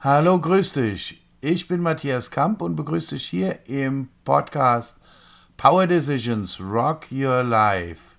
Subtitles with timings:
[0.00, 1.24] Hallo, grüß dich.
[1.40, 4.98] Ich bin Matthias Kamp und begrüße dich hier im Podcast
[5.56, 8.16] Power Decisions Rock Your Life.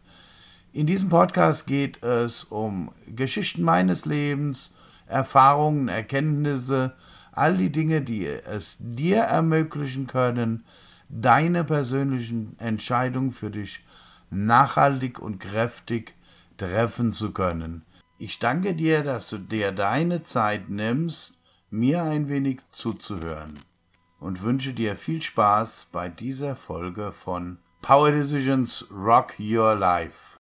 [0.71, 4.71] In diesem Podcast geht es um Geschichten meines Lebens,
[5.06, 6.96] Erfahrungen, Erkenntnisse,
[7.36, 10.65] all die Dinge, die es dir ermöglichen können,
[11.10, 13.83] deine persönlichen Entscheidungen für dich
[14.29, 16.15] nachhaltig und kräftig
[16.57, 17.83] treffen zu können.
[18.18, 21.38] Ich danke dir, dass du dir deine Zeit nimmst,
[21.69, 23.60] mir ein wenig zuzuhören
[24.19, 30.38] und wünsche dir viel Spaß bei dieser Folge von Power Decisions Rock Your Life.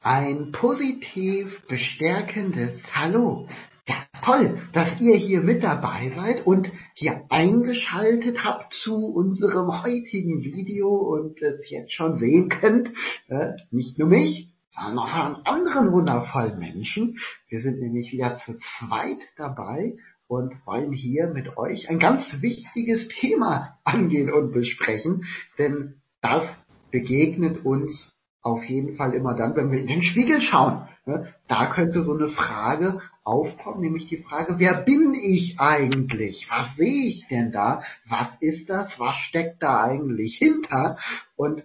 [0.00, 3.48] Ein positiv bestärkendes Hallo.
[3.88, 10.42] Ja, toll, dass ihr hier mit dabei seid und hier eingeschaltet habt zu unserem heutigen
[10.42, 12.92] Video und es jetzt schon sehen könnt.
[13.28, 17.18] Äh, nicht nur mich, sondern noch von anderen wundervollen Menschen.
[17.48, 19.96] Wir sind nämlich wieder zu zweit dabei
[20.28, 25.24] und wollen hier mit euch ein ganz wichtiges Thema angehen und besprechen,
[25.58, 26.44] denn das
[26.90, 28.12] begegnet uns
[28.42, 30.88] auf jeden Fall immer dann, wenn wir in den Spiegel schauen.
[31.04, 31.34] Ne?
[31.48, 36.46] Da könnte so eine Frage aufkommen, nämlich die Frage, wer bin ich eigentlich?
[36.50, 37.82] Was sehe ich denn da?
[38.08, 38.98] Was ist das?
[38.98, 40.98] Was steckt da eigentlich hinter?
[41.36, 41.62] Und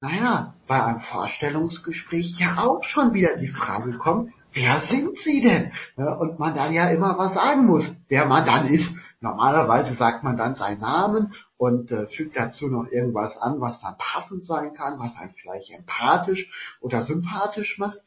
[0.00, 5.72] naja, bei einem Vorstellungsgespräch ja auch schon wieder die Frage kommt, wer sind Sie denn?
[5.96, 8.90] Und man dann ja immer was sagen muss, wer man dann ist.
[9.20, 13.96] Normalerweise sagt man dann seinen Namen und äh, fügt dazu noch irgendwas an, was dann
[13.96, 16.50] passend sein kann, was einen vielleicht empathisch
[16.82, 17.98] oder sympathisch macht.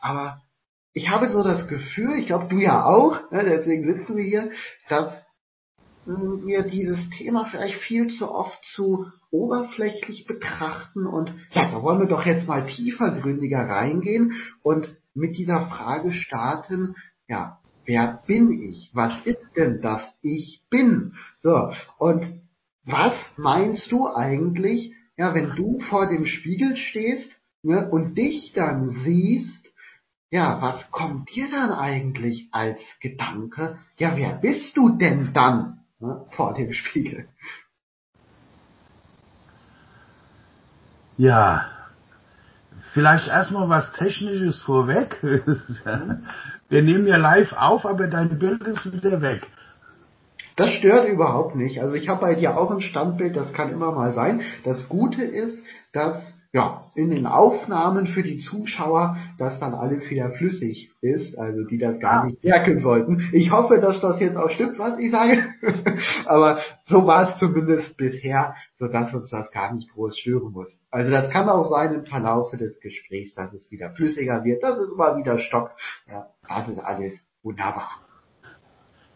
[0.00, 0.42] Aber
[0.94, 4.50] ich habe so das Gefühl, ich glaube du ja auch, ne, deswegen sitzen wir hier,
[4.88, 5.12] dass
[6.06, 12.06] wir dieses Thema vielleicht viel zu oft zu oberflächlich betrachten und ja, da wollen wir
[12.06, 16.94] doch jetzt mal tiefergründiger reingehen und mit dieser Frage starten,
[17.26, 18.90] ja, wer bin ich?
[18.92, 21.14] Was ist denn das Ich bin?
[21.40, 22.40] So, und
[22.84, 27.30] was meinst du eigentlich, ja, wenn du vor dem Spiegel stehst
[27.62, 29.63] ne, und dich dann siehst,
[30.34, 33.78] ja, was kommt dir dann eigentlich als Gedanke?
[33.98, 37.28] Ja, wer bist du denn dann ne, vor dem Spiegel?
[41.16, 41.70] Ja,
[42.92, 45.20] Vielleicht erstmal was Technisches vorweg.
[46.68, 49.48] Wir nehmen ja live auf, aber dein Bild ist wieder weg.
[50.54, 51.80] Das stört überhaupt nicht.
[51.80, 54.42] Also ich habe bei dir auch ein Standbild, das kann immer mal sein.
[54.64, 55.60] Das Gute ist,
[55.92, 61.64] dass ja, in den Aufnahmen für die Zuschauer, dass dann alles wieder flüssig ist, also
[61.66, 63.28] die das gar nicht merken sollten.
[63.32, 65.42] Ich hoffe, dass das jetzt auch stimmt, was ich sage.
[66.26, 70.72] Aber so war es zumindest bisher, sodass uns das gar nicht groß stören muss.
[70.92, 74.78] Also das kann auch sein im Verlaufe des Gesprächs, dass es wieder flüssiger wird, dass
[74.78, 75.72] es mal wieder stockt.
[76.06, 77.90] Ja, das ist alles wunderbar.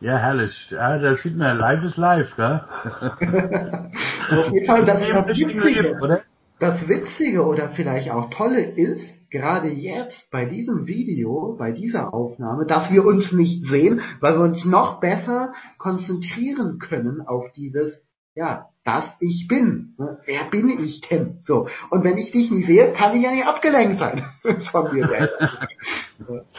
[0.01, 0.71] Ja, herrlich.
[0.71, 2.65] Ja, das sieht man, live ist live, gell?
[4.31, 6.23] Auf jeden Fall, das, das, das Witzige, oder?
[6.61, 12.67] Das Witzige oder vielleicht auch Tolle ist, gerade jetzt bei diesem Video, bei dieser Aufnahme,
[12.67, 18.01] dass wir uns nicht sehen, weil wir uns noch besser konzentrieren können auf dieses,
[18.35, 19.95] ja, das ich bin.
[19.99, 20.19] Ne?
[20.25, 21.43] Wer bin ich denn?
[21.47, 21.69] So.
[21.91, 24.25] Und wenn ich dich nicht sehe, kann ich ja nicht abgelenkt sein
[24.73, 25.37] von mir selbst.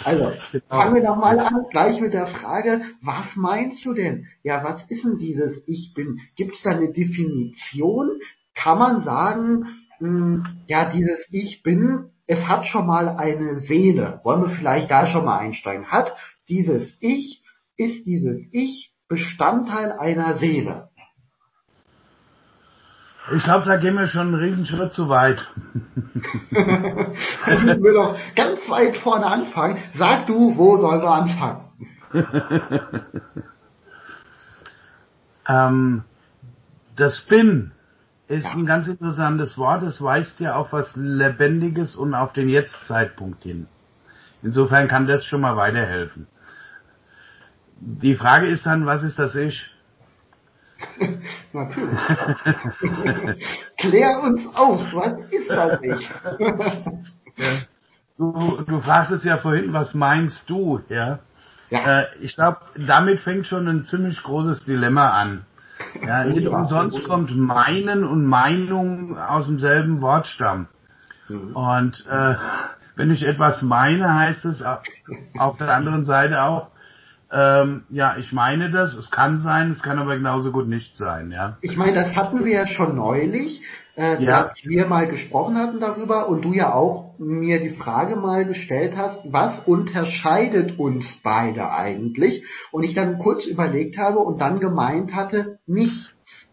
[0.03, 0.31] also,
[0.67, 4.27] fangen wir doch mal an, gleich mit der Frage, was meinst du denn?
[4.43, 6.19] Ja, was ist denn dieses Ich bin?
[6.35, 8.09] Gibt es da eine Definition?
[8.53, 9.65] Kann man sagen,
[9.99, 14.21] hm, ja, dieses Ich bin, es hat schon mal eine Seele.
[14.23, 15.87] Wollen wir vielleicht da schon mal einsteigen?
[15.87, 16.13] Hat
[16.47, 17.43] dieses Ich,
[17.77, 20.89] ist dieses Ich Bestandteil einer Seele?
[23.35, 25.47] Ich glaube, da gehen wir schon einen Riesenschritt zu weit.
[26.51, 29.77] Dann wir doch ganz weit vorne anfangen.
[29.95, 31.65] Sag du, wo sollen wir anfangen?
[35.47, 36.03] ähm,
[36.95, 37.71] das Bin
[38.29, 38.51] ist ja.
[38.51, 39.83] ein ganz interessantes Wort.
[39.83, 43.67] Es weist ja auf was Lebendiges und auf den Jetzt-Zeitpunkt hin.
[44.43, 46.27] Insofern kann das schon mal weiterhelfen.
[47.81, 49.69] Die Frage ist dann, was ist das Ich?
[51.53, 53.45] Natürlich.
[53.77, 56.09] Klär uns auf, was ist das Ich?
[58.17, 61.19] du, du fragtest ja vorhin, was meinst du, ja?
[61.71, 62.01] ja.
[62.01, 65.45] Äh, ich glaube, damit fängt schon ein ziemlich großes Dilemma an.
[66.05, 70.67] Ja, nicht umsonst kommt meinen und Meinung aus demselben Wortstamm.
[71.27, 71.55] Mhm.
[71.55, 72.35] Und äh,
[72.95, 74.63] wenn ich etwas meine, heißt es
[75.37, 76.67] auf der anderen Seite auch,
[77.31, 78.95] Ähm, ja, ich meine das.
[78.95, 81.57] Es kann sein, es kann aber genauso gut nicht sein, ja.
[81.61, 83.61] Ich meine, das hatten wir ja schon neulich,
[83.95, 84.45] äh, Ja.
[84.45, 88.95] dass wir mal gesprochen hatten darüber und du ja auch mir die Frage mal gestellt
[88.95, 92.43] hast, was unterscheidet uns beide eigentlich?
[92.71, 96.11] Und ich dann kurz überlegt habe und dann gemeint hatte, nichts.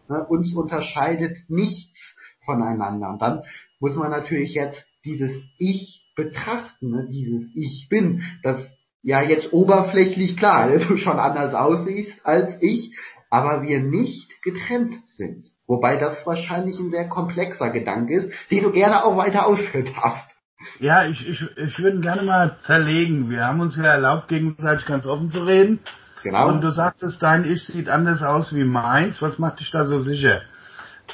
[0.09, 0.25] Ne?
[0.27, 2.15] Uns unterscheidet nichts
[2.45, 3.09] voneinander.
[3.09, 3.43] Und dann
[3.79, 7.07] muss man natürlich jetzt dieses Ich betrachten, ne?
[7.09, 8.69] dieses Ich bin, das
[9.03, 12.93] ja jetzt oberflächlich klar, du schon anders aussiehst als ich,
[13.29, 15.51] aber wir nicht getrennt sind.
[15.65, 20.36] Wobei das wahrscheinlich ein sehr komplexer Gedanke ist, den du gerne auch weiter ausführen darfst.
[20.79, 23.29] Ja, ich, ich, ich würde gerne mal zerlegen.
[23.29, 25.79] Wir haben uns ja erlaubt, gegenseitig ganz offen zu reden.
[26.23, 26.49] Genau.
[26.49, 29.21] Und du sagtest, dein Ich sieht anders aus wie meins.
[29.21, 30.41] Was macht dich da so sicher?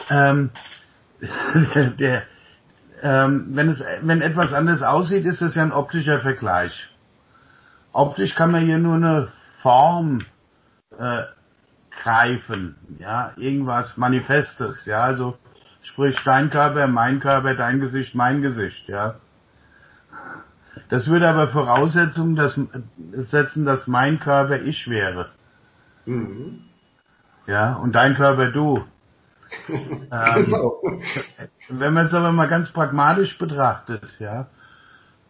[0.09, 0.49] Ähm,
[1.75, 2.23] der, der,
[3.01, 6.89] ähm, wenn, es, wenn etwas anders aussieht, ist das ja ein optischer Vergleich.
[7.91, 9.27] Optisch kann man hier nur eine
[9.61, 10.25] Form
[10.97, 11.23] äh,
[12.01, 15.37] greifen, ja, irgendwas Manifestes, ja, also
[15.83, 19.15] sprich dein Körper, mein Körper, dein Gesicht, mein Gesicht, ja.
[20.93, 22.53] Das würde aber Voraussetzung dass,
[23.13, 25.31] setzen, dass mein Körper ich wäre,
[26.05, 26.65] Mhm.
[27.47, 28.85] ja, und dein Körper du.
[29.69, 30.79] Ähm, genau.
[31.69, 34.45] Wenn man es aber mal ganz pragmatisch betrachtet, ja,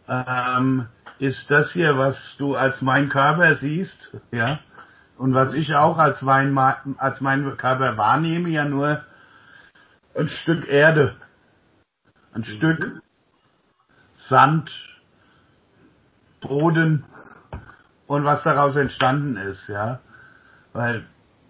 [0.06, 0.86] ähm,
[1.18, 4.58] ist das hier, was du als mein Körper siehst, ja,
[5.16, 6.58] und was ich auch als mein,
[6.98, 9.02] als mein Körper wahrnehme, ja nur
[10.14, 11.16] ein Stück Erde,
[12.34, 13.00] ein Stück
[14.28, 14.70] Sand,
[16.46, 17.04] Boden
[18.06, 20.00] und was daraus entstanden ist, ja,
[20.72, 21.04] weil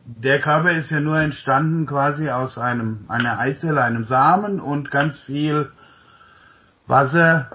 [0.06, 5.18] der Körper ist ja nur entstanden quasi aus einem, einer Eizelle, einem Samen und ganz
[5.20, 5.70] viel
[6.86, 7.50] Wasser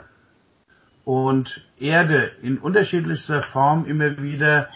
[1.06, 4.68] und Erde in unterschiedlichster Form immer wieder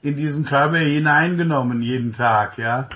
[0.00, 2.88] in diesen Körper hineingenommen, jeden Tag, ja.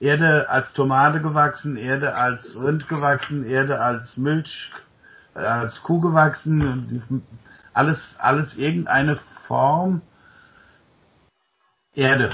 [0.00, 4.70] Erde als Tomate gewachsen, Erde als Rind gewachsen, Erde als Milch,
[5.34, 7.22] äh, als Kuh gewachsen, die-
[7.74, 10.02] alles, alles irgendeine Form
[11.94, 12.30] Erde.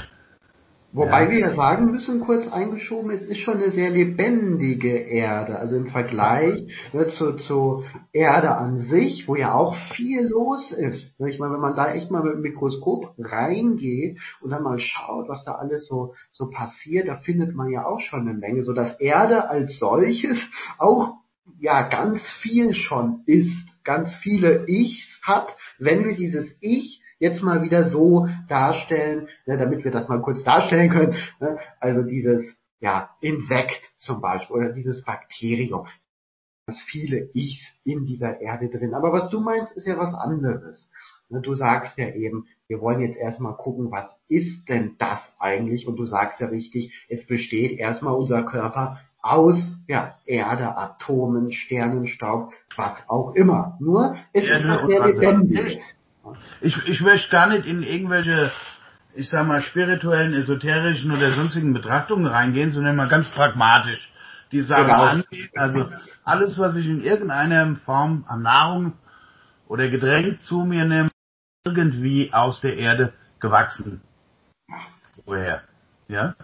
[0.93, 1.29] Wobei Ja.
[1.31, 5.57] wir ja sagen müssen, kurz eingeschoben, es ist schon eine sehr lebendige Erde.
[5.57, 11.17] Also im Vergleich ne, zu, zu Erde an sich, wo ja auch viel los ist.
[11.17, 14.79] Ne, Ich meine, wenn man da echt mal mit dem Mikroskop reingeht und dann mal
[14.79, 18.65] schaut, was da alles so, so passiert, da findet man ja auch schon eine Menge.
[18.65, 20.37] So dass Erde als solches
[20.77, 21.13] auch
[21.59, 27.61] ja ganz viel schon ist, ganz viele Ichs hat, wenn wir dieses Ich jetzt mal
[27.61, 33.11] wieder so darstellen, ne, damit wir das mal kurz darstellen können, ne, also dieses ja,
[33.21, 35.87] Insekt zum Beispiel oder dieses Bakterium.
[36.65, 38.95] Ganz viele Ichs in dieser Erde drin.
[38.95, 40.89] Aber was du meinst, ist ja was anderes.
[41.29, 45.87] Ne, Du sagst ja eben, wir wollen jetzt erstmal gucken, was ist denn das eigentlich?
[45.87, 52.53] Und du sagst ja richtig, es besteht erstmal unser Körper aus ja, Erde, Atomen, Sternenstaub,
[52.75, 53.77] was auch immer.
[53.79, 55.21] Nur es ist Erde was und sehr Wasser.
[55.21, 55.83] Lebendiges.
[56.61, 58.51] Ich, ich möchte gar nicht in irgendwelche,
[59.15, 64.11] ich sag mal, spirituellen, esoterischen oder sonstigen Betrachtungen reingehen, sondern mal ganz pragmatisch
[64.51, 65.03] die Sache Genau.
[65.03, 65.49] angehen.
[65.55, 65.89] Also
[66.23, 68.93] alles, was ich in irgendeiner Form an Nahrung
[69.67, 71.09] oder Getränk zu mir nehme,
[71.65, 74.01] irgendwie aus der Erde gewachsen.
[75.25, 75.61] Woher?
[76.07, 76.35] Ja?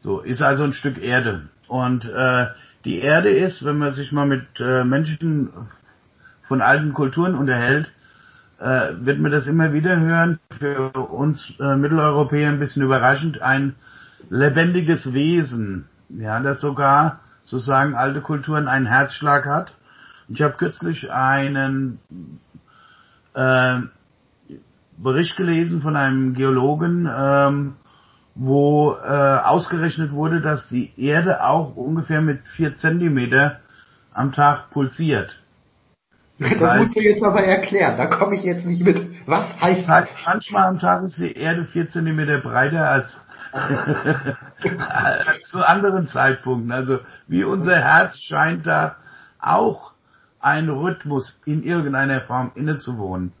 [0.00, 1.48] So, ist also ein Stück Erde.
[1.68, 2.46] Und äh,
[2.84, 5.52] die Erde ist, wenn man sich mal mit äh, Menschen
[6.46, 7.90] von alten Kulturen unterhält,
[8.58, 10.38] äh, wird man das immer wieder hören.
[10.58, 13.74] Für uns äh, Mitteleuropäer ein bisschen überraschend, ein
[14.30, 19.74] lebendiges Wesen, ja, das sogar, so sagen alte Kulturen, einen Herzschlag hat.
[20.28, 21.98] Ich habe kürzlich einen
[23.34, 23.80] äh,
[24.96, 27.74] Bericht gelesen von einem Geologen, ähm,
[28.36, 33.60] wo äh, ausgerechnet wurde, dass die Erde auch ungefähr mit vier Zentimeter
[34.12, 35.38] am Tag pulsiert.
[36.38, 37.96] Das heißt- musst du jetzt aber erklären.
[37.96, 39.26] Da komme ich jetzt nicht mit.
[39.26, 43.18] Was heißt Das heißt, manchmal am Tag ist die Erde vier Zentimeter breiter als,
[45.50, 46.72] zu anderen Zeitpunkten.
[46.72, 48.96] Also wie unser Herz scheint da
[49.40, 49.92] auch
[50.40, 53.32] ein Rhythmus in irgendeiner Form innezuwohnen.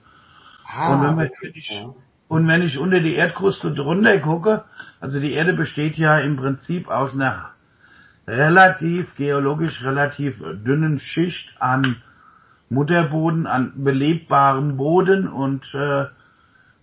[0.66, 1.52] Ah, und, wenn, wir, okay.
[1.68, 1.94] Ja.
[2.28, 4.64] Und wenn ich unter die Erdkruste drunter gucke,
[5.00, 7.50] also die Erde besteht ja im Prinzip aus einer
[8.26, 12.02] relativ, geologisch relativ dünnen Schicht an
[12.68, 16.06] Mutterboden, an belebbarem Boden und äh,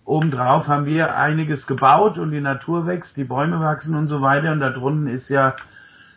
[0.06, 4.52] obendrauf haben wir einiges gebaut und die Natur wächst, die Bäume wachsen und so weiter
[4.52, 5.56] und da drunten ist ja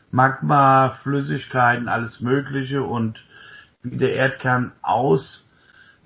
[0.09, 3.25] Magma, Flüssigkeiten, alles Mögliche und
[3.83, 5.46] wie der Erdkern aus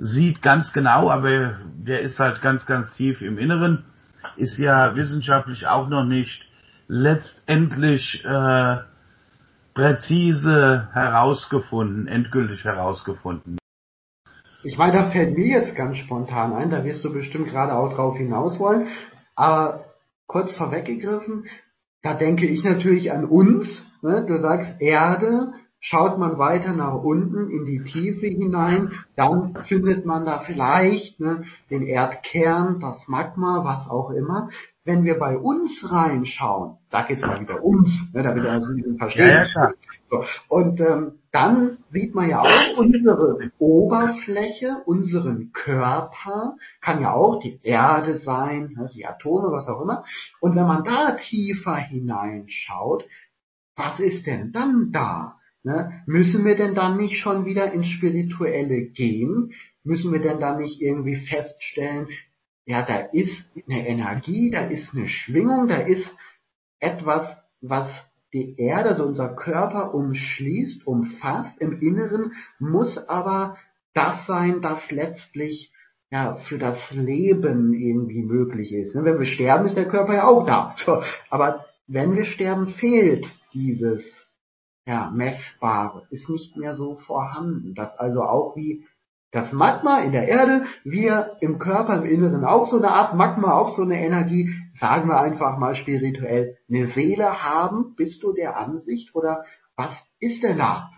[0.02, 3.86] sieht ganz genau, aber der ist halt ganz, ganz tief im Inneren,
[4.36, 6.44] ist ja wissenschaftlich auch noch nicht
[6.88, 8.78] letztendlich äh,
[9.76, 13.60] präzise herausgefunden, endgültig herausgefunden.
[14.64, 17.94] Ich meine, da fällt mir jetzt ganz spontan ein, da wirst du bestimmt gerade auch
[17.94, 18.88] drauf hinaus wollen,
[19.36, 19.86] aber
[20.26, 21.46] kurz vorweggegriffen,
[22.02, 23.86] da denke ich natürlich an uns.
[24.02, 24.26] Ne?
[24.28, 30.26] Du sagst Erde, schaut man weiter nach unten in die Tiefe hinein, dann findet man
[30.26, 34.50] da vielleicht ne, den Erdkern, das Magma, was auch immer.
[34.84, 38.76] Wenn wir bei uns reinschauen, sag jetzt mal wieder uns, ne, damit wir das ein
[38.76, 39.28] bisschen verstehen.
[39.28, 39.72] Ja, ja,
[40.10, 47.40] so, und ähm, dann sieht man ja auch unsere Oberfläche, unseren Körper, kann ja auch
[47.40, 50.04] die Erde sein, ne, die Atome, was auch immer.
[50.40, 53.06] Und wenn man da tiefer hineinschaut,
[53.76, 55.38] was ist denn dann da?
[55.64, 56.02] Ne?
[56.06, 59.54] Müssen wir denn dann nicht schon wieder ins Spirituelle gehen?
[59.84, 62.08] Müssen wir denn dann nicht irgendwie feststellen,
[62.66, 66.06] ja, da ist eine Energie, da ist eine Schwingung, da ist
[66.80, 67.90] etwas, was
[68.34, 73.58] die Erde, also unser Körper umschließt, umfasst, im Inneren muss aber
[73.94, 75.72] das sein, das letztlich
[76.12, 78.96] ja, für das Leben irgendwie möglich ist.
[78.96, 79.04] Ne?
[79.04, 80.76] Wenn wir sterben, ist der Körper ja auch da.
[81.30, 84.21] Aber wenn wir sterben, fehlt dieses
[84.86, 87.76] ja, Messbare, ist nicht mehr so vorhanden.
[87.76, 88.86] Das also auch wie
[89.32, 93.54] das Magma in der Erde, wir im Körper, im Inneren auch so eine Art Magma,
[93.54, 98.58] auch so eine Energie, sagen wir einfach mal spirituell, eine Seele haben, bist du der
[98.58, 99.46] Ansicht oder
[99.78, 100.90] was ist denn da?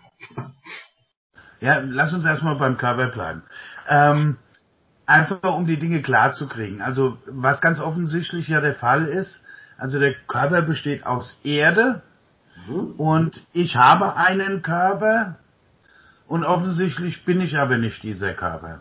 [1.60, 3.42] Ja, lass uns erstmal beim Körper bleiben.
[3.88, 4.36] Ähm,
[5.06, 6.82] einfach um die Dinge klar zu kriegen.
[6.82, 9.40] Also was ganz offensichtlich ja der Fall ist,
[9.78, 12.02] also der Körper besteht aus Erde.
[12.68, 15.36] Und ich habe einen Körper
[16.26, 18.80] und offensichtlich bin ich aber nicht dieser Körper.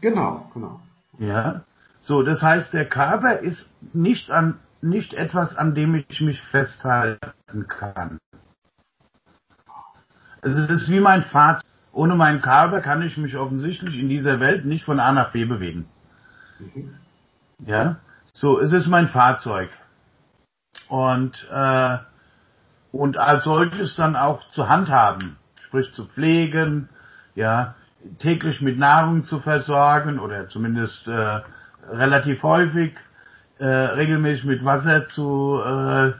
[0.00, 0.80] Genau, genau.
[1.18, 1.62] Ja.
[1.98, 7.68] So, das heißt, der Körper ist nichts an, nicht etwas, an dem ich mich festhalten
[7.68, 8.18] kann.
[10.40, 11.66] Es ist wie mein Fahrzeug.
[11.92, 15.44] Ohne meinen Körper kann ich mich offensichtlich in dieser Welt nicht von A nach B
[15.44, 15.86] bewegen.
[16.58, 16.94] Mhm.
[17.64, 17.96] Ja,
[18.32, 19.70] so es ist mein Fahrzeug
[20.88, 21.98] und äh,
[22.92, 26.88] und als solches dann auch zu handhaben, sprich zu pflegen,
[27.34, 27.74] ja
[28.18, 31.40] täglich mit Nahrung zu versorgen oder zumindest äh,
[31.88, 32.94] relativ häufig
[33.58, 36.12] äh, regelmäßig mit Wasser zu, äh,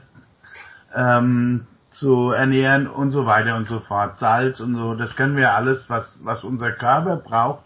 [0.95, 4.17] ähm, zu ernähren und so weiter und so fort.
[4.17, 7.65] Salz und so, das können wir alles, was, was unser Körper braucht,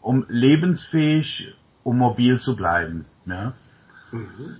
[0.00, 3.06] um lebensfähig, um mobil zu bleiben.
[3.26, 3.52] Ja?
[4.12, 4.58] Mhm.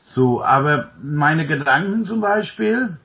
[0.00, 2.98] So, aber meine Gedanken zum Beispiel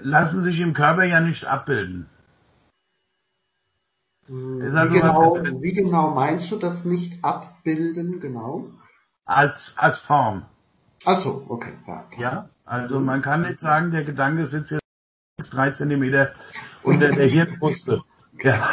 [0.00, 2.06] lassen sich im Körper ja nicht abbilden.
[4.26, 8.68] Also wie, genau, wie genau meinst du das nicht abbilden, genau?
[9.26, 10.46] Als, als Form.
[11.04, 11.72] Ach so, okay.
[11.86, 14.82] Ja, ja, also man kann nicht sagen, der Gedanke sitzt jetzt
[15.50, 16.32] drei Zentimeter
[16.82, 18.02] unter der Hirnbrüste.
[18.42, 18.70] Ja.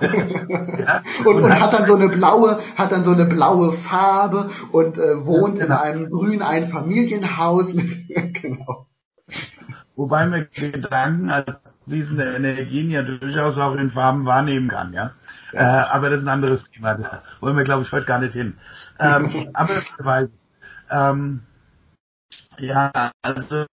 [0.00, 1.02] ja.
[1.24, 4.96] Und, und, und, hat dann so eine blaue, hat dann so eine blaue Farbe und
[4.96, 5.76] äh, wohnt ja, genau.
[5.76, 7.72] in einem grünen Einfamilienhaus.
[8.42, 8.87] genau.
[9.98, 11.50] Wobei man Gedanken als
[11.82, 15.10] fließende Energien ja durchaus auch in Farben wahrnehmen kann, ja.
[15.50, 16.94] Äh, aber das ist ein anderes Thema.
[16.94, 18.56] Da wollen wir, glaube ich, heute gar nicht hin.
[19.00, 20.30] Ähm, aber ich weiß
[20.90, 21.40] ähm,
[22.58, 23.66] ja, also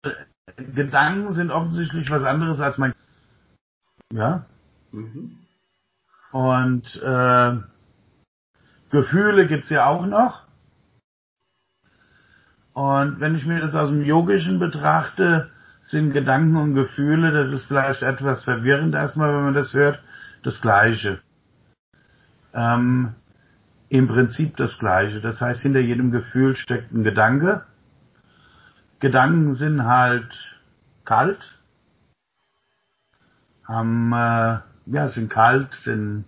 [0.57, 2.95] Gedanken sind offensichtlich was anderes als mein
[4.13, 4.47] ja.
[4.93, 5.39] Mhm.
[6.31, 7.57] Und äh,
[8.91, 10.43] Gefühle gibt's ja auch noch.
[12.75, 15.51] Und wenn ich mir das aus dem Yogischen betrachte,
[15.83, 20.03] sind Gedanken und Gefühle, das ist vielleicht etwas verwirrend erstmal, wenn man das hört,
[20.43, 21.21] das Gleiche.
[22.55, 23.15] Ähm,
[23.89, 25.21] Im Prinzip das Gleiche.
[25.21, 27.65] Das heißt, hinter jedem Gefühl steckt ein Gedanke.
[29.01, 30.33] Gedanken sind halt
[31.05, 31.59] kalt,
[33.67, 36.25] haben, äh, ja, sind kalt, sind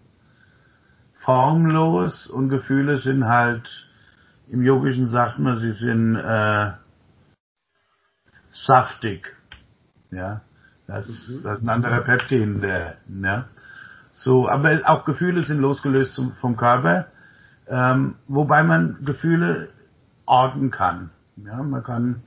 [1.24, 3.88] formlos und Gefühle sind halt,
[4.48, 6.72] im Yogischen sagt man, sie sind äh,
[8.52, 9.33] saftig.
[10.14, 10.42] Ja,
[10.86, 11.42] das, mhm.
[11.42, 13.46] das ist ein anderer Peptin, der, ja.
[14.10, 17.06] So, aber auch Gefühle sind losgelöst vom Körper,
[17.66, 19.70] ähm, wobei man Gefühle
[20.24, 21.10] orten kann.
[21.36, 22.22] Ja, man kann,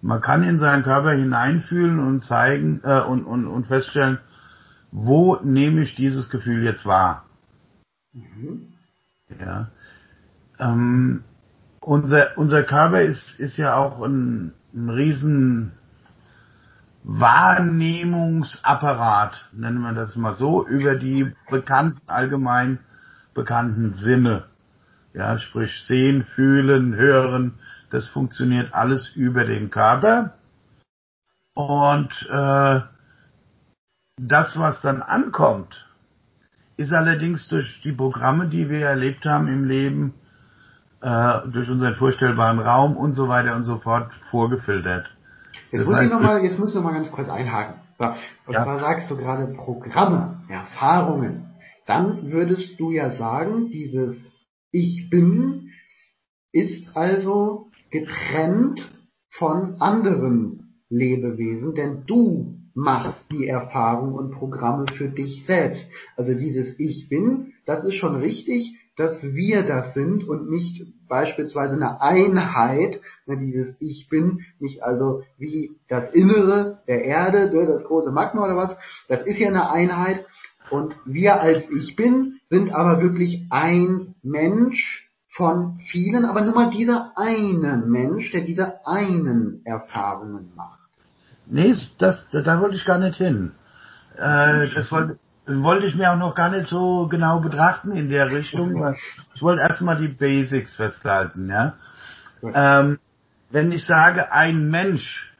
[0.00, 4.18] man kann in seinen Körper hineinfühlen und zeigen äh, und, und, und feststellen,
[4.92, 7.24] wo nehme ich dieses Gefühl jetzt wahr.
[8.12, 8.74] Mhm.
[9.40, 9.68] Ja.
[10.60, 11.24] Ähm,
[11.80, 15.72] unser, unser Körper ist, ist ja auch ein, ein riesen
[17.04, 22.80] Wahrnehmungsapparat, nennen wir das mal so, über die bekannten, allgemein
[23.34, 24.44] bekannten Sinne.
[25.14, 27.54] Ja, sprich sehen, fühlen, hören,
[27.90, 30.34] das funktioniert alles über den Körper.
[31.54, 32.80] Und äh,
[34.20, 35.86] das, was dann ankommt,
[36.76, 40.14] ist allerdings durch die Programme, die wir erlebt haben im Leben,
[41.00, 45.10] äh, durch unseren vorstellbaren Raum und so weiter und so fort vorgefiltert.
[45.70, 47.80] Jetzt muss, ich noch mal, jetzt muss ich noch mal ganz kurz einhaken.
[48.46, 48.62] Und ja.
[48.64, 51.46] zwar sagst du gerade Programme, Erfahrungen.
[51.86, 54.16] Dann würdest du ja sagen, dieses
[54.70, 55.70] Ich bin
[56.52, 58.90] ist also getrennt
[59.30, 65.86] von anderen Lebewesen, denn du machst die Erfahrung und Programme für dich selbst.
[66.16, 71.76] Also dieses Ich bin, das ist schon richtig, dass wir das sind und nicht beispielsweise
[71.76, 77.84] eine Einheit, ne, dieses Ich bin, nicht also wie das Innere der Erde, ne, das
[77.84, 78.76] große Magma oder was,
[79.08, 80.26] das ist ja eine Einheit
[80.70, 86.70] und wir als Ich bin sind aber wirklich ein Mensch von vielen, aber nur mal
[86.70, 90.80] dieser eine Mensch, der diese einen Erfahrungen macht.
[91.46, 93.52] Nee, das, da wollte ich gar nicht hin.
[94.16, 98.30] Äh, das wollte, wollte ich mir auch noch gar nicht so genau betrachten in der
[98.30, 98.80] Richtung.
[98.80, 98.96] Weil
[99.34, 101.74] ich wollte erstmal die Basics festhalten, ja.
[102.42, 102.98] Ähm,
[103.50, 105.32] wenn ich sage ein Mensch,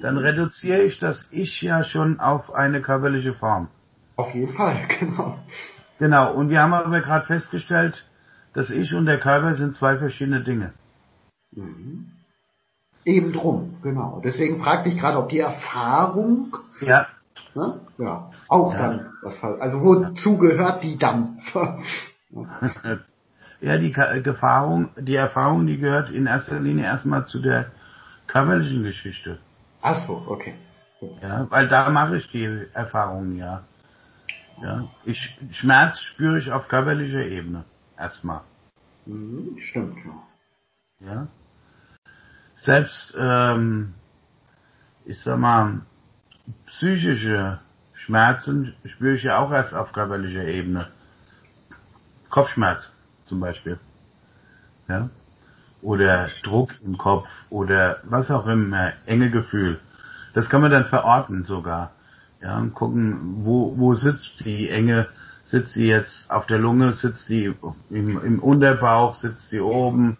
[0.00, 3.68] dann reduziere ich das Ich ja schon auf eine körperliche Form.
[4.16, 5.38] Auf jeden Fall, genau.
[5.98, 8.04] Genau, und wir haben aber gerade festgestellt,
[8.52, 10.72] das Ich und der Körper sind zwei verschiedene Dinge.
[11.52, 12.12] Mhm.
[13.04, 14.20] Eben drum, genau.
[14.22, 17.06] Deswegen fragte ich gerade, ob die Erfahrung ja.
[17.54, 17.80] Ne?
[17.98, 18.78] Ja, auch ja.
[18.78, 19.12] dann.
[19.22, 21.38] Das halt, also wozu gehört die dann?
[23.60, 27.72] ja, die Erfahrung, die Erfahrung, die gehört in erster Linie erstmal zu der
[28.26, 29.38] körperlichen Geschichte.
[29.82, 30.54] Ach so, okay.
[31.22, 33.64] Ja, weil da mache ich die Erfahrungen ja.
[34.62, 37.64] Ja, ich, Schmerz spüre ich auf körperlicher Ebene
[37.96, 38.42] erstmal.
[39.06, 39.96] Mhm, stimmt.
[41.00, 41.28] Ja.
[42.56, 43.94] Selbst, ähm,
[45.06, 45.80] ich sag mal,
[46.66, 47.58] psychische
[47.94, 50.88] Schmerzen spüre ich ja auch erst auf körperlicher Ebene.
[52.30, 53.78] Kopfschmerz zum Beispiel.
[54.88, 55.10] Ja?
[55.82, 59.80] Oder Druck im Kopf oder was auch immer, enge Gefühl.
[60.34, 61.92] Das kann man dann verorten sogar.
[62.40, 65.08] Ja, und gucken, wo, wo sitzt die Enge,
[65.44, 67.54] sitzt sie jetzt auf der Lunge, sitzt die
[67.90, 70.16] im, im Unterbauch, sitzt sie oben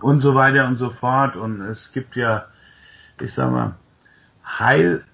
[0.00, 1.36] und so weiter und so fort.
[1.36, 2.46] Und es gibt ja,
[3.20, 3.74] ich sag mal,
[4.44, 5.04] Heil,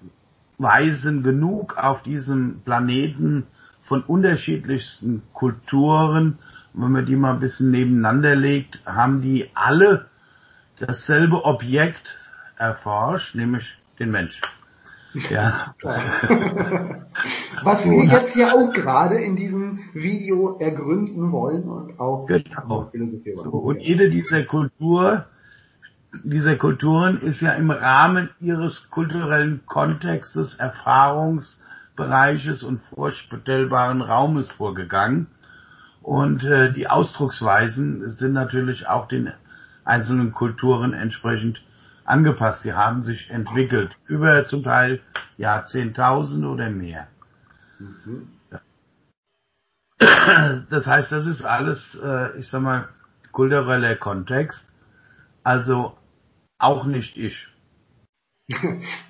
[0.57, 3.45] Weisen genug auf diesem Planeten
[3.83, 6.39] von unterschiedlichsten Kulturen.
[6.73, 10.07] Und wenn man die mal ein bisschen nebeneinander legt, haben die alle
[10.79, 12.17] dasselbe Objekt
[12.57, 13.65] erforscht, nämlich
[13.99, 14.41] den Mensch.
[15.29, 15.73] Ja.
[17.63, 22.89] Was wir jetzt hier auch gerade in diesem Video ergründen wollen und auch genau.
[22.91, 23.37] philosophieren.
[23.37, 25.25] So, und jede dieser Kultur
[26.23, 35.27] dieser Kulturen ist ja im Rahmen ihres kulturellen Kontextes, Erfahrungsbereiches und vorstellbaren Raumes vorgegangen.
[36.01, 39.31] Und äh, die Ausdrucksweisen sind natürlich auch den
[39.83, 41.61] einzelnen Kulturen entsprechend
[42.05, 42.61] angepasst.
[42.61, 45.01] Sie haben sich entwickelt über zum Teil
[45.37, 47.07] Jahrzehntausende oder mehr.
[47.79, 48.29] Mhm.
[50.69, 52.89] Das heißt, das ist alles, äh, ich sag mal,
[53.31, 54.65] kultureller Kontext.
[55.43, 55.97] Also
[56.57, 57.47] auch nicht ich.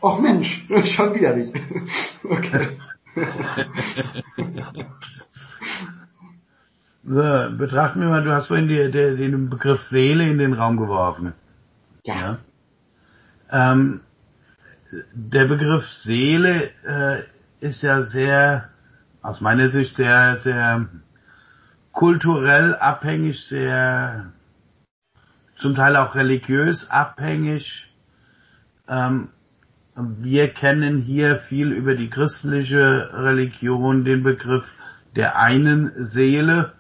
[0.02, 1.54] Och Mensch, schon wieder nicht.
[2.28, 2.70] Okay.
[7.04, 10.78] so, betrachten wir mal, du hast vorhin die, die, den Begriff Seele in den Raum
[10.78, 11.34] geworfen.
[12.04, 12.16] Ja.
[12.16, 12.38] ja?
[13.52, 14.02] Ähm,
[15.14, 17.24] der Begriff Seele äh,
[17.60, 18.70] ist ja sehr,
[19.22, 20.88] aus meiner Sicht sehr, sehr
[21.92, 24.32] kulturell abhängig, sehr
[25.58, 27.88] zum Teil auch religiös abhängig.
[28.88, 29.30] Ähm,
[29.96, 34.66] wir kennen hier viel über die christliche Religion den Begriff
[35.16, 36.74] der einen Seele.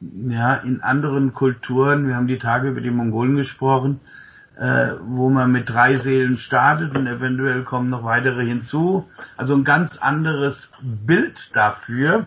[0.00, 4.00] Ja, in anderen Kulturen, wir haben die Tage über die Mongolen gesprochen,
[4.56, 9.06] äh, wo man mit drei Seelen startet und eventuell kommen noch weitere hinzu.
[9.36, 12.26] Also ein ganz anderes Bild dafür.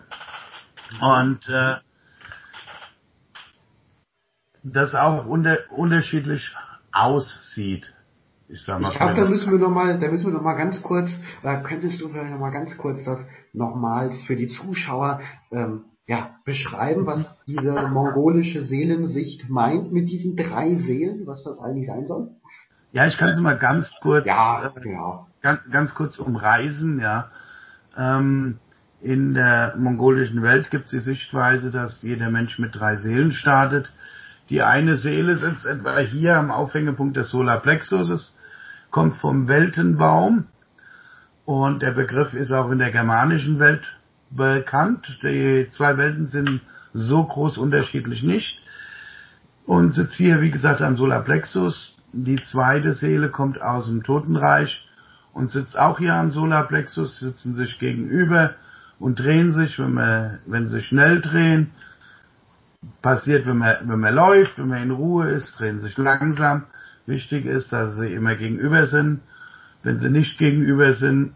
[1.00, 1.74] Und äh,
[4.64, 6.54] das auch unter, unterschiedlich
[6.92, 7.92] aussieht.
[8.48, 8.90] Ich sag mal.
[8.90, 11.10] Ich glaube, da müssen wir noch mal, da müssen wir noch mal ganz kurz,
[11.42, 13.20] äh, könntest du vielleicht noch mal ganz kurz das
[13.52, 20.74] nochmals für die Zuschauer ähm, ja, beschreiben, was diese mongolische Seelensicht meint mit diesen drei
[20.74, 22.28] Seelen, was das eigentlich sein soll?
[22.92, 25.26] Ja, ich kann es mal ganz kurz, ja, genau.
[25.40, 27.30] ganz, ganz kurz umreißen, ja.
[27.96, 28.58] Ähm,
[29.00, 33.92] in der mongolischen Welt gibt es die Sichtweise, dass jeder Mensch mit drei Seelen startet.
[34.50, 38.34] Die eine Seele sitzt etwa hier am Aufhängepunkt des Solarplexuses,
[38.90, 40.46] kommt vom Weltenbaum
[41.46, 43.82] und der Begriff ist auch in der germanischen Welt
[44.30, 45.18] bekannt.
[45.22, 46.60] Die zwei Welten sind
[46.92, 48.60] so groß unterschiedlich nicht
[49.66, 51.94] und sitzt hier, wie gesagt, am Solarplexus.
[52.12, 54.86] Die zweite Seele kommt aus dem Totenreich
[55.32, 58.54] und sitzt auch hier am Solarplexus, sitzen sich gegenüber
[58.98, 61.72] und drehen sich, wenn wir, wenn sie schnell drehen,
[63.02, 66.64] passiert, wenn man, wenn man läuft, wenn man in Ruhe ist, drehen sich langsam.
[67.06, 69.20] Wichtig ist, dass sie immer gegenüber sind.
[69.82, 71.34] Wenn sie nicht gegenüber sind,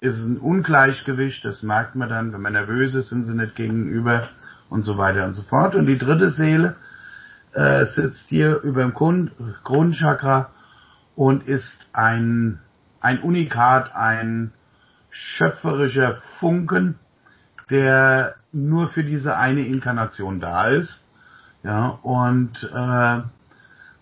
[0.00, 1.44] ist es ein Ungleichgewicht.
[1.44, 2.32] Das merkt man dann.
[2.32, 4.28] Wenn man nervös ist, sind sie nicht gegenüber
[4.68, 5.74] und so weiter und so fort.
[5.74, 6.76] Und die dritte Seele
[7.52, 9.32] äh, sitzt hier über dem Grund,
[9.64, 10.50] Grundchakra
[11.14, 12.60] und ist ein,
[13.00, 14.52] ein Unikat, ein
[15.08, 16.98] schöpferischer Funken,
[17.70, 21.04] der nur für diese eine Inkarnation da ist.
[21.62, 23.20] Ja, und äh,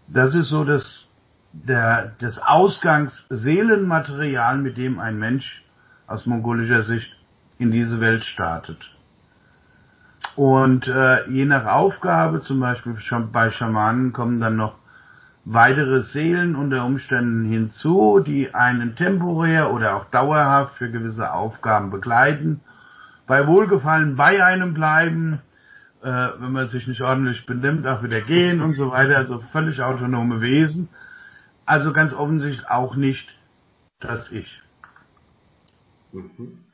[0.08, 1.06] das ist so das,
[1.52, 5.62] der, das Ausgangsseelenmaterial, mit dem ein Mensch
[6.06, 7.16] aus mongolischer Sicht
[7.58, 8.90] in diese Welt startet.
[10.36, 12.96] Und äh, je nach Aufgabe, zum Beispiel
[13.32, 14.74] bei Schamanen, kommen dann noch
[15.44, 22.60] weitere Seelen unter Umständen hinzu, die einen temporär oder auch dauerhaft für gewisse Aufgaben begleiten,
[23.26, 25.40] bei Wohlgefallen bei einem bleiben,
[26.02, 29.82] äh, wenn man sich nicht ordentlich benimmt, auch wieder gehen und so weiter, also völlig
[29.82, 30.88] autonome Wesen.
[31.64, 33.34] Also ganz offensichtlich auch nicht
[34.00, 34.62] das Ich.
[36.12, 36.64] Mhm.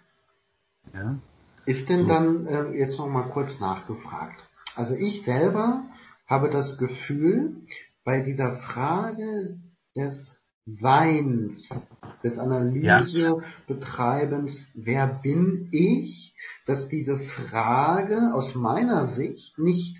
[0.92, 1.18] Ja.
[1.66, 4.40] Ist denn dann, äh, jetzt noch mal kurz nachgefragt,
[4.74, 5.84] also ich selber
[6.26, 7.56] habe das Gefühl,
[8.04, 9.58] bei dieser Frage
[9.94, 10.39] des
[10.78, 11.68] Seins,
[12.22, 14.82] des Analysebetreibens, ja.
[14.84, 16.34] wer bin ich,
[16.66, 19.96] dass diese Frage aus meiner Sicht nicht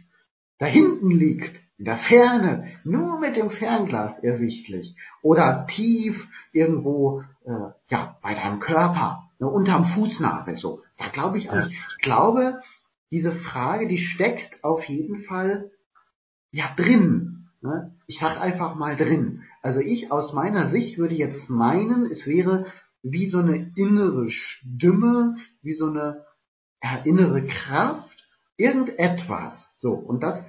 [0.59, 7.71] da hinten liegt, in der Ferne, nur mit dem Fernglas ersichtlich, oder tief irgendwo, äh,
[7.89, 10.83] ja, bei deinem Körper, ne, unterm Fußnagel, so.
[10.99, 11.65] Da glaube ich auch ja.
[11.65, 11.81] nicht.
[11.97, 12.61] Ich glaube,
[13.11, 15.71] diese Frage, die steckt auf jeden Fall,
[16.53, 17.49] ja, drin.
[17.63, 17.95] Ne?
[18.07, 19.45] Ich sag einfach mal drin.
[19.63, 22.67] Also ich aus meiner Sicht würde jetzt meinen, es wäre
[23.03, 26.25] wie so eine innere Stimme, wie so eine
[26.83, 28.17] ja, innere Kraft,
[28.57, 29.69] irgendetwas.
[29.79, 30.45] So, und das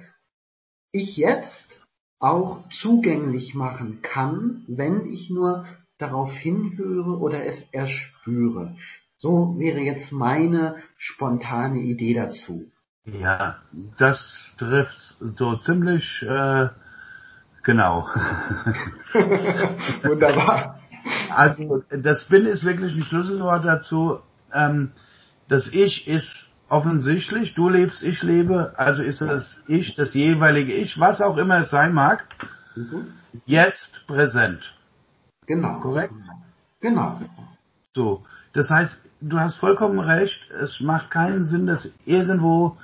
[0.92, 1.68] ich jetzt
[2.18, 5.66] auch zugänglich machen kann, wenn ich nur
[5.98, 8.76] darauf hinhöre oder es erspüre.
[9.16, 12.70] So wäre jetzt meine spontane Idee dazu.
[13.04, 13.62] Ja,
[13.98, 16.68] das trifft so ziemlich äh,
[17.62, 18.06] genau.
[20.02, 20.78] Wunderbar.
[21.30, 24.20] Also das Bin ist wirklich ein Schlüsselwort dazu.
[24.52, 24.92] Ähm,
[25.48, 30.98] das Ich ist offensichtlich, du lebst, ich lebe, also ist das Ich, das jeweilige Ich,
[30.98, 32.24] was auch immer es sein mag,
[32.74, 33.12] mhm.
[33.44, 34.74] jetzt präsent.
[35.46, 35.80] Genau.
[35.80, 36.14] Korrekt?
[36.80, 37.20] Genau.
[37.94, 38.24] So.
[38.54, 42.76] Das heißt, du hast vollkommen recht, es macht keinen Sinn, das irgendwo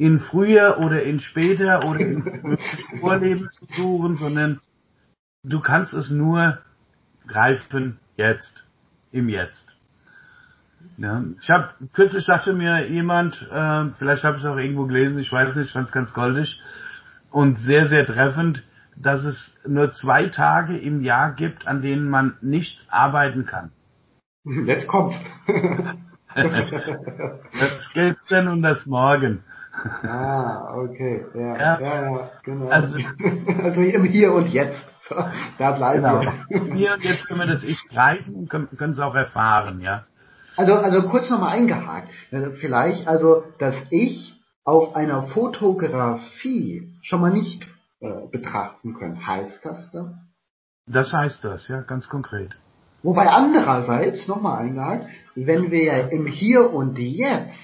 [0.00, 2.56] in früher oder in später oder in
[3.00, 4.62] Vorleben zu suchen, sondern
[5.42, 6.56] du kannst es nur
[7.28, 8.64] greifen jetzt,
[9.12, 9.68] im Jetzt.
[10.96, 15.18] Ja, ich habe kürzlich sagte mir jemand, äh, vielleicht habe ich es auch irgendwo gelesen,
[15.18, 16.58] ich weiß nicht, ich fand es ganz goldig
[17.30, 18.62] und sehr, sehr treffend,
[18.96, 23.70] dass es nur zwei Tage im Jahr gibt, an denen man nicht arbeiten kann.
[24.64, 25.20] Jetzt kommt's.
[26.34, 29.44] das Gestern und das Morgen.
[30.02, 31.24] Ah, okay.
[31.34, 32.68] Ja, ja, ja, ja genau.
[32.68, 32.96] Also,
[33.62, 34.84] also im Hier und Jetzt.
[35.58, 36.20] Da bleiben genau.
[36.20, 36.74] wir.
[36.74, 40.04] Hier und jetzt können wir das Ich greifen und können, können es auch erfahren, ja.
[40.56, 42.08] Also, also kurz nochmal eingehakt.
[42.30, 47.66] Also vielleicht, also, dass ich auf einer Fotografie schon mal nicht
[48.00, 49.26] äh, betrachten können.
[49.26, 50.08] Heißt das das?
[50.86, 52.56] Das heißt das, ja, ganz konkret.
[53.02, 57.56] Wobei andererseits, nochmal eingehakt, wenn wir ja im Hier und Jetzt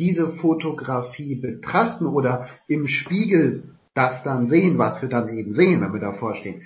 [0.00, 5.92] diese Fotografie betrachten oder im Spiegel das dann sehen, was wir dann eben sehen, wenn
[5.92, 6.62] wir davor stehen,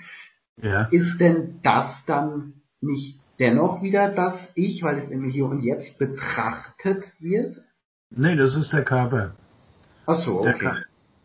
[0.61, 0.83] ja.
[0.85, 5.97] ist denn das dann nicht dennoch wieder das Ich, weil es im Hier und Jetzt
[5.97, 7.61] betrachtet wird?
[8.09, 9.33] Nee, das ist der Körper.
[10.05, 10.83] Ach so, okay.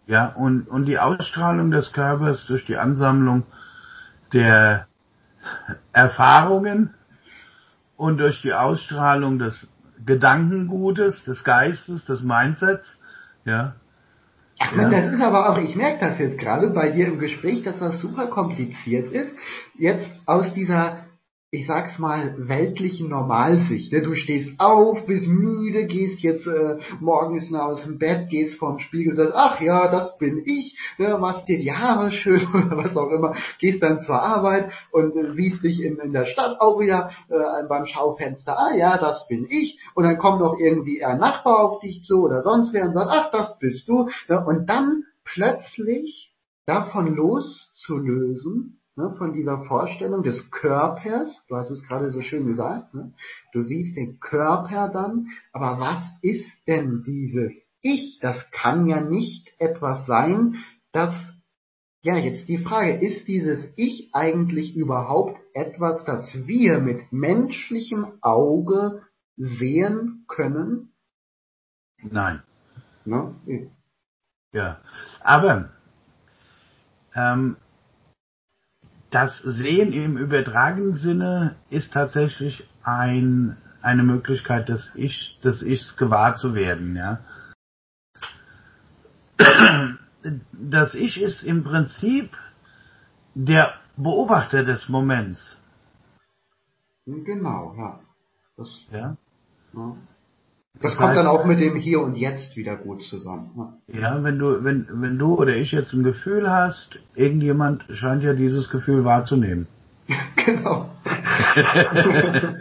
[0.08, 3.44] ja, und, und die Ausstrahlung des Körpers durch die Ansammlung
[4.32, 4.88] der
[5.92, 6.92] Erfahrungen
[7.96, 9.68] und durch die Ausstrahlung des
[10.06, 12.98] Gedankengutes, des Geistes, des Mindsets,
[13.44, 13.74] ja,
[14.62, 14.90] Ach ja.
[14.90, 17.98] das ist aber auch, ich merke das jetzt gerade bei dir im Gespräch, dass das
[17.98, 19.32] super kompliziert ist,
[19.78, 20.98] jetzt aus dieser
[21.52, 23.92] ich sag's mal, weltlichen Normalsicht.
[23.92, 24.02] Ne?
[24.02, 29.16] Du stehst auf, bist müde, gehst jetzt äh, morgens aus dem Bett, gehst vorm Spiegel,
[29.16, 31.18] sagst, ach ja, das bin ich, ne?
[31.18, 35.34] machst dir die Haare schön oder was auch immer, gehst dann zur Arbeit und äh,
[35.34, 39.44] siehst dich in, in der Stadt auch wieder äh, beim Schaufenster, ah ja, das bin
[39.50, 39.80] ich.
[39.96, 43.10] Und dann kommt noch irgendwie ein Nachbar auf dich zu oder sonst wer und sagt,
[43.10, 44.08] ach, das bist du.
[44.28, 44.44] Ne?
[44.46, 46.32] Und dann plötzlich
[46.64, 52.94] davon loszulösen, ne, von dieser Vorstellung des Körpers, du hast es gerade so schön gesagt,
[52.94, 53.12] ne,
[53.53, 58.18] du siehst den Körper dann, aber was ist denn dieses Ich?
[58.20, 60.57] Das kann ja nicht etwas sein,
[60.92, 61.14] das,
[62.03, 69.03] ja, jetzt die Frage, ist dieses Ich eigentlich überhaupt etwas, das wir mit menschlichem Auge
[69.37, 70.92] sehen können?
[72.03, 72.42] Nein.
[73.05, 73.35] Ne?
[74.53, 74.81] Ja,
[75.22, 75.70] aber
[77.14, 77.57] ähm,
[79.10, 86.36] das Sehen im übertragenen Sinne ist tatsächlich ein, eine Möglichkeit des Ich, des Ichs gewahr
[86.36, 87.20] zu werden, ja.
[90.52, 92.36] Das Ich ist im Prinzip
[93.34, 95.60] der Beobachter des Moments.
[97.06, 98.00] Genau, ja.
[98.56, 99.16] Das, ja.
[99.72, 99.96] ja.
[100.78, 103.74] Das, kommt dann auch mit dem Hier und Jetzt wieder gut zusammen.
[103.88, 108.33] Ja, wenn du, wenn, wenn du oder ich jetzt ein Gefühl hast, irgendjemand scheint ja
[108.35, 109.66] dieses Gefühl wahrzunehmen.
[110.37, 110.88] genau.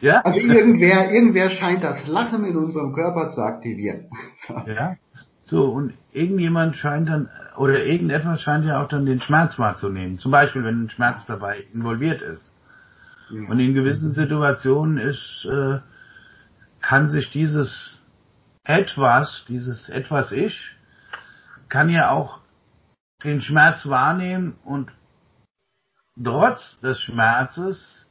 [0.00, 0.20] ja?
[0.22, 4.06] Also irgendwer, irgendwer scheint das Lachen in unserem Körper zu aktivieren.
[4.66, 4.96] ja.
[5.42, 10.18] So, und irgendjemand scheint dann, oder irgendetwas scheint ja auch dann den Schmerz wahrzunehmen.
[10.18, 12.52] Zum Beispiel, wenn ein Schmerz dabei involviert ist.
[13.30, 15.80] Und in gewissen Situationen ist, äh,
[16.80, 18.02] kann sich dieses
[18.64, 20.76] etwas, dieses etwas Ich,
[21.68, 22.40] kann ja auch
[23.24, 24.92] den Schmerz wahrnehmen und
[26.22, 28.06] trotz des Schmerzes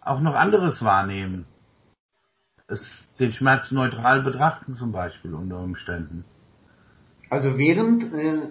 [0.00, 1.46] auch noch anderes wahrnehmen.
[2.66, 6.24] Es, den Schmerz neutral betrachten zum Beispiel unter Umständen.
[7.30, 8.48] Also während äh,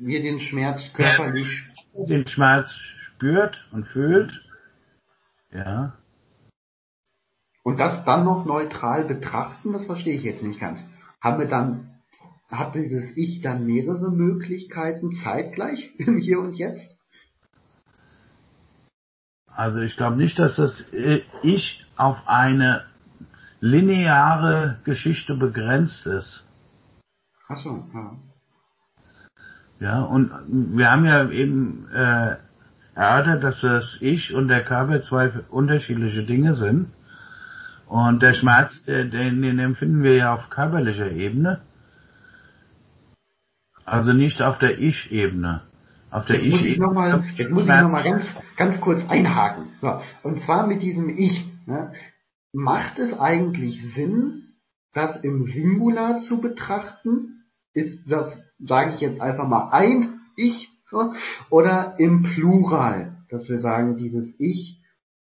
[0.00, 1.64] wir den Schmerz körperlich...
[1.94, 2.72] Den Schmerz
[3.16, 4.40] spürt und fühlt,
[5.54, 5.94] ja.
[7.62, 10.84] Und das dann noch neutral betrachten, das verstehe ich jetzt nicht ganz.
[11.20, 11.94] Haben wir dann,
[12.50, 16.94] hat dieses Ich dann mehrere Möglichkeiten zeitgleich im Hier und Jetzt?
[19.46, 20.84] Also ich glaube nicht, dass das
[21.42, 22.84] Ich auf eine
[23.60, 26.44] lineare Geschichte begrenzt ist.
[27.48, 28.16] Ach so, ja.
[29.80, 30.30] Ja, und
[30.76, 32.36] wir haben ja eben äh,
[32.94, 36.88] erörtert, dass das Ich und der Körper zwei unterschiedliche Dinge sind.
[37.86, 41.60] Und der Schmerz, den, den empfinden wir ja auf körperlicher Ebene.
[43.84, 45.62] Also nicht auf der Ich-Ebene.
[46.10, 49.02] Auf der jetzt muss ich noch mal, jetzt muss ich noch mal ganz, ganz kurz
[49.08, 49.66] einhaken.
[49.80, 51.44] So, und zwar mit diesem Ich.
[51.66, 51.92] Ne?
[52.52, 54.54] Macht es eigentlich Sinn,
[54.92, 57.42] das im Singular zu betrachten?
[57.74, 61.12] Ist das, sage ich jetzt einfach mal, ein Ich so,
[61.50, 64.80] oder im Plural, dass wir sagen, dieses Ich,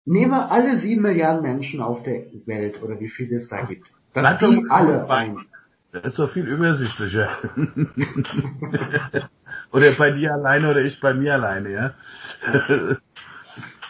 [0.05, 3.87] nehme alle sieben Milliarden Menschen auf der Welt oder wie viele es da gibt.
[4.15, 5.39] Das die alle ein.
[5.93, 7.31] Das ist doch viel übersichtlicher.
[9.73, 11.95] oder bei dir alleine oder ich bei mir alleine, ja.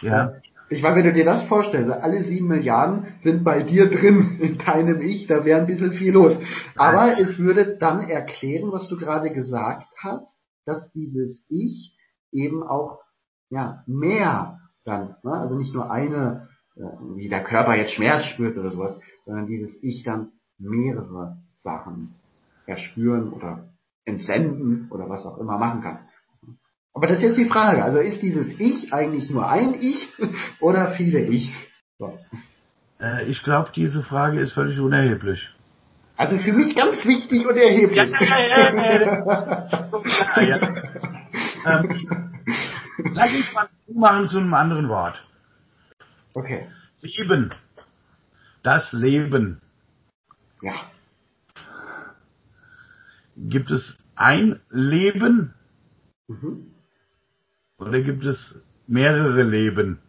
[0.01, 0.33] ja.
[0.69, 4.57] Ich meine, wenn du dir das vorstellst, alle sieben Milliarden sind bei dir drin, in
[4.59, 6.37] deinem Ich, da wäre ein bisschen viel los.
[6.75, 11.95] Aber es würde dann erklären, was du gerade gesagt hast, dass dieses Ich
[12.31, 12.99] eben auch
[13.49, 15.31] ja mehr dann, ne?
[15.31, 16.81] also nicht nur eine, äh,
[17.15, 22.15] wie der Körper jetzt Schmerz spürt oder sowas, sondern dieses Ich dann mehrere Sachen
[22.65, 23.69] erspüren oder
[24.05, 25.99] entsenden oder was auch immer machen kann.
[26.93, 27.83] Aber das ist jetzt die Frage.
[27.83, 30.09] Also ist dieses Ich eigentlich nur ein Ich
[30.59, 31.53] oder viele Ich?
[31.97, 32.17] So.
[32.99, 35.49] Äh, ich glaube, diese Frage ist völlig unerheblich.
[36.19, 37.95] Also für mich ganz wichtig und erheblich.
[37.95, 40.57] Ja, ja, ja, ja.
[41.79, 42.33] ähm,
[43.13, 45.25] lass uns mal machen zu einem anderen Wort.
[46.33, 46.67] Okay.
[46.99, 47.53] Leben.
[48.63, 49.61] Das Leben.
[50.61, 50.91] Ja.
[53.37, 55.53] Gibt es ein Leben?
[56.27, 56.73] Mhm.
[57.77, 59.99] Oder gibt es mehrere Leben?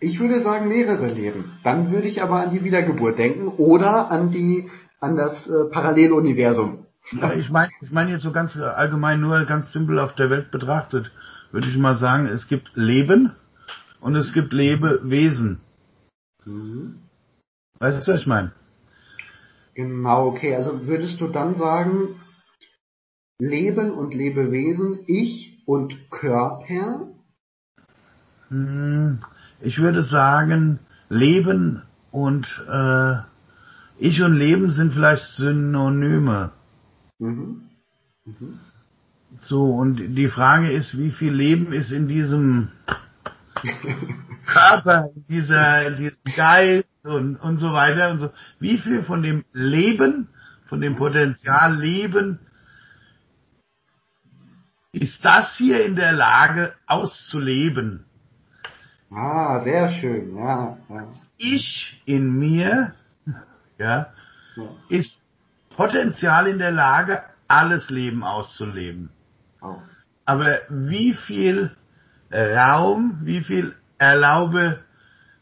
[0.00, 1.52] Ich würde sagen mehrere Leben.
[1.62, 6.86] Dann würde ich aber an die Wiedergeburt denken oder an die an das äh, Paralleluniversum.
[7.12, 10.50] Ja, ich meine ich mein jetzt so ganz allgemein nur ganz simpel auf der Welt
[10.50, 11.10] betrachtet,
[11.52, 13.32] würde ich mal sagen, es gibt Leben
[14.00, 15.60] und es gibt Lebewesen.
[16.44, 17.00] Mhm.
[17.78, 18.52] Weißt du, was ich meine?
[19.74, 20.54] Genau, okay.
[20.54, 22.20] Also würdest du dann sagen,
[23.38, 27.08] Leben und Lebewesen, ich und Körper?
[28.48, 29.20] Hm,
[29.60, 33.16] ich würde sagen, Leben und äh,
[33.98, 36.52] ich und Leben sind vielleicht Synonyme.
[37.18, 37.62] Mhm.
[38.24, 38.60] Mhm.
[39.40, 42.70] So, und die Frage ist, wie viel Leben ist in diesem
[44.46, 48.30] Körper, in dieser, in diesem Geist und, und so weiter und so.
[48.58, 50.28] Wie viel von dem Leben,
[50.66, 52.40] von dem Potenzial Leben
[54.92, 58.06] ist das hier in der Lage auszuleben?
[59.12, 60.78] Ah, sehr schön, ja.
[60.88, 61.06] ja.
[61.36, 62.94] Ich in mir,
[63.78, 64.12] ja,
[64.56, 65.20] ja, ist
[65.76, 69.10] Potenzial in der Lage, alles Leben auszuleben.
[69.60, 69.76] Oh.
[70.24, 71.72] Aber wie viel
[72.32, 74.80] Raum, wie viel erlaube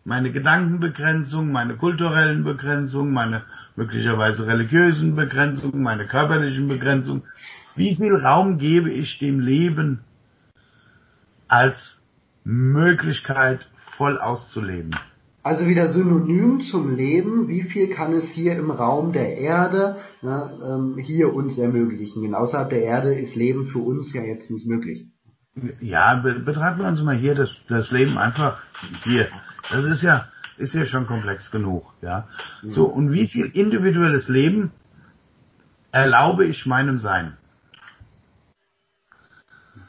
[0.05, 3.43] meine Gedankenbegrenzung, meine kulturellen Begrenzungen, meine
[3.77, 7.25] möglicherweise religiösen Begrenzungen, meine körperlichen Begrenzungen,
[7.77, 10.01] wie viel Raum gebe ich dem Leben
[11.47, 11.98] als
[12.49, 14.97] Möglichkeit voll auszuleben.
[15.43, 20.51] Also wieder synonym zum Leben, wie viel kann es hier im Raum der Erde ne,
[20.65, 22.23] ähm, hier uns ermöglichen?
[22.23, 25.07] Denn außerhalb der Erde ist Leben für uns ja jetzt nicht möglich.
[25.81, 28.63] Ja, betrachten wir uns mal hier das, das Leben einfach
[29.05, 29.29] hier.
[29.71, 32.29] Das ist ja, ist ja schon komplex genug, ja.
[32.63, 32.73] Mhm.
[32.73, 34.73] So, und wie viel individuelles Leben
[35.93, 37.37] erlaube ich meinem Sein?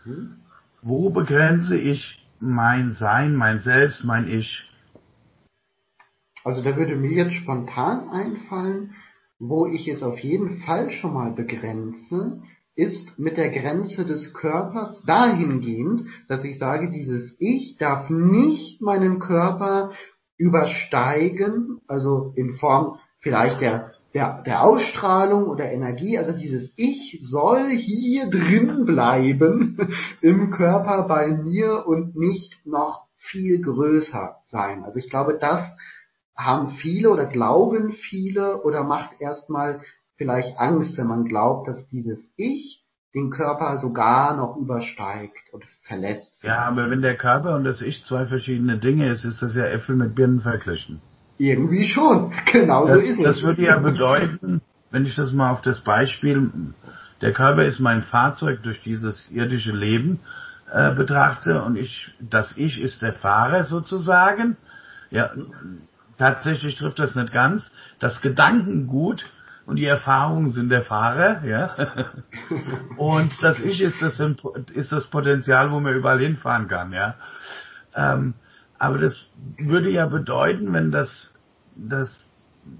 [0.03, 0.35] Mhm.
[0.81, 4.69] Wo begrenze ich mein Sein, mein Selbst, mein Ich.
[6.43, 8.95] Also da würde mir jetzt spontan einfallen,
[9.39, 12.41] wo ich es auf jeden Fall schon mal begrenze,
[12.75, 19.19] ist mit der Grenze des Körpers dahingehend, dass ich sage, dieses Ich darf nicht meinen
[19.19, 19.91] Körper
[20.37, 27.69] übersteigen, also in Form vielleicht der der, der Ausstrahlung oder Energie, also dieses Ich soll
[27.69, 29.77] hier drin bleiben
[30.21, 34.83] im Körper bei mir und nicht noch viel größer sein.
[34.83, 35.63] Also ich glaube, das
[36.35, 39.81] haben viele oder glauben viele oder macht erstmal
[40.15, 46.33] vielleicht Angst, wenn man glaubt, dass dieses Ich den Körper sogar noch übersteigt und verlässt.
[46.43, 49.65] Ja, aber wenn der Körper und das Ich zwei verschiedene Dinge ist, ist das ja
[49.65, 51.01] Äpfel mit Birnen verglichen.
[51.39, 52.33] Irgendwie schon.
[52.51, 53.23] Genau das, so ist es.
[53.23, 56.51] Das würde ja bedeuten, wenn ich das mal auf das Beispiel,
[57.21, 60.19] der Körper ist mein Fahrzeug durch dieses irdische Leben
[60.71, 64.57] äh, betrachte und ich, das Ich ist der Fahrer sozusagen.
[65.11, 65.31] Ja,
[66.17, 67.71] tatsächlich trifft das nicht ganz.
[67.99, 69.25] Das Gedankengut
[69.65, 71.75] und die Erfahrungen sind der Fahrer, ja.
[72.97, 74.19] Und das Ich ist das,
[74.73, 77.15] ist das Potenzial, wo man überall hinfahren kann, ja.
[77.95, 78.33] Ähm,
[78.79, 79.15] aber das
[79.57, 81.33] würde ja bedeuten, wenn das,
[81.75, 82.29] das,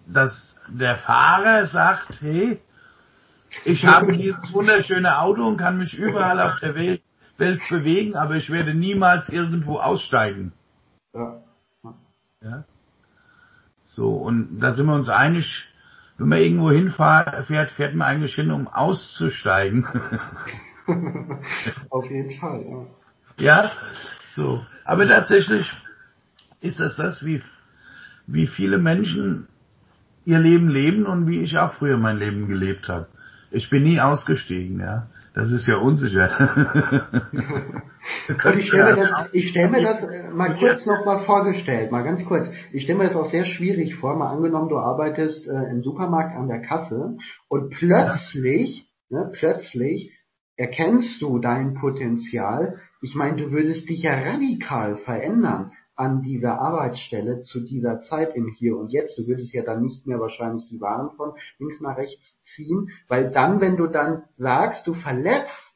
[0.08, 2.60] dass der Fahrer sagt, hey,
[3.66, 7.02] ich habe dieses wunderschöne Auto und kann mich überall auf der Welt,
[7.38, 10.54] Welt bewegen, aber ich werde niemals irgendwo aussteigen.
[11.14, 11.42] Ja.
[12.42, 12.64] ja.
[13.84, 15.68] So, und da sind wir uns einig,
[16.18, 19.86] wenn man irgendwo hinfährt, fährt man eigentlich hin, um auszusteigen.
[21.90, 22.86] auf jeden Fall, ja.
[23.40, 23.72] Ja,
[24.36, 24.66] so.
[24.84, 25.72] Aber tatsächlich,
[26.62, 27.42] ist das das, wie,
[28.28, 29.48] wie viele Menschen
[30.26, 33.08] ihr Leben leben und wie ich auch früher mein Leben gelebt habe.
[33.52, 35.08] Ich bin nie ausgestiegen, ja.
[35.34, 36.30] Das ist ja unsicher.
[38.58, 39.32] ich stelle mir das,
[39.72, 42.50] mir das äh, mal kurz noch mal vorgestellt, mal ganz kurz.
[42.72, 44.18] Ich stelle mir das auch sehr schwierig vor.
[44.18, 47.16] Mal angenommen, du arbeitest äh, im Supermarkt an der Kasse
[47.48, 49.20] und plötzlich, ja.
[49.20, 50.12] ne, plötzlich
[50.58, 52.78] erkennst du dein Potenzial.
[53.02, 58.48] Ich meine, du würdest dich ja radikal verändern an dieser Arbeitsstelle zu dieser Zeit im
[58.48, 59.18] Hier und Jetzt.
[59.18, 63.32] Du würdest ja dann nicht mehr wahrscheinlich die Waren von links nach rechts ziehen, weil
[63.32, 65.76] dann, wenn du dann sagst, du verletzt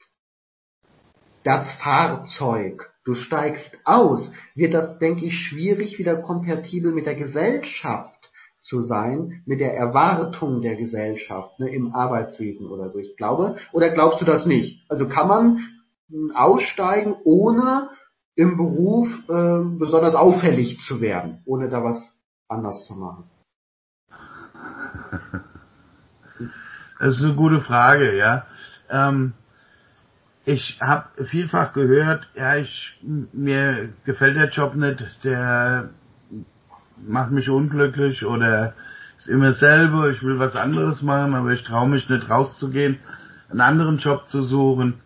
[1.44, 8.32] das Fahrzeug, du steigst aus, wird das, denke ich, schwierig wieder kompatibel mit der Gesellschaft
[8.62, 13.00] zu sein, mit der Erwartung der Gesellschaft ne, im Arbeitswesen oder so.
[13.00, 14.90] Ich glaube, oder glaubst du das nicht?
[14.90, 15.60] Also kann man
[16.34, 17.90] aussteigen, ohne
[18.36, 22.14] im Beruf äh, besonders auffällig zu werden, ohne da was
[22.48, 23.26] anders zu machen?
[27.00, 28.46] Das ist eine gute Frage, ja.
[28.90, 29.34] Ähm,
[30.46, 35.90] ich habe vielfach gehört, ja, ich mir gefällt der Job nicht, der
[37.06, 38.74] macht mich unglücklich oder
[39.18, 43.00] ist immer selber, ich will was anderes machen, aber ich traue mich nicht rauszugehen,
[43.50, 45.03] einen anderen Job zu suchen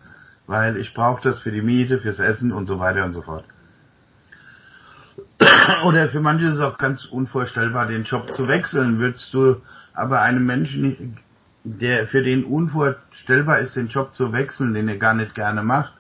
[0.48, 3.45] weil ich brauche das für die Miete, fürs Essen und so weiter und so fort.
[5.86, 9.00] Oder für manche ist es auch ganz unvorstellbar, den Job zu wechseln.
[9.00, 9.58] Würdest du
[9.93, 11.18] aber einem Menschen,
[11.64, 15.93] der für den unvorstellbar ist, den Job zu wechseln, den er gar nicht gerne macht,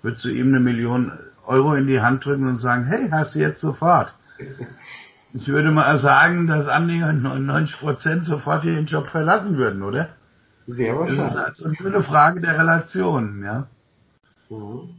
[0.00, 1.12] würdest du ihm eine Million
[1.44, 4.14] Euro in die Hand drücken und sagen, hey, hast du jetzt sofort.
[5.34, 10.10] Ich würde mal sagen, dass annähernd 99 Prozent sofort ihren Job verlassen würden, oder?
[10.66, 11.46] Sehr Das ist wahrscheinlich.
[11.46, 13.66] also nur eine Frage der Relation, ja.
[14.56, 14.90] Mhm.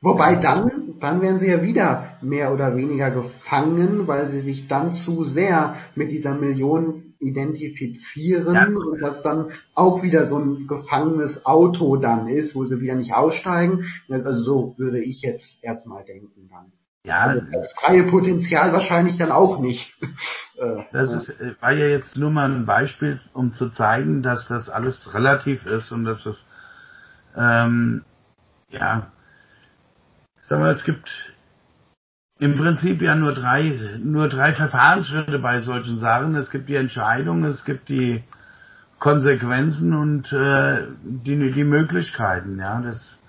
[0.00, 4.92] Wobei dann, dann werden sie ja wieder mehr oder weniger gefangen, weil sie sich dann
[4.92, 8.66] zu sehr mit dieser Million identifizieren Ja.
[8.66, 13.12] und das dann auch wieder so ein gefangenes Auto dann ist, wo sie wieder nicht
[13.12, 13.86] aussteigen.
[14.08, 16.66] Also so würde ich jetzt erstmal denken dann.
[17.04, 19.94] Ja, Also das freie Potenzial wahrscheinlich dann auch nicht.
[20.60, 24.48] Äh, das ist, äh, war ja jetzt nur mal ein Beispiel, um zu zeigen, dass
[24.48, 26.44] das alles relativ ist und dass das,
[27.36, 28.02] ähm,
[28.70, 29.08] ja,
[30.42, 31.08] sagen wir, es gibt
[32.38, 36.34] im Prinzip ja nur drei, nur drei Verfahrensschritte bei solchen Sachen.
[36.36, 38.22] Es gibt die Entscheidung, es gibt die
[38.98, 42.80] Konsequenzen und äh, die, die Möglichkeiten, ja.
[42.80, 43.20] Das,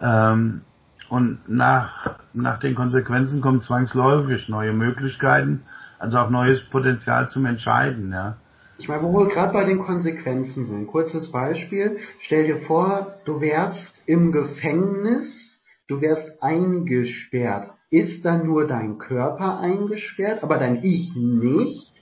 [0.00, 0.62] ähm,
[1.08, 5.62] und nach, nach den Konsequenzen kommen zwangsläufig neue Möglichkeiten,
[5.98, 8.36] also auch neues Potenzial zum Entscheiden, ja.
[8.78, 10.86] Ich meine, wo wir gerade bei den Konsequenzen sind.
[10.86, 11.98] Kurzes Beispiel.
[12.20, 17.70] Stell dir vor, du wärst im Gefängnis, du wärst eingesperrt.
[17.90, 21.92] Ist dann nur dein Körper eingesperrt, aber dein Ich nicht?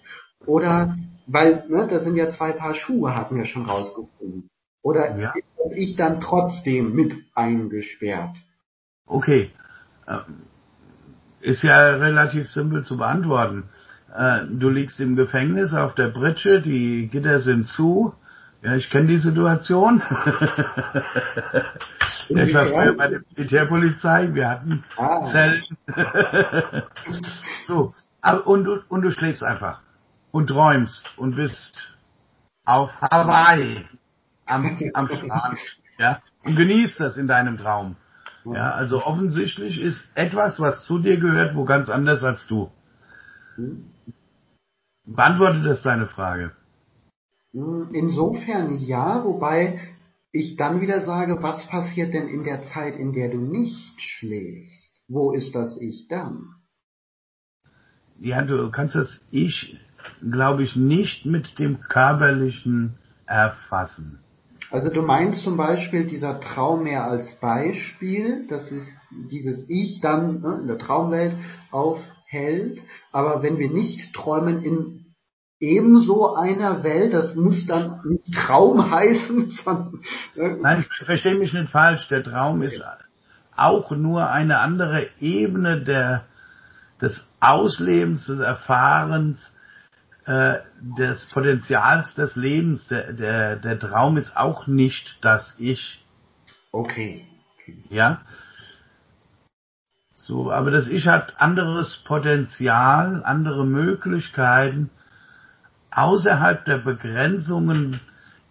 [0.46, 0.96] Oder,
[1.26, 4.48] weil, ne, das sind ja zwei Paar Schuhe, hatten wir schon rausgefunden.
[4.82, 5.32] Oder Ja.
[5.34, 8.36] ist das Ich dann trotzdem mit eingesperrt?
[9.06, 9.50] Okay.
[10.08, 10.42] Ähm,
[11.40, 13.68] Ist ja relativ simpel zu beantworten.
[14.14, 18.14] Äh, Du liegst im Gefängnis auf der Britsche, die Gitter sind zu.
[18.62, 20.00] Ja, ich kenne die Situation.
[22.28, 25.26] ich war früher bei der Militärpolizei, wir hatten Ah.
[25.32, 25.62] Zellen.
[27.66, 27.92] so,
[28.44, 29.80] und, du- und du schläfst einfach
[30.30, 31.96] und träumst und bist
[32.64, 33.84] auf Hawaii
[34.46, 35.58] am, am Strand,
[35.98, 37.96] ja, und genießt das in deinem Traum.
[38.44, 42.70] Ja, also offensichtlich ist etwas, was zu dir gehört, wo ganz anders als du.
[45.04, 46.52] Beantwortet das deine Frage?
[47.52, 49.80] Hm, Insofern ja, wobei
[50.32, 54.92] ich dann wieder sage, was passiert denn in der Zeit, in der du nicht schläfst?
[55.08, 56.54] Wo ist das Ich dann?
[58.18, 59.78] Ja, du kannst das Ich,
[60.30, 62.94] glaube ich, nicht mit dem körperlichen
[63.26, 64.20] erfassen.
[64.70, 68.84] Also du meinst zum Beispiel dieser Traum mehr als Beispiel, dass es
[69.30, 71.34] dieses Ich dann ne, in der Traumwelt
[72.32, 72.80] aufhält,
[73.12, 75.14] aber wenn wir nicht träumen in
[75.60, 80.00] ebenso einer Welt, das muss dann nicht Traum heißen, sondern
[80.34, 82.08] ne, Nein, ich verstehe mich nicht falsch.
[82.08, 82.82] Der Traum ist
[83.54, 86.24] auch nur eine andere Ebene der,
[87.00, 89.54] des Auslebens, des Erfahrens,
[90.24, 92.88] äh, des Potenzials des Lebens.
[92.88, 96.04] Der, der, der Traum ist auch nicht das Ich.
[96.72, 97.26] okay.
[97.90, 98.22] Ja.
[100.24, 104.88] So, aber das Ich hat anderes Potenzial, andere Möglichkeiten
[105.90, 108.00] außerhalb der Begrenzungen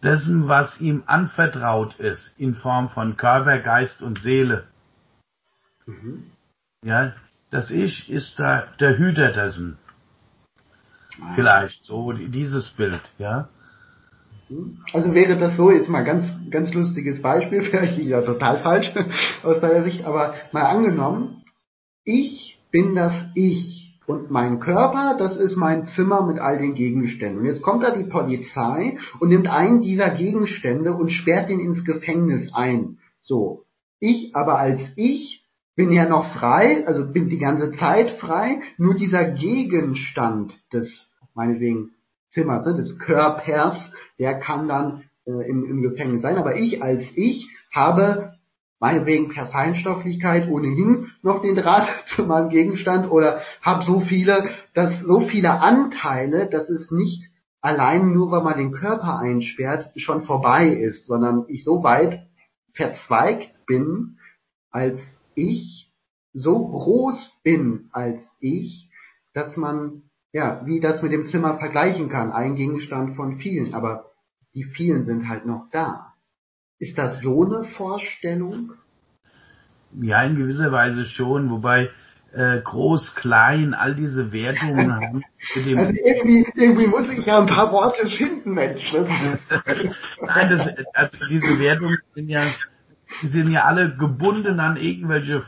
[0.03, 4.65] dessen, was ihm anvertraut ist, in Form von Körper, Geist und Seele.
[5.86, 6.26] Mhm.
[6.84, 7.13] Ja,
[7.51, 9.78] das Ich ist da der Hüter dessen.
[11.36, 13.47] Vielleicht so die- dieses Bild, ja.
[14.91, 18.91] Also wäre das so, jetzt mal ganz, ganz lustiges Beispiel, vielleicht ja total falsch
[19.43, 21.41] aus deiner Sicht, aber mal angenommen,
[22.04, 27.39] ich bin das Ich und mein Körper, das ist mein Zimmer mit all den Gegenständen.
[27.39, 31.86] Und jetzt kommt da die Polizei und nimmt einen dieser Gegenstände und sperrt ihn ins
[31.86, 32.97] Gefängnis ein.
[33.22, 33.64] So.
[33.99, 35.45] Ich aber als Ich
[35.76, 41.91] bin ja noch frei, also bin die ganze Zeit frei, nur dieser Gegenstand des, meinetwegen,
[42.32, 46.38] Zimmers, ne, des Körpers, der kann dann äh, im, im Gefängnis sein.
[46.38, 48.31] Aber ich als ich habe
[48.82, 55.00] meinetwegen per Feinstofflichkeit ohnehin noch den Draht zu meinem Gegenstand oder habe so viele, dass
[55.02, 57.30] so viele Anteile, dass es nicht
[57.62, 62.28] allein nur, weil man den Körper einsperrt, schon vorbei ist, sondern ich so weit
[62.74, 64.18] verzweigt bin
[64.72, 65.00] als
[65.36, 65.90] ich,
[66.34, 68.90] so groß bin als ich,
[69.34, 70.04] dass man
[70.34, 72.32] ja, wie das mit dem Zimmer vergleichen kann.
[72.32, 74.12] Ein Gegenstand von vielen, aber
[74.54, 76.11] die vielen sind halt noch da.
[76.82, 78.74] Ist das so eine Vorstellung?
[80.02, 81.90] Ja, in gewisser Weise schon, wobei
[82.34, 85.24] äh, groß, klein, all diese Wertungen haben
[85.78, 88.92] Also irgendwie, irgendwie muss ich ja ein paar Worte finden, Mensch.
[88.92, 89.08] Das-
[90.26, 92.46] Nein, das, also diese Wertungen sind ja,
[93.22, 95.44] sind ja alle gebunden an irgendwelche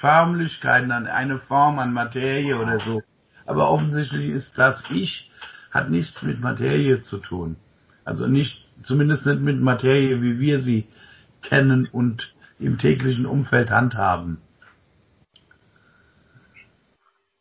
[0.00, 3.02] Förmlichkeiten, an eine Form, an Materie oder so.
[3.44, 5.30] Aber offensichtlich ist das Ich
[5.70, 7.56] hat nichts mit Materie zu tun.
[8.04, 10.86] Also nicht, zumindest nicht mit Materie, wie wir sie
[11.42, 14.38] kennen und im täglichen Umfeld handhaben.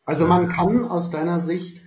[0.05, 1.79] Also man kann aus deiner Sicht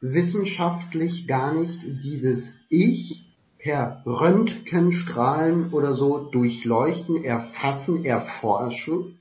[0.00, 3.24] wissenschaftlich gar nicht dieses Ich
[3.58, 9.20] per Röntgenstrahlen oder so durchleuchten, erfassen, erforschen?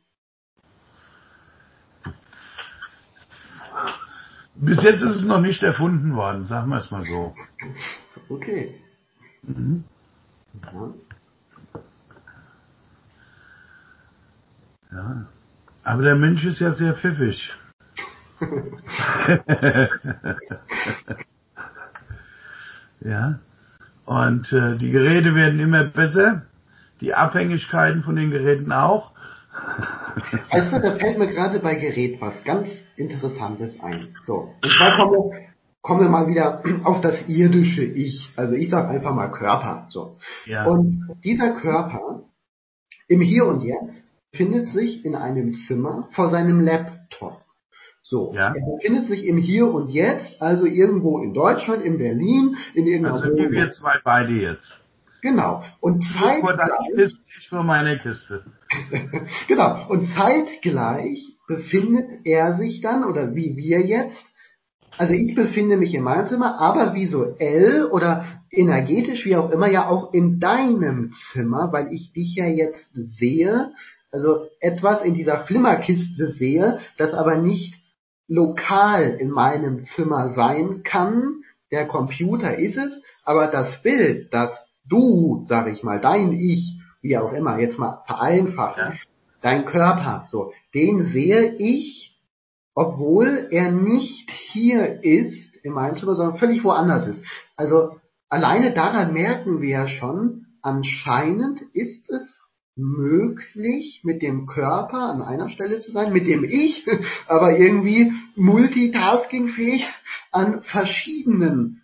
[4.55, 7.35] Bis jetzt ist es noch nicht erfunden worden, sagen wir es mal so.
[8.29, 8.75] Okay.
[9.43, 9.83] Mhm.
[10.63, 10.93] Ja.
[14.91, 15.25] Ja.
[15.83, 17.53] Aber der Mensch ist ja sehr pfiffig.
[23.01, 23.39] ja.
[24.05, 26.43] Und äh, die Geräte werden immer besser,
[27.01, 29.11] die Abhängigkeiten von den Geräten auch.
[30.51, 34.15] Weißt du, da fällt mir gerade bei Gerät was ganz Interessantes ein.
[34.25, 35.47] So, und zwar kommen wir,
[35.81, 38.29] kommen wir mal wieder auf das irdische Ich.
[38.35, 39.87] Also ich sage einfach mal Körper.
[39.89, 40.17] So.
[40.45, 40.65] Ja.
[40.65, 42.23] Und dieser Körper
[43.07, 47.41] im Hier und Jetzt befindet sich in einem Zimmer vor seinem Laptop.
[48.03, 48.53] So, Ja.
[48.53, 53.15] er befindet sich im Hier und Jetzt, also irgendwo in Deutschland, in Berlin, in irgendeiner
[53.15, 53.51] Also wie Wohnung.
[53.51, 54.79] wir zwei beide jetzt.
[55.21, 55.63] Genau.
[55.81, 58.45] Und zeitgleich, Kiste, ich vor meiner Kiste.
[59.47, 59.87] genau.
[59.89, 64.25] Und zeitgleich befindet er sich dann, oder wie wir jetzt,
[64.97, 69.87] also ich befinde mich in meinem Zimmer, aber visuell oder energetisch, wie auch immer, ja
[69.87, 73.71] auch in deinem Zimmer, weil ich dich ja jetzt sehe,
[74.11, 77.75] also etwas in dieser Flimmerkiste sehe, das aber nicht
[78.27, 81.41] lokal in meinem Zimmer sein kann.
[81.71, 84.51] Der Computer ist es, aber das Bild, das
[84.87, 88.93] du, sag ich mal, dein Ich, wie auch immer, jetzt mal vereinfacht, Ja.
[89.41, 92.16] dein Körper, so, den sehe ich,
[92.77, 97.23] obwohl er nicht hier ist in meinem Zimmer, sondern völlig woanders ist.
[97.55, 97.99] Also
[98.29, 102.39] alleine daran merken wir ja schon, anscheinend ist es
[102.75, 106.85] möglich, mit dem Körper an einer Stelle zu sein, mit dem Ich,
[107.27, 109.83] aber irgendwie multitaskingfähig
[110.31, 111.81] an verschiedenen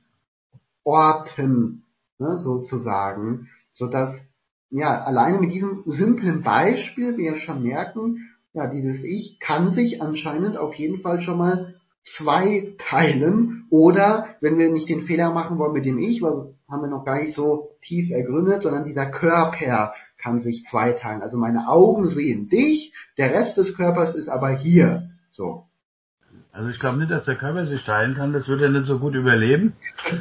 [0.84, 1.86] Orten,
[2.20, 4.16] ne, sozusagen, sodass
[4.70, 10.58] ja alleine mit diesem simplen Beispiel wir schon merken, ja dieses Ich kann sich anscheinend
[10.58, 11.76] auf jeden Fall schon mal
[12.18, 16.82] zwei teilen oder wenn wir nicht den Fehler machen wollen mit dem Ich, weil haben
[16.82, 21.22] wir noch gar nicht so tief ergründet, sondern dieser Körper kann sich zweiteilen.
[21.22, 25.10] Also meine Augen sehen dich, der Rest des Körpers ist aber hier.
[25.32, 25.66] So.
[26.52, 29.00] Also ich glaube nicht, dass der Körper sich teilen kann, das würde er nicht so
[29.00, 29.74] gut überleben.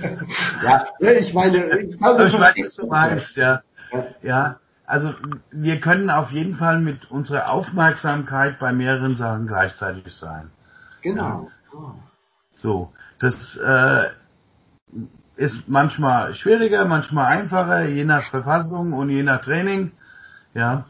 [0.62, 3.62] Ja, ne, ich meine, ich, Aber ich weiß, was du meinst, ja.
[4.22, 4.61] Ja.
[4.87, 5.14] Ja, also
[5.51, 10.51] wir können auf jeden Fall mit unserer Aufmerksamkeit bei mehreren Sachen gleichzeitig sein.
[11.03, 11.49] Genau.
[11.72, 11.93] Oh.
[12.51, 14.09] So, das äh,
[15.37, 19.93] ist manchmal schwieriger, manchmal einfacher, je nach Verfassung und je nach Training.
[20.55, 20.87] Ja,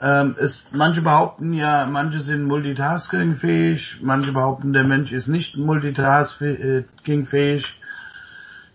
[0.00, 7.66] ähm, ist, manche behaupten ja, manche sind multitaskingfähig, manche behaupten, der Mensch ist nicht multitaskingfähig.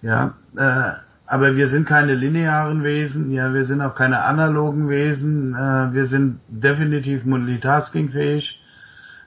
[0.01, 0.93] Ja, äh,
[1.27, 6.05] aber wir sind keine linearen Wesen, ja, wir sind auch keine analogen Wesen, äh, wir
[6.05, 8.61] sind definitiv multitaskingfähig.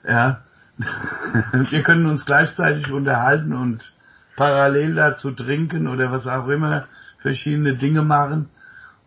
[0.07, 0.41] Ja,
[1.53, 3.93] wir können uns gleichzeitig unterhalten und
[4.35, 6.87] parallel dazu trinken oder was auch immer,
[7.19, 8.49] verschiedene Dinge machen.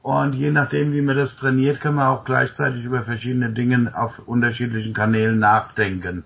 [0.03, 4.21] Und je nachdem, wie man das trainiert, kann man auch gleichzeitig über verschiedene Dinge auf
[4.21, 6.23] unterschiedlichen Kanälen nachdenken.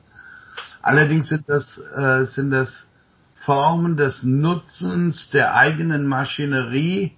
[0.82, 2.87] Allerdings sind das, äh, sind das
[3.48, 7.16] Formen des Nutzens der eigenen Maschinerie,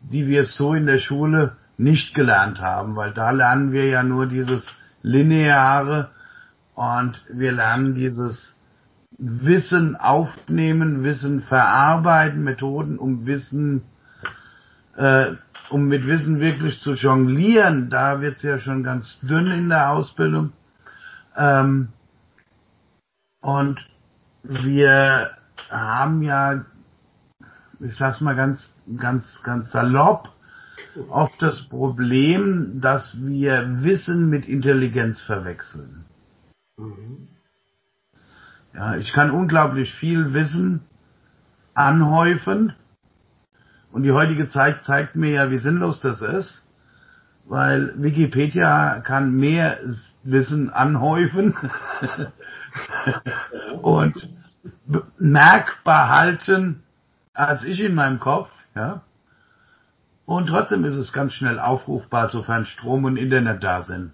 [0.00, 4.24] die wir so in der Schule nicht gelernt haben, weil da lernen wir ja nur
[4.24, 4.66] dieses
[5.02, 6.08] Lineare
[6.74, 8.54] und wir lernen dieses
[9.18, 13.82] Wissen aufnehmen, Wissen verarbeiten, Methoden, um Wissen,
[14.96, 15.32] äh,
[15.68, 17.90] um mit Wissen wirklich zu jonglieren.
[17.90, 20.54] Da wird's ja schon ganz dünn in der Ausbildung.
[21.36, 21.88] Ähm,
[23.42, 23.86] und
[24.42, 25.32] wir
[25.70, 26.64] haben ja,
[27.80, 30.30] ich sag's mal ganz, ganz, ganz salopp,
[31.08, 36.04] oft das Problem, dass wir Wissen mit Intelligenz verwechseln.
[36.76, 37.28] Mhm.
[38.74, 40.82] Ja, ich kann unglaublich viel Wissen
[41.74, 42.74] anhäufen.
[43.90, 46.66] Und die heutige Zeit zeigt mir ja, wie sinnlos das ist.
[47.46, 49.78] Weil Wikipedia kann mehr
[50.24, 51.56] Wissen anhäufen
[53.82, 54.28] und
[55.18, 56.82] merkbar halten
[57.36, 59.02] als ich in meinem Kopf, ja.
[60.24, 64.12] Und trotzdem ist es ganz schnell aufrufbar, sofern Strom und Internet da sind.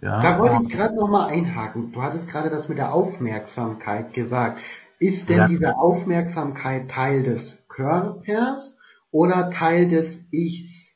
[0.00, 0.22] Ja.
[0.22, 1.92] Da wollte ich gerade noch mal einhaken.
[1.92, 4.60] Du hattest gerade das mit der Aufmerksamkeit gesagt.
[4.98, 5.48] ist denn ja.
[5.48, 8.76] diese Aufmerksamkeit Teil des Körpers
[9.12, 10.94] oder Teil des Ichs?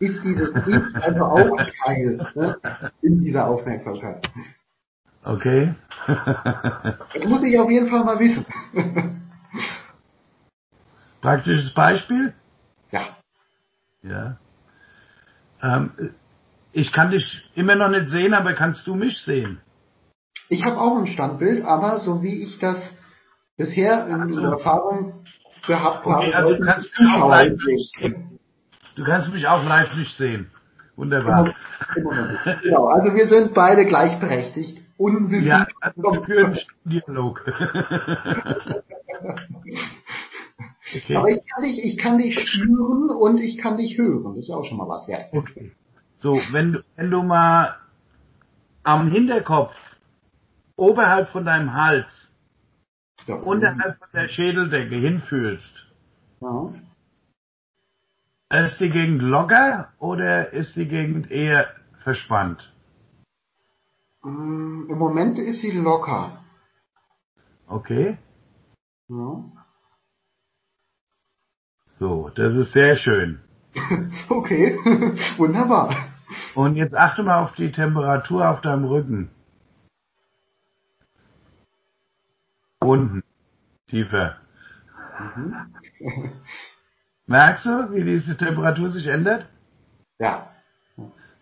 [0.00, 2.56] Ist dieses Ich also auch Teil ne,
[3.02, 4.28] in dieser Aufmerksamkeit?
[5.24, 5.74] Okay.
[6.06, 8.44] das muss ich auf jeden Fall mal wissen.
[11.22, 12.34] Praktisches Beispiel?
[12.90, 13.16] Ja.
[14.02, 14.36] Ja.
[15.62, 15.90] Ähm,
[16.72, 19.60] ich kann dich immer noch nicht sehen, aber kannst du mich sehen?
[20.50, 22.76] Ich habe auch ein Standbild, aber so wie ich das
[23.56, 25.24] bisher in also, Erfahrung
[25.66, 28.38] gehabt okay, habe, also du kannst mich auch live nicht sehen.
[28.96, 30.50] Du kannst mich auch live nicht sehen.
[30.96, 31.54] Wunderbar.
[32.62, 34.83] Genau, also wir sind beide gleichberechtigt.
[34.96, 35.46] Unwissend.
[35.46, 37.44] Ja, also für einen Dialog.
[40.94, 41.16] okay.
[41.16, 44.34] Aber ich kann dich, ich kann dich spüren und ich kann dich hören.
[44.34, 45.32] Das ist ja auch schon mal was wert.
[45.32, 45.72] Okay.
[46.16, 47.76] So, wenn du, wenn du mal
[48.84, 49.74] am Hinterkopf
[50.76, 52.32] oberhalb von deinem Hals
[53.26, 55.86] ja, unterhalb von der Schädeldecke hinfühlst,
[56.40, 56.72] ja.
[58.64, 61.66] ist die Gegend locker oder ist die Gegend eher
[62.04, 62.73] verspannt?
[64.24, 66.42] Mm, Im Moment ist sie locker.
[67.66, 68.18] Okay.
[69.08, 69.44] Ja.
[71.86, 73.40] So, das ist sehr schön.
[74.28, 74.76] okay,
[75.36, 75.94] wunderbar.
[76.54, 79.30] Und jetzt achte mal auf die Temperatur auf deinem Rücken.
[82.80, 83.22] Unten.
[83.88, 84.38] Tiefer.
[85.18, 85.74] Mhm.
[87.26, 89.48] Merkst du, wie diese Temperatur sich ändert?
[90.18, 90.53] Ja.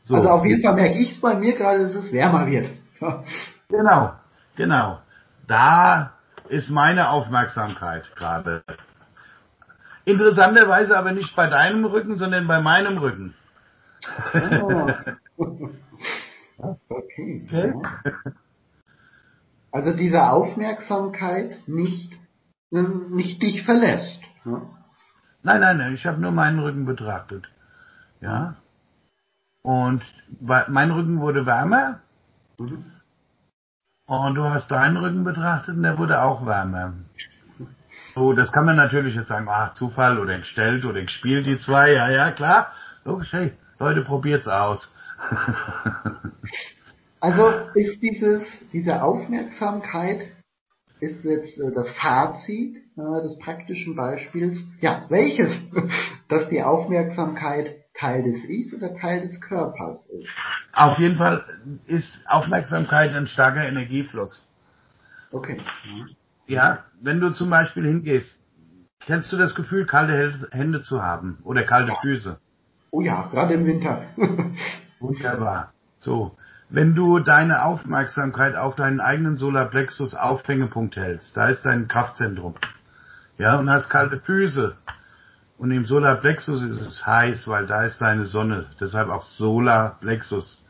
[0.04, 0.16] So.
[0.16, 2.70] Also auf jeden Fall merke ich es bei mir gerade, dass es wärmer wird.
[3.68, 4.14] genau,
[4.56, 4.98] genau.
[5.46, 6.12] Da
[6.48, 8.62] ist meine Aufmerksamkeit gerade.
[10.04, 13.34] Interessanterweise aber nicht bei deinem Rücken, sondern bei meinem Rücken.
[14.60, 14.90] Oh.
[16.88, 17.46] okay.
[17.48, 17.74] okay.
[19.70, 22.18] Also diese Aufmerksamkeit nicht,
[22.70, 24.20] nicht dich verlässt.
[24.44, 24.62] Ne?
[25.42, 27.48] Nein, nein, nein, ich habe nur meinen Rücken betrachtet.
[28.20, 28.56] Ja.
[29.62, 30.02] Und
[30.40, 32.00] mein Rücken wurde wärmer.
[32.58, 32.84] Mhm.
[34.06, 36.94] Und du hast deinen Rücken betrachtet und der wurde auch wärmer.
[38.14, 41.92] So, das kann man natürlich jetzt sagen, ach, Zufall oder gestellt oder gespielt, die zwei,
[41.92, 42.72] ja, ja, klar.
[43.04, 44.92] Logisch, hey, Leute, probiert's aus.
[47.20, 50.28] also ist dieses, diese Aufmerksamkeit,
[51.00, 55.52] ist jetzt äh, das Fazit äh, des praktischen Beispiels, ja, welches,
[56.28, 60.28] dass die Aufmerksamkeit Teil des Ichs oder Teil des Körpers ist?
[60.72, 61.44] Auf jeden Fall
[61.86, 64.46] ist Aufmerksamkeit ein starker Energiefluss.
[65.30, 65.60] Okay.
[66.46, 68.38] Ja, wenn du zum Beispiel hingehst,
[69.00, 72.38] kennst du das Gefühl, kalte Hände zu haben oder kalte Füße?
[72.90, 74.04] Oh ja, gerade im Winter.
[75.00, 75.72] Wunderbar.
[75.98, 76.36] So,
[76.68, 82.54] wenn du deine Aufmerksamkeit auf deinen eigenen Solarplexus Aufhängepunkt hältst, da ist dein Kraftzentrum.
[83.38, 84.76] Ja, und hast kalte Füße.
[85.62, 88.66] Und im Solarplexus ist es heiß, weil da ist deine Sonne.
[88.80, 90.60] Deshalb auch Solarplexus.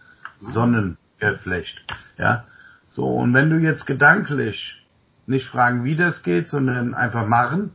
[0.43, 1.83] Sonnengeflecht.
[2.19, 2.45] Ja.
[2.85, 4.85] So, und wenn du jetzt gedanklich
[5.25, 7.71] nicht fragen, wie das geht, sondern einfach machen.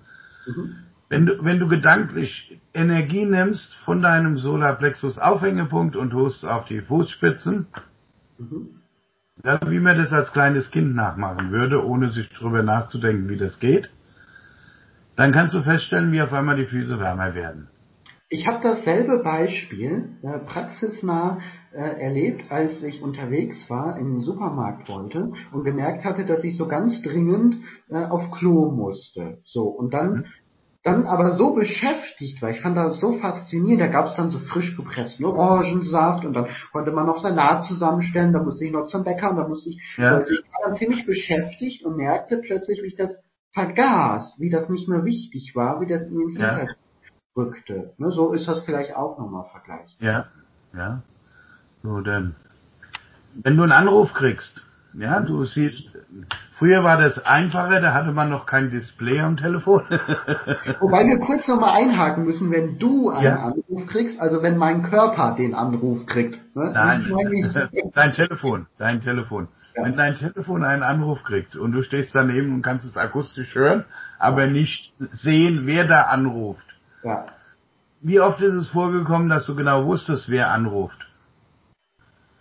[0.45, 0.75] Mhm.
[1.09, 6.81] Wenn du, wenn du gedanklich Energie nimmst von deinem Solarplexus Aufhängepunkt und tust auf die
[6.81, 7.65] Fußspitzen,
[8.37, 8.67] mhm.
[9.43, 13.57] ja, wie man das als kleines Kind nachmachen würde, ohne sich drüber nachzudenken, wie das
[13.57, 13.89] geht,
[15.17, 17.69] dann kannst du feststellen, wie auf einmal die Füße wärmer werden.
[18.29, 21.39] Ich habe dasselbe Beispiel äh, praxisnah
[21.71, 26.57] äh, erlebt, als ich unterwegs war, in den Supermarkt wollte und gemerkt hatte, dass ich
[26.57, 27.55] so ganz dringend
[27.89, 29.39] äh, auf Klo musste.
[29.45, 30.25] So und dann mhm.
[30.83, 34.39] dann aber so beschäftigt war, ich fand das so faszinierend, da gab es dann so
[34.39, 39.05] frisch gepressten Orangensaft und dann konnte man noch Salat zusammenstellen, da musste ich noch zum
[39.05, 40.15] Bäcker und da musste ich, ja.
[40.15, 43.17] also ich war dann ziemlich beschäftigt und merkte plötzlich, wie ich das
[43.53, 46.75] vergaß, wie das nicht mehr wichtig war, wie das in den Hintergrund ja
[47.37, 47.93] rückte.
[47.97, 50.01] Ne, so ist das vielleicht auch nochmal vergleicht.
[50.01, 50.25] Ja,
[50.73, 51.03] ja.
[51.83, 52.35] So, denn,
[53.35, 54.61] wenn du einen Anruf kriegst,
[54.97, 55.91] ja, du siehst,
[56.53, 59.81] früher war das einfacher, da hatte man noch kein Display am Telefon.
[60.79, 63.35] Wobei wir kurz nochmal einhaken müssen, wenn du einen ja.
[63.45, 66.39] Anruf kriegst, also wenn mein Körper den Anruf kriegt.
[66.55, 66.71] Ne?
[66.73, 67.05] Nein,
[67.93, 69.47] dein Telefon, dein Telefon.
[69.75, 69.85] Ja.
[69.85, 73.85] Wenn dein Telefon einen Anruf kriegt und du stehst daneben und kannst es akustisch hören,
[74.17, 76.65] aber nicht sehen, wer da anruft,
[77.03, 77.27] ja.
[78.01, 81.07] Wie oft ist es vorgekommen, dass du genau wusstest, wer anruft?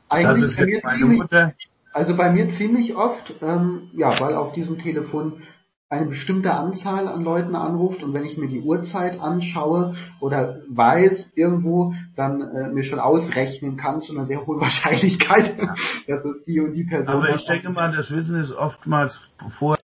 [0.09, 1.55] Eigentlich bei mir ziemlich, Mutter.
[1.97, 5.43] Also bei mir ziemlich oft, ähm, ja, weil auf diesem Telefon
[5.89, 11.31] eine bestimmte Anzahl an Leuten anruft und wenn ich mir die Uhrzeit anschaue oder weiß
[11.35, 16.61] irgendwo, dann äh, mir schon ausrechnen kann zu einer sehr hohen Wahrscheinlichkeit, dass es die
[16.61, 19.19] und die Person Aber ich denke mal, das Wissen ist oftmals
[19.59, 19.79] vor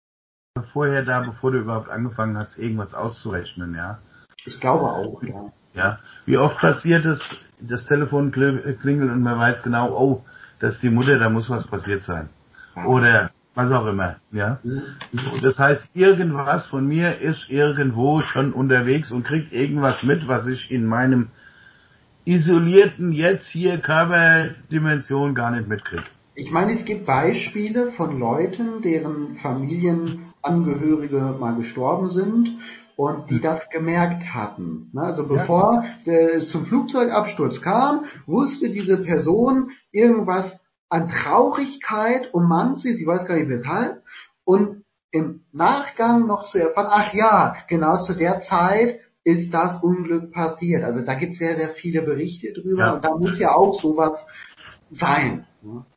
[0.74, 4.00] vorher da, bevor du überhaupt angefangen hast, irgendwas auszurechnen, ja?
[4.46, 5.54] Ich glaube auch, ja.
[5.74, 6.00] Ja.
[6.26, 7.22] Wie oft passiert es,
[7.62, 10.26] das Telefon klingelt und man weiß genau, oh,
[10.62, 12.30] das ist die Mutter, da muss was passiert sein.
[12.86, 14.60] Oder was auch immer, ja.
[15.42, 20.72] Das heißt, irgendwas von mir ist irgendwo schon unterwegs und kriegt irgendwas mit, was ich
[20.72, 21.30] in meinem
[22.24, 26.06] isolierten jetzt hier Körperdimension gar nicht mitkriege.
[26.36, 32.58] Ich meine, es gibt Beispiele von Leuten, deren Familienangehörige mal gestorben sind
[33.02, 34.92] und die das gemerkt hatten.
[34.94, 40.56] Ne, also bevor es zum Flugzeugabsturz kam, wusste diese Person irgendwas
[40.88, 44.04] an Traurigkeit ummannt sie, sie weiß gar nicht weshalb,
[44.44, 50.32] und im Nachgang noch zu erfahren, ach ja, genau zu der Zeit ist das Unglück
[50.32, 50.84] passiert.
[50.84, 52.92] Also da gibt es sehr, sehr viele Berichte drüber ja.
[52.92, 54.24] und da muss ja auch sowas
[54.92, 55.48] sein.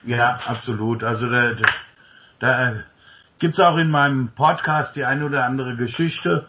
[0.07, 1.05] Ja, absolut.
[1.05, 1.67] Also da, da,
[2.41, 2.75] da
[3.39, 6.47] gibt es auch in meinem Podcast die eine oder andere Geschichte.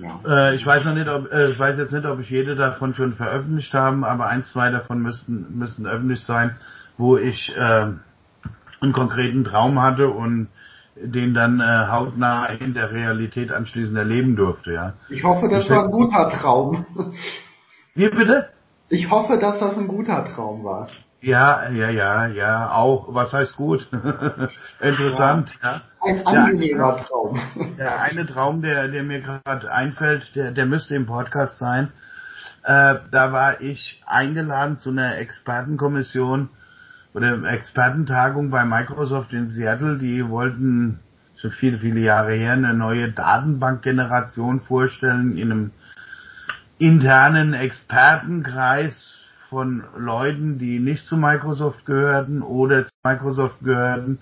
[0.00, 0.20] Ja.
[0.26, 2.94] Äh, ich weiß noch nicht, ob äh, ich weiß jetzt nicht, ob ich jede davon
[2.94, 6.56] schon veröffentlicht habe, aber ein, zwei davon müssten müssten öffentlich sein
[7.00, 7.86] wo ich äh,
[8.80, 10.48] einen konkreten Traum hatte und
[10.96, 14.92] den dann äh, hautnah in der Realität anschließend erleben durfte, ja.
[15.08, 16.84] Ich hoffe, das ich war ein guter Traum.
[17.94, 18.50] Wie bitte?
[18.90, 20.88] Ich hoffe, dass das ein guter Traum war.
[21.22, 23.14] Ja, ja, ja, ja, auch.
[23.14, 23.86] Was heißt gut?
[24.80, 25.82] Interessant, ja.
[26.02, 27.40] Ein angenehmer der, Traum.
[27.78, 31.92] Der eine Traum, der, der mir gerade einfällt, der, der müsste im Podcast sein.
[32.62, 36.48] Äh, da war ich eingeladen zu einer Expertenkommission
[37.12, 41.00] oder Expertentagung bei Microsoft in Seattle, die wollten
[41.36, 45.70] schon viele, viele Jahre her eine neue Datenbankgeneration vorstellen in einem
[46.78, 49.09] internen Expertenkreis
[49.50, 54.20] von Leuten, die nicht zu Microsoft gehörten oder zu Microsoft gehörten,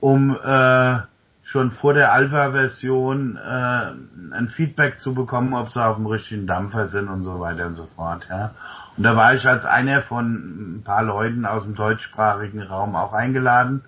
[0.00, 0.98] um äh,
[1.42, 6.88] schon vor der Alpha-Version äh, ein Feedback zu bekommen, ob sie auf dem richtigen Dampfer
[6.88, 8.26] sind und so weiter und so fort.
[8.28, 8.50] Ja.
[8.96, 13.14] Und da war ich als einer von ein paar Leuten aus dem deutschsprachigen Raum auch
[13.14, 13.82] eingeladen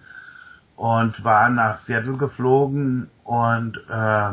[0.77, 4.33] und war nach Seattle geflogen und äh,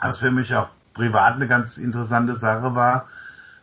[0.00, 3.06] was für mich auch privat eine ganz interessante Sache war,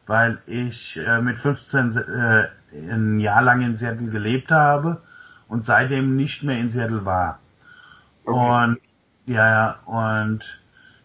[0.05, 5.01] weil ich äh, mit 15 äh, ein Jahr lang in Seattle gelebt habe
[5.47, 7.39] und seitdem nicht mehr in Seattle war.
[8.25, 8.65] Okay.
[8.65, 8.79] Und
[9.25, 10.43] ja, ja, und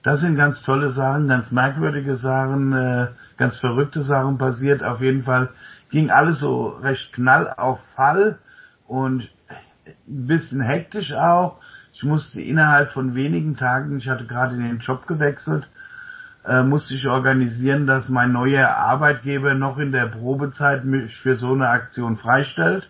[0.03, 4.83] das sind ganz tolle Sachen, ganz merkwürdige Sachen, äh, ganz verrückte Sachen passiert.
[4.83, 5.51] Auf jeden Fall
[5.91, 8.39] ging alles so recht knall auf Fall
[8.87, 9.29] und
[9.87, 11.61] ein bisschen hektisch auch.
[11.93, 15.69] Ich musste innerhalb von wenigen Tagen, ich hatte gerade den Job gewechselt,
[16.47, 21.53] äh, musste ich organisieren, dass mein neuer Arbeitgeber noch in der Probezeit mich für so
[21.53, 22.89] eine Aktion freistellt.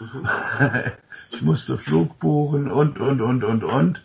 [0.00, 0.28] Mhm.
[1.30, 4.02] ich musste Flug buchen und, und, und, und, und.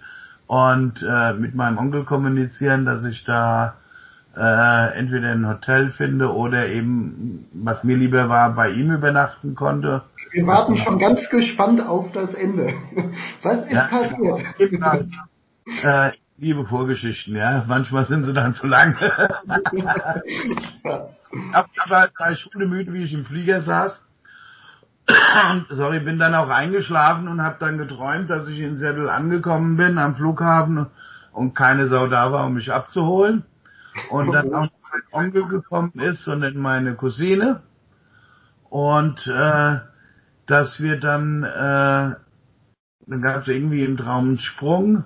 [0.47, 3.75] Und äh, mit meinem Onkel kommunizieren, dass ich da
[4.35, 10.03] äh, entweder ein Hotel finde oder eben, was mir lieber war, bei ihm übernachten konnte.
[10.31, 12.73] Wir warten schon ganz gespannt auf das Ende.
[13.43, 14.73] Was ist ja, passiert?
[15.83, 16.11] Äh,
[16.41, 17.63] liebe Vorgeschichten, ja.
[17.67, 18.97] Manchmal sind sie dann zu lang.
[18.99, 19.85] ich
[21.87, 24.03] war drei Stunden müde, wie ich im Flieger saß
[25.69, 29.97] sorry, bin dann auch eingeschlafen und habe dann geträumt, dass ich in Seattle angekommen bin
[29.97, 30.87] am Flughafen
[31.31, 33.43] und keine Sau da war, um mich abzuholen.
[34.09, 37.61] Und dann auch mein Onkel gekommen ist und meine Cousine.
[38.69, 39.79] Und äh,
[40.45, 42.15] dass wir dann, äh,
[43.07, 45.03] dann gab es irgendwie im Traum einen Sprung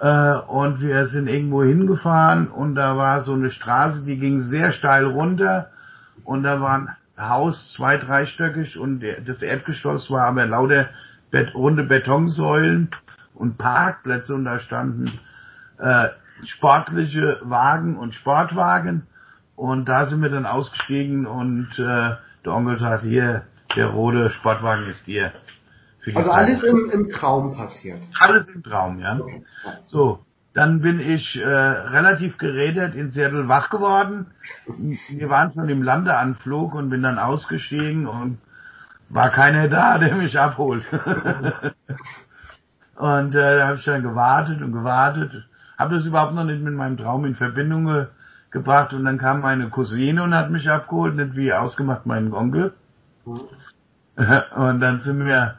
[0.00, 4.72] äh, und wir sind irgendwo hingefahren und da war so eine Straße, die ging sehr
[4.72, 5.70] steil runter
[6.24, 6.88] und da waren
[7.18, 10.88] Haus zwei, dreistöckig und das Erdgeschoss war aber lauter
[11.30, 12.90] Bet runde Betonsäulen
[13.34, 15.18] und Parkplätze und da standen
[15.78, 16.08] äh,
[16.44, 19.06] sportliche Wagen und Sportwagen
[19.56, 23.42] und da sind wir dann ausgestiegen und äh, der Onkel sagte, hier,
[23.74, 25.32] der rote Sportwagen ist dir.
[26.16, 28.00] Also alles im, im Traum passiert.
[28.18, 29.18] Alles im Traum, ja.
[29.18, 29.42] Okay.
[29.86, 34.26] So, dann bin ich äh, relativ geredet in Seattle wach geworden.
[35.08, 38.38] Wir waren schon im Landeanflug und bin dann ausgestiegen und
[39.08, 40.86] war keiner da, der mich abholt.
[42.96, 45.48] und äh, da habe ich dann gewartet und gewartet.
[45.78, 48.06] Habe das überhaupt noch nicht mit meinem Traum in Verbindung ge
[48.50, 52.72] gebracht und dann kam meine Cousine und hat mich abgeholt, nicht wie ausgemacht mein Onkel.
[53.26, 53.40] Mhm.
[54.56, 55.58] und dann sind wir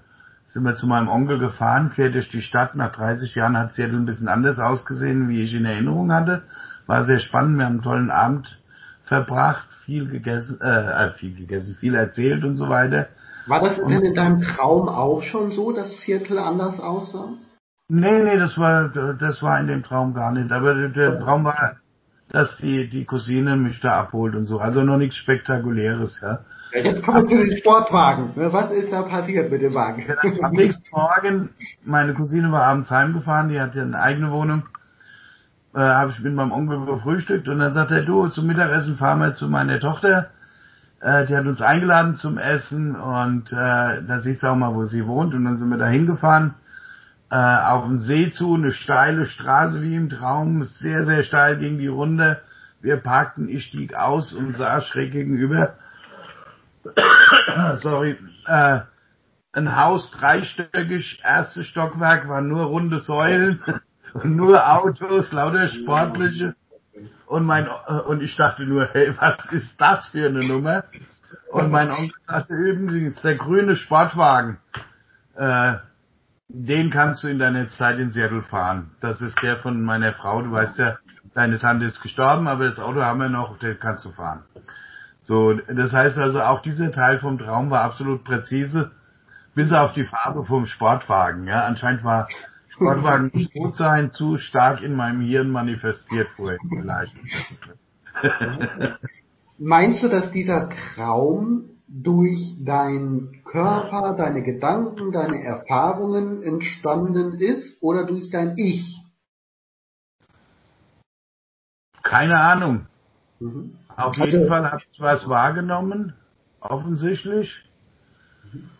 [0.49, 2.75] sind wir zu meinem Onkel gefahren, quer durch die Stadt.
[2.75, 6.41] Nach 30 Jahren hat Seattle ein bisschen anders ausgesehen, wie ich in Erinnerung hatte.
[6.87, 7.57] War sehr spannend.
[7.57, 8.57] Wir haben einen tollen Abend
[9.03, 13.07] verbracht, viel gegessen, äh, äh viel gegessen, viel erzählt und so weiter.
[13.47, 17.29] War das denn in deinem Traum auch schon so, dass Seattle anders aussah?
[17.87, 20.51] Nee, nee, das war, das war in dem Traum gar nicht.
[20.51, 21.77] Aber der, der Traum war,
[22.29, 24.59] dass die, die Cousine mich da abholt und so.
[24.59, 26.39] Also noch nichts Spektakuläres, ja.
[26.73, 28.31] Jetzt kommen wir zu den Sportwagen.
[28.35, 30.05] Was ist da passiert mit dem Wagen?
[30.41, 31.49] Am nächsten Morgen,
[31.83, 34.63] meine Cousine war abends heimgefahren, die hatte eine eigene Wohnung.
[35.75, 39.19] Äh, habe ich mit meinem Onkel befrühstückt und dann sagt er, du, zum Mittagessen fahren
[39.19, 40.31] wir zu meiner Tochter.
[41.01, 44.85] Äh, die hat uns eingeladen zum Essen und äh, da siehst du auch mal, wo
[44.85, 45.33] sie wohnt.
[45.33, 46.55] Und dann sind wir da hingefahren
[47.31, 51.77] äh, auf den See zu, eine steile Straße wie im Traum, sehr, sehr steil gegen
[51.77, 52.41] die Runde.
[52.81, 55.75] Wir parkten, ich stieg aus und sah schräg gegenüber,
[57.77, 58.79] sorry, äh,
[59.51, 63.63] ein Haus dreistöckig, erstes Stockwerk, waren nur runde Säulen
[64.13, 66.55] und nur Autos, lauter sportliche.
[67.27, 70.83] Und mein, äh, und ich dachte nur, hey, was ist das für eine Nummer?
[71.51, 74.59] Und mein Onkel sagte, übrigens, der grüne Sportwagen.
[75.35, 75.77] Äh,
[76.51, 78.91] den kannst du in deiner Zeit in Seattle fahren.
[79.01, 80.41] Das ist der von meiner Frau.
[80.41, 80.97] Du weißt ja,
[81.35, 84.43] deine Tante ist gestorben, aber das Auto haben wir noch, den kannst du fahren.
[85.29, 88.89] So, das heißt also, auch dieser Teil vom Traum war absolut präzise,
[89.53, 91.45] bis auf die Farbe vom Sportwagen.
[91.45, 92.27] Ja, anscheinend war
[92.69, 97.13] Sportwagen nicht gut sein, zu stark in meinem Hirn manifestiert vorhin vielleicht.
[99.59, 108.07] Meinst du, dass dieser Traum durch deinen Körper, deine Gedanken, deine Erfahrungen entstanden ist oder
[108.07, 108.99] durch dein Ich?
[112.01, 112.87] Keine Ahnung.
[113.39, 113.75] Mhm.
[113.99, 116.13] Auf jeden also, Fall habe ich was wahrgenommen,
[116.61, 117.51] offensichtlich,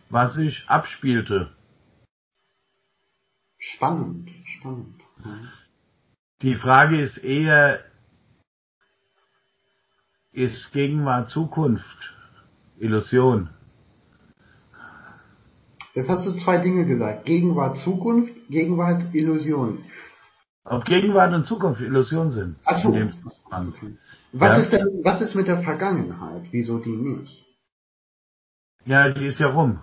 [0.10, 1.52] was sich abspielte.
[3.58, 5.02] Spannend, spannend.
[6.42, 7.84] Die Frage ist eher,
[10.32, 12.16] ist Gegenwart Zukunft?
[12.78, 13.50] Illusion.
[15.96, 17.26] Jetzt hast du zwei Dinge gesagt.
[17.26, 19.84] Gegenwart, Zukunft, Gegenwart, Illusion.
[20.70, 22.56] Ob Gegenwart und Zukunft Illusion sind.
[22.64, 22.94] Ach so.
[22.94, 24.56] Was, ja.
[24.58, 26.44] ist denn, was ist mit der Vergangenheit?
[26.52, 27.46] Wieso die nicht?
[28.86, 29.80] Ja, die ist ja rum.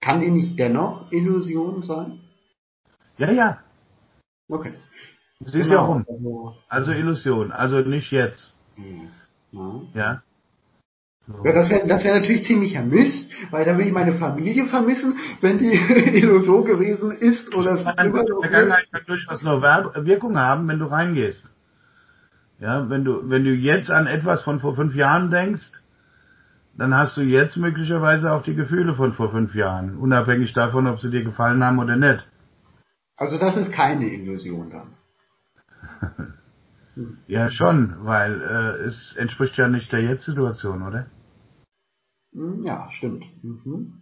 [0.00, 2.20] Kann die nicht dennoch Illusion sein?
[3.18, 3.58] Ja, ja.
[4.48, 4.74] Okay.
[5.40, 5.80] Sie ist genau.
[5.80, 6.54] ja rum.
[6.68, 7.52] Also, Illusion.
[7.52, 8.56] Also nicht jetzt.
[9.52, 9.80] Ja.
[9.94, 10.22] ja.
[11.44, 15.16] Ja, das wäre das wär natürlich ziemlicher Mist, weil da würde ich meine Familie vermissen,
[15.42, 15.76] wenn die
[16.46, 20.86] so gewesen ist oder es immer noch Vergangenheit kann durchaus noch Wirkung haben, wenn du
[20.86, 21.46] reingehst.
[22.60, 25.70] Ja, wenn du, wenn du jetzt an etwas von vor fünf Jahren denkst,
[26.78, 31.00] dann hast du jetzt möglicherweise auch die Gefühle von vor fünf Jahren, unabhängig davon, ob
[31.00, 32.26] sie dir gefallen haben oder nicht.
[33.16, 36.34] Also das ist keine Illusion dann.
[37.26, 41.06] ja, schon, weil äh, es entspricht ja nicht der Jetzt-Situation, oder?
[42.38, 43.24] Hm, ja, stimmt.
[43.42, 43.94] Mhm.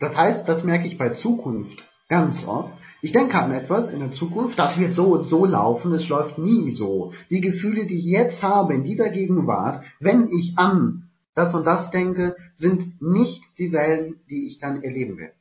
[0.00, 2.72] Das heißt, das merke ich bei Zukunft ganz oft.
[3.02, 6.38] Ich denke an etwas in der Zukunft, das wird so und so laufen, es läuft
[6.38, 7.12] nie so.
[7.30, 11.90] Die Gefühle, die ich jetzt habe in dieser Gegenwart, wenn ich an das und das
[11.90, 15.34] denke, sind nicht dieselben, die ich dann erleben werde.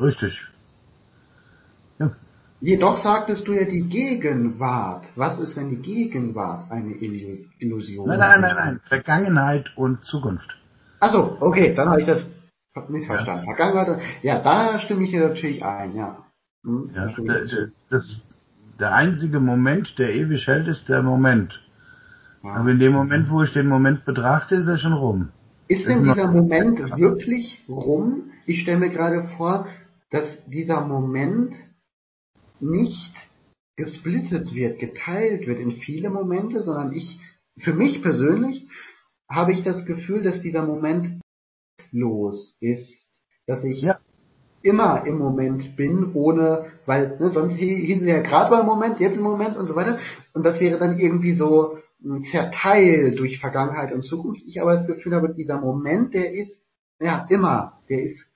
[0.00, 0.40] Richtig.
[2.00, 2.12] Ja.
[2.60, 5.06] Jedoch sagtest du ja die Gegenwart.
[5.14, 8.18] Was ist, wenn die Gegenwart eine Illusion ist?
[8.18, 8.80] Nein, nein, nein, nein.
[8.88, 10.56] Vergangenheit und Zukunft.
[11.00, 12.24] Achso, okay, dann habe ich das
[12.88, 13.46] missverstanden.
[13.46, 13.54] Ja.
[13.54, 16.24] Vergangenheit, ja, da stimme ich dir natürlich ein, ja.
[16.64, 18.20] Hm, ja der, das,
[18.78, 21.62] der einzige Moment, der ewig hält, ist der Moment.
[22.42, 22.54] Ja.
[22.56, 25.30] Aber in dem Moment, wo ich den Moment betrachte, ist er schon rum.
[25.68, 28.32] Ist denn dieser Moment wirklich rum?
[28.46, 29.66] Ich stelle mir gerade vor,
[30.10, 31.54] dass dieser Moment
[32.60, 33.12] nicht
[33.76, 37.18] gesplittet wird, geteilt wird in viele Momente, sondern ich,
[37.58, 38.68] für mich persönlich,
[39.28, 41.20] habe ich das Gefühl, dass dieser Moment
[41.92, 43.10] los ist,
[43.46, 43.98] dass ich ja.
[44.62, 49.16] immer im Moment bin, ohne, weil ne, sonst hieß es ja gerade beim Moment, jetzt
[49.16, 49.98] im Moment und so weiter.
[50.32, 54.42] Und das wäre dann irgendwie so ein Zerteil durch Vergangenheit und Zukunft.
[54.46, 56.62] Ich aber das Gefühl habe, dieser Moment, der ist
[57.00, 58.26] ja immer, der ist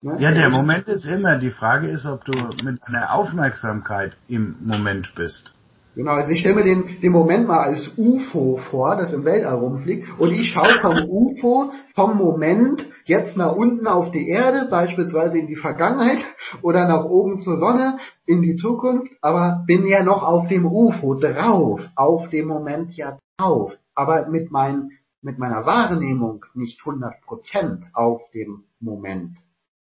[0.00, 1.38] ne, ja, der Moment ist immer.
[1.38, 2.32] Die Frage ist, ob du
[2.64, 5.53] mit einer Aufmerksamkeit im Moment bist.
[5.94, 9.54] Genau, also ich stelle mir den, den Moment mal als UFO vor, das im Weltall
[9.54, 15.38] rumfliegt, und ich schaue vom UFO, vom Moment, jetzt nach unten auf die Erde, beispielsweise
[15.38, 16.18] in die Vergangenheit,
[16.62, 21.14] oder nach oben zur Sonne, in die Zukunft, aber bin ja noch auf dem UFO
[21.14, 24.90] drauf, auf dem Moment ja drauf, aber mit, mein,
[25.22, 29.38] mit meiner Wahrnehmung nicht 100% auf dem Moment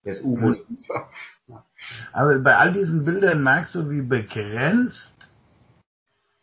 [0.04, 0.58] des UFOs.
[2.12, 5.17] Aber bei all diesen Bildern merkst du, wie begrenzt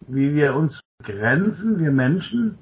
[0.07, 2.57] wie wir uns grenzen, wir Menschen,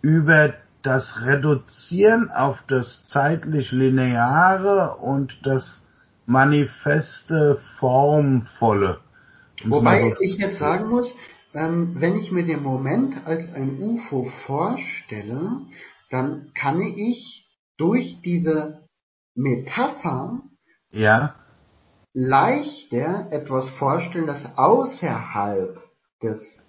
[0.00, 5.80] über das Reduzieren auf das zeitlich Lineare und das
[6.26, 9.00] manifeste, formvolle.
[9.64, 11.14] Wobei so ich jetzt sagen muss,
[11.54, 15.60] ähm, wenn ich mir den Moment als ein UFO vorstelle,
[16.10, 18.82] dann kann ich durch diese
[19.34, 20.40] Metapher
[20.90, 21.34] ja.
[22.12, 25.81] leichter etwas vorstellen, das außerhalb
[26.22, 26.66] des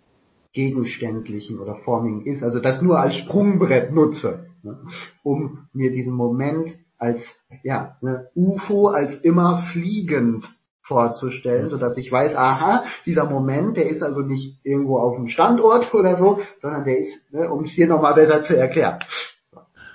[0.53, 4.77] Gegenständlichen oder Formigen ist, also das nur als Sprungbrett nutze, ne,
[5.23, 7.21] um mir diesen Moment als
[7.63, 10.47] ja, ne, UFO als immer fliegend
[10.83, 15.27] vorzustellen, so dass ich weiß, aha, dieser Moment, der ist also nicht irgendwo auf dem
[15.27, 18.99] Standort oder so, sondern der ist, ne, um es hier nochmal besser zu erklären.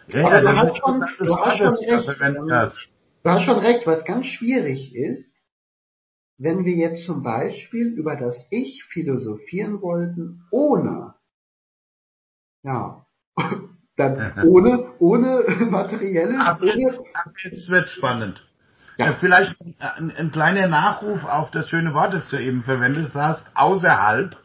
[0.08, 2.08] Ja, Aber du, hast schon, du, hast schon recht,
[3.22, 5.27] du hast schon recht, was ganz schwierig ist,
[6.38, 11.14] wenn wir jetzt zum Beispiel über das Ich philosophieren wollten, ohne,
[12.62, 13.04] ja,
[13.96, 15.44] dann ohne, ohne.
[16.38, 18.44] Ab jetzt, ab jetzt wird spannend.
[18.96, 19.14] Ja.
[19.14, 24.36] Vielleicht ein, ein, kleiner Nachruf auf das schöne Wort, das du eben verwendet hast, außerhalb.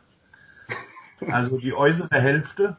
[1.28, 2.78] Also die äußere Hälfte.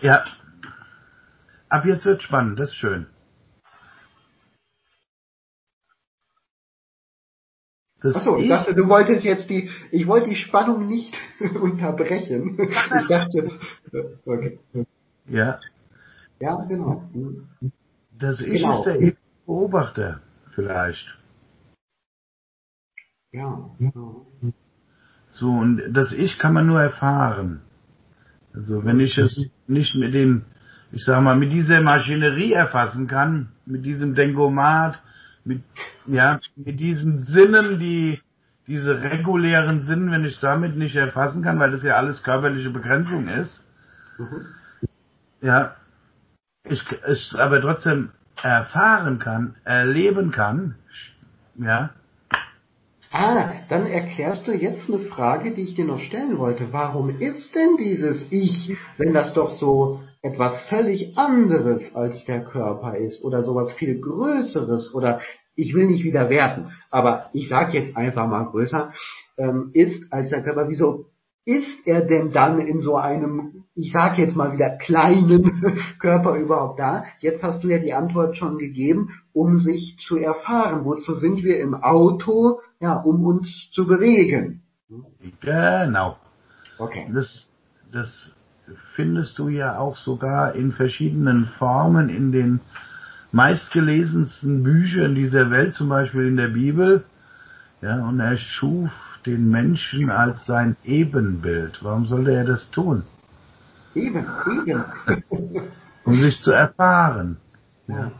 [0.00, 0.24] Ja.
[1.68, 3.06] Ab jetzt wird spannend, das ist schön.
[8.02, 11.14] Achso, ich dachte, du wolltest jetzt die, ich wollte die Spannung nicht
[11.60, 12.58] unterbrechen.
[12.58, 13.50] Ich dachte,
[14.24, 14.58] okay.
[15.26, 15.60] Ja.
[16.40, 17.08] Ja, genau.
[18.18, 18.78] Das Ich genau.
[18.78, 19.12] ist der
[19.46, 20.20] Beobachter,
[20.54, 21.06] vielleicht.
[23.32, 24.26] Ja, genau.
[25.28, 27.62] So, und das Ich kann man nur erfahren.
[28.52, 30.44] Also, wenn ich es nicht mit dem,
[30.90, 35.00] ich sag mal, mit dieser Maschinerie erfassen kann, mit diesem Denkomat,
[35.44, 35.62] mit,
[36.06, 38.20] ja, mit diesen Sinnen, die,
[38.66, 43.28] diese regulären Sinnen, wenn ich damit nicht erfassen kann, weil das ja alles körperliche Begrenzung
[43.28, 43.64] ist,
[44.18, 44.46] mhm.
[45.40, 45.76] ja,
[46.64, 48.10] ich es aber trotzdem
[48.42, 50.76] erfahren kann, erleben kann,
[51.56, 51.90] ja.
[53.10, 56.72] Ah, dann erklärst du jetzt eine Frage, die ich dir noch stellen wollte.
[56.72, 62.96] Warum ist denn dieses Ich, wenn das doch so etwas völlig anderes als der Körper
[62.96, 65.20] ist oder sowas viel Größeres oder
[65.54, 68.92] ich will nicht wieder werten, aber ich sage jetzt einfach mal größer,
[69.36, 70.68] ähm, ist als der Körper.
[70.68, 71.06] Wieso
[71.44, 76.78] ist er denn dann in so einem, ich sage jetzt mal wieder kleinen Körper überhaupt
[76.78, 77.04] da?
[77.20, 80.84] Jetzt hast du ja die Antwort schon gegeben, um sich zu erfahren.
[80.84, 82.60] Wozu sind wir im Auto?
[82.80, 84.62] Ja, um uns zu bewegen.
[85.40, 86.16] Genau.
[86.78, 87.10] Okay.
[87.12, 87.50] Das,
[87.92, 88.32] das
[88.94, 92.60] findest du ja auch sogar in verschiedenen Formen in den
[93.32, 97.04] meistgelesensten Büchern dieser Welt, zum Beispiel in der Bibel.
[97.80, 98.90] Ja, und er schuf
[99.26, 101.82] den Menschen als sein Ebenbild.
[101.82, 103.04] Warum sollte er das tun?
[103.94, 104.24] Eben,
[104.66, 104.84] eben.
[106.04, 107.38] um sich zu erfahren.
[107.88, 108.12] Ja.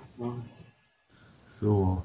[1.60, 2.02] So.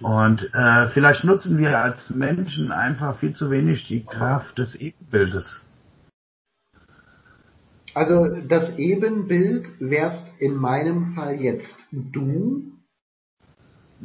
[0.00, 5.62] Und äh, vielleicht nutzen wir als Menschen einfach viel zu wenig die Kraft des Ebenbildes.
[7.94, 12.72] Also das Ebenbild wärst in meinem Fall jetzt du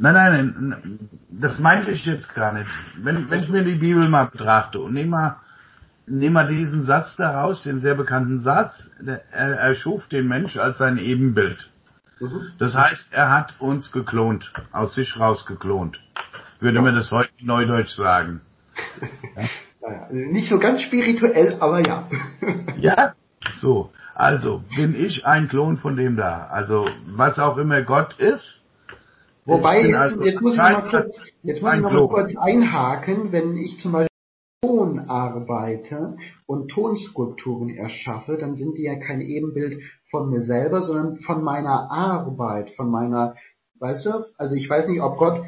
[0.00, 2.70] Nein, nein, nein, das meinte ich jetzt gar nicht.
[3.02, 5.36] Wenn, wenn ich mir die Bibel mal betrachte und nehme mal,
[6.06, 10.56] nehm mal diesen Satz daraus, den sehr bekannten Satz, der, er, er schuf den Mensch
[10.56, 11.68] als sein Ebenbild.
[12.20, 12.42] Mhm.
[12.58, 15.98] Das heißt, er hat uns geklont, aus sich rausgeklont.
[16.60, 16.82] Würde ja.
[16.82, 18.40] mir das heute neudeutsch sagen.
[19.36, 19.42] Ja?
[19.80, 22.08] Naja, nicht so ganz spirituell, aber ja.
[22.78, 23.14] ja,
[23.60, 23.90] so.
[24.14, 26.46] Also, bin ich ein Klon von dem da.
[26.50, 28.58] Also, was auch immer Gott ist,
[29.48, 33.32] Wobei, jetzt, also jetzt, muss ich mal kurz, jetzt muss ich noch mal kurz einhaken,
[33.32, 34.08] wenn ich zum Beispiel
[34.60, 41.20] Ton arbeite und Tonskulpturen erschaffe, dann sind die ja kein Ebenbild von mir selber, sondern
[41.20, 43.36] von meiner Arbeit, von meiner,
[43.78, 45.42] weißt du, also ich weiß nicht, ob Gott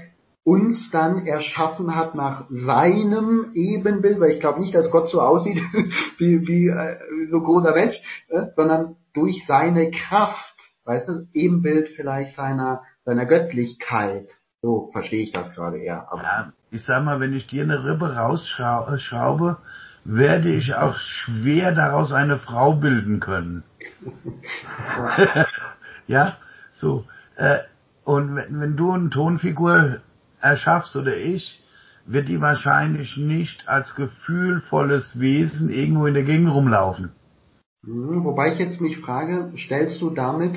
[0.51, 5.59] uns dann erschaffen hat nach seinem Ebenbild, weil ich glaube nicht, dass Gott so aussieht
[6.19, 7.97] wie, wie äh, so großer Mensch,
[8.29, 14.29] äh, sondern durch seine Kraft, weißt du, Ebenbild vielleicht seiner seiner Göttlichkeit.
[14.63, 16.07] So verstehe ich das gerade eher.
[16.15, 19.57] Ja, ich sag mal, wenn ich dir eine Rippe rausschraube,
[20.05, 23.65] werde ich auch schwer daraus eine Frau bilden können.
[26.07, 26.37] ja,
[26.73, 27.05] so.
[27.37, 27.59] Äh,
[28.05, 30.01] und wenn, wenn du eine Tonfigur
[30.41, 31.63] erschaffst oder ich,
[32.07, 37.13] wird die wahrscheinlich nicht als gefühlvolles Wesen irgendwo in der Gegend rumlaufen.
[37.85, 40.57] Hm, wobei ich jetzt mich frage, stellst du damit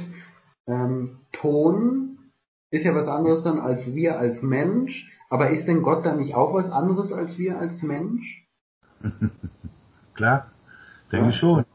[0.68, 2.18] ähm, Ton
[2.72, 5.10] ist ja was anderes dann als wir als Mensch.
[5.30, 8.46] Aber ist denn Gott dann nicht auch was anderes als wir als Mensch?
[10.16, 10.48] Klar,
[11.12, 11.32] denke ja.
[11.34, 11.66] schon.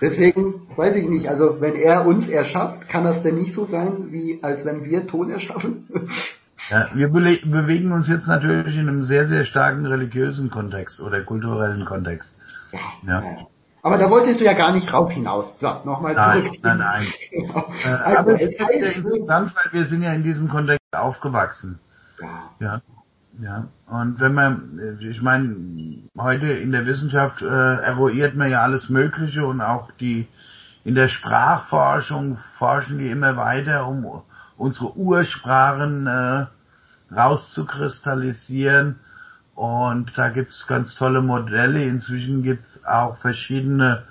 [0.00, 4.12] Deswegen weiß ich nicht, also wenn er uns erschafft, kann das denn nicht so sein,
[4.12, 5.88] wie als wenn wir Ton erschaffen?
[6.70, 11.84] Ja, wir bewegen uns jetzt natürlich in einem sehr, sehr starken religiösen Kontext oder kulturellen
[11.84, 12.34] Kontext.
[12.72, 12.80] Ja.
[13.06, 13.22] ja.
[13.82, 15.54] Aber da wolltest du ja gar nicht drauf hinaus.
[15.58, 16.58] So, nochmal zurück.
[16.62, 16.78] Nein, nein,
[17.32, 17.64] nein.
[17.84, 21.78] äh, also aber es ist sehr interessant, weil wir sind ja in diesem Kontext aufgewachsen.
[22.20, 22.50] Ja.
[22.60, 22.82] ja.
[23.40, 25.54] Ja, und wenn man, ich meine,
[26.18, 30.26] heute in der Wissenschaft äh, eruiert man ja alles Mögliche und auch die
[30.82, 34.22] in der Sprachforschung forschen die immer weiter, um
[34.56, 36.46] unsere Ursprachen äh,
[37.10, 39.00] rauszukristallisieren.
[39.54, 41.82] Und da gibt's ganz tolle Modelle.
[41.84, 44.04] Inzwischen gibt's auch verschiedene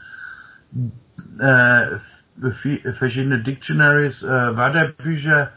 [1.39, 1.99] äh,
[2.39, 5.51] verschiedene Dictionaries, äh, Wörterbücher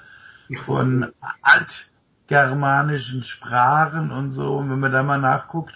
[0.65, 1.13] von
[1.43, 4.57] altgermanischen Sprachen und so.
[4.57, 5.75] Und wenn man da mal nachguckt,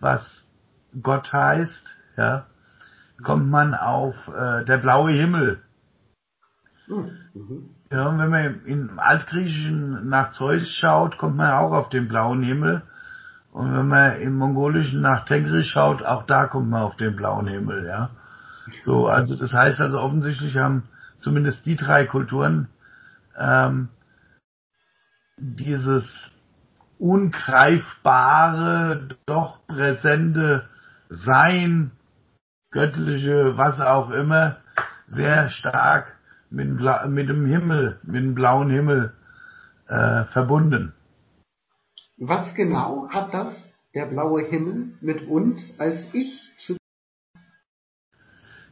[0.00, 0.46] was
[1.02, 2.46] Gott heißt, ja,
[3.22, 5.62] kommt man auf äh, der blaue Himmel.
[7.34, 7.74] Mhm.
[7.92, 12.44] Ja, und wenn man im Altgriechischen nach Zeus schaut, kommt man auch auf den blauen
[12.44, 12.82] Himmel.
[13.50, 17.48] Und wenn man im Mongolischen nach Tengri schaut, auch da kommt man auf den blauen
[17.48, 18.10] Himmel, ja.
[18.82, 20.84] So, also das heißt also offensichtlich haben
[21.18, 22.68] zumindest die drei Kulturen
[23.36, 23.88] ähm,
[25.36, 26.30] dieses
[26.98, 30.68] ungreifbare, doch präsente
[31.08, 31.90] Sein,
[32.70, 34.58] göttliche, was auch immer,
[35.08, 36.19] sehr stark
[36.50, 39.12] mit, mit dem Himmel, mit dem blauen Himmel
[39.88, 40.92] äh, verbunden.
[42.18, 46.80] Was genau hat das, der blaue Himmel, mit uns als Ich zu tun?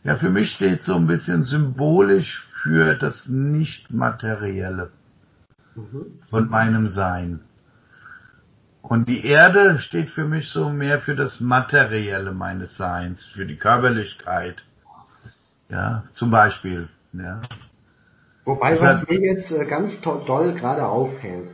[0.04, 4.90] Ja, für mich steht so ein bisschen symbolisch für das Nicht-Materielle
[5.74, 6.20] mhm.
[6.28, 7.40] von meinem Sein.
[8.82, 13.56] Und die Erde steht für mich so mehr für das Materielle meines Seins, für die
[13.56, 14.64] Körperlichkeit.
[15.68, 16.88] Ja, zum Beispiel.
[17.12, 17.42] Ja.
[18.48, 21.50] Wobei, was mir jetzt äh, ganz doll gerade auffällt,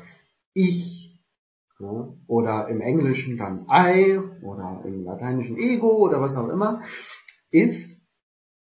[0.52, 1.18] ich
[1.80, 6.82] ja, oder im Englischen dann I oder im Lateinischen Ego oder was auch immer,
[7.50, 7.98] ist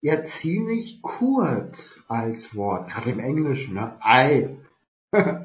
[0.01, 3.97] ja ziemlich kurz als Wort, gerade im Englischen, ne?
[4.05, 4.57] I.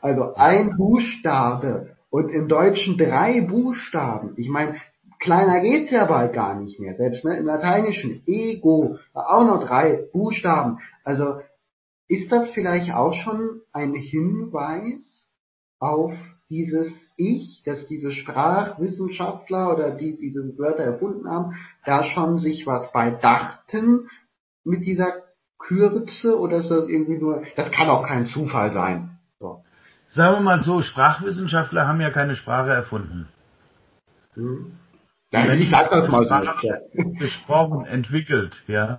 [0.00, 4.32] also ein Buchstabe und im Deutschen drei Buchstaben.
[4.38, 4.76] Ich meine,
[5.18, 6.94] kleiner geht's ja bald gar nicht mehr.
[6.94, 10.78] Selbst ne, im Lateinischen Ego auch noch drei Buchstaben.
[11.04, 11.42] Also
[12.12, 15.26] ist das vielleicht auch schon ein Hinweis
[15.78, 16.12] auf
[16.50, 21.56] dieses Ich, dass diese Sprachwissenschaftler oder die diese Wörter erfunden haben,
[21.86, 24.10] da schon sich was bei dachten
[24.62, 25.22] mit dieser
[25.58, 29.18] Kürze oder ist das irgendwie nur, das kann auch kein Zufall sein.
[29.40, 29.64] So.
[30.10, 33.28] Sagen wir mal so, Sprachwissenschaftler haben ja keine Sprache erfunden.
[34.34, 34.72] Hm.
[35.30, 37.02] Ja, Wenn ich sag das mal so.
[37.18, 38.98] Gesprochen, entwickelt, ja.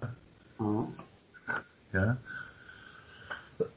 [0.58, 0.96] Hm.
[1.94, 2.18] Ja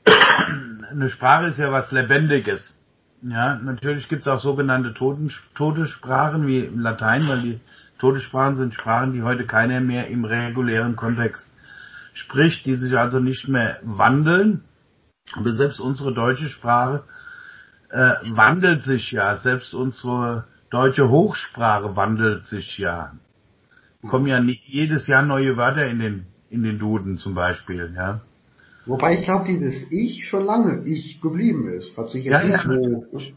[0.91, 2.77] eine Sprache ist ja was Lebendiges.
[3.23, 7.61] Ja, natürlich gibt es auch sogenannte Toten, tote Sprachen wie Latein, weil die
[7.99, 11.51] tote Sprachen sind Sprachen, die heute keiner mehr im regulären Kontext
[12.13, 14.65] spricht, die sich also nicht mehr wandeln.
[15.35, 17.05] Aber selbst unsere deutsche Sprache
[17.91, 23.13] äh, wandelt sich ja, selbst unsere deutsche Hochsprache wandelt sich ja.
[24.07, 28.21] Kommen ja nicht jedes Jahr neue Wörter in den in den Duden zum Beispiel, ja.
[28.87, 31.97] Wobei ich glaube, dieses Ich schon lange Ich geblieben ist.
[31.97, 33.35] Hat sich jetzt ja, ja, natürlich.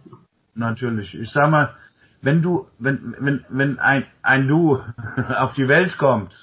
[0.53, 1.15] natürlich.
[1.19, 1.75] Ich sag mal,
[2.21, 4.79] wenn du, wenn, wenn, wenn ein, ein Du
[5.37, 6.35] auf die Welt kommt,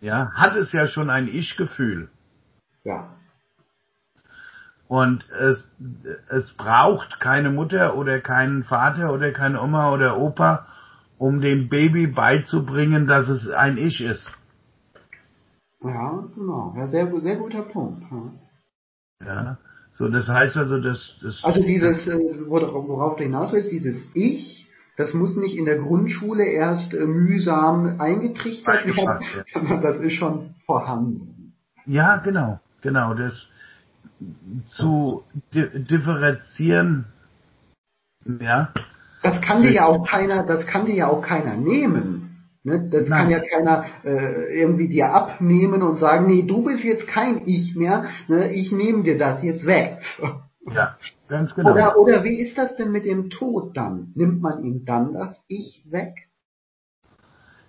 [0.00, 2.08] ja, hat es ja schon ein Ich-Gefühl.
[2.84, 3.08] Ja.
[4.88, 5.70] Und es,
[6.28, 10.66] es braucht keine Mutter oder keinen Vater oder keine Oma oder Opa,
[11.18, 14.30] um dem Baby beizubringen, dass es ein Ich ist.
[15.84, 16.74] Ja, genau.
[16.76, 18.04] Ja, sehr, sehr guter Punkt.
[19.20, 19.26] Ja.
[19.26, 19.58] ja.
[19.92, 21.44] So, das heißt also, dass das.
[21.44, 22.18] Also dieses, äh,
[22.48, 28.00] worauf du hinaus willst, dieses Ich, das muss nicht in der Grundschule erst äh, mühsam
[28.00, 31.54] eingetrichtert werden, sondern das ist schon vorhanden.
[31.84, 33.14] Ja, genau, genau.
[33.14, 33.48] Das
[34.64, 37.06] zu differenzieren,
[38.40, 38.72] ja.
[39.22, 42.21] Das kann dir ja auch keiner, das kann dir ja auch keiner nehmen.
[42.64, 42.88] Ne?
[42.90, 43.18] Das Nein.
[43.18, 47.74] kann ja keiner äh, irgendwie dir abnehmen und sagen, nee, du bist jetzt kein Ich
[47.74, 48.52] mehr, ne?
[48.52, 49.98] ich nehme dir das jetzt weg.
[50.70, 50.96] Ja,
[51.28, 51.72] ganz genau.
[51.72, 54.12] Oder, oder wie ist das denn mit dem Tod dann?
[54.14, 56.14] Nimmt man ihm dann das Ich weg?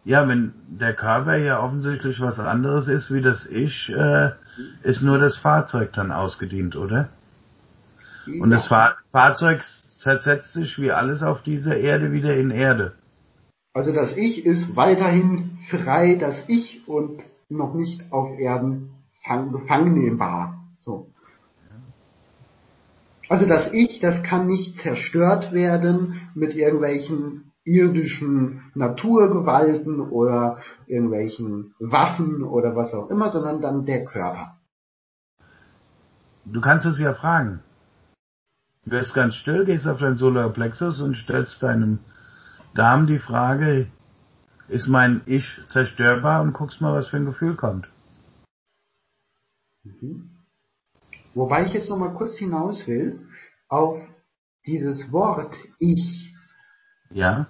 [0.06, 4.32] Ja, wenn der Körper ja offensichtlich was anderes ist wie das Ich, äh,
[4.84, 7.10] ist nur das Fahrzeug dann ausgedient, oder?
[8.28, 8.57] Und ja.
[8.57, 9.61] das Fahr Fahrzeug
[9.99, 12.94] zersetzt sich wie alles auf dieser Erde wieder in Erde.
[13.74, 18.91] Also das Ich ist weiterhin frei, das Ich und noch nicht auf Erden
[19.52, 20.64] gefangen nehmbar.
[20.82, 21.08] So.
[23.30, 32.44] Also das Ich, das kann nicht zerstört werden mit irgendwelchen irdischen Naturgewalten oder irgendwelchen Waffen
[32.44, 34.58] oder was auch immer, sondern dann der Körper.
[36.45, 37.62] Du kannst es ja fragen.
[38.84, 42.00] Du wirst ganz still, gehst auf deinen Solarplexus und stellst deinem
[42.76, 43.88] Darm die Frage,
[44.68, 47.88] ist mein Ich zerstörbar und guckst mal, was für ein Gefühl kommt.
[49.84, 50.32] Mhm.
[51.36, 53.28] Wobei ich jetzt noch mal kurz hinaus will
[53.68, 54.02] auf
[54.66, 56.34] dieses Wort Ich.
[57.12, 57.48] Ja.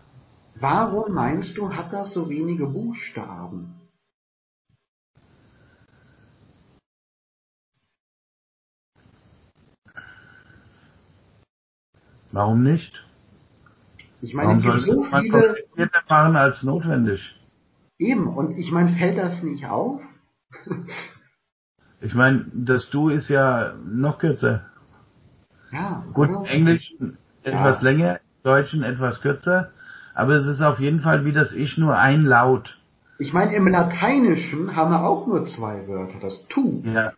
[0.55, 3.79] Warum meinst du, hat das so wenige Buchstaben?
[12.31, 13.05] Warum nicht?
[14.23, 17.35] Ich meine, Warum es gibt so viele komplizierter machen als notwendig.
[17.99, 19.99] Eben, und ich meine, fällt das nicht auf?
[21.99, 24.63] ich meine, das Du ist ja noch kürzer.
[25.73, 26.05] Ja.
[26.13, 26.49] Gut, oder?
[26.49, 26.93] Englisch
[27.43, 27.89] etwas ja.
[27.89, 29.71] länger, Deutschen etwas kürzer,
[30.13, 32.79] aber es ist auf jeden Fall wie das Ich nur ein Laut.
[33.19, 36.81] Ich meine, im Lateinischen haben wir auch nur zwei Wörter, das Tu.
[36.85, 37.11] Ja.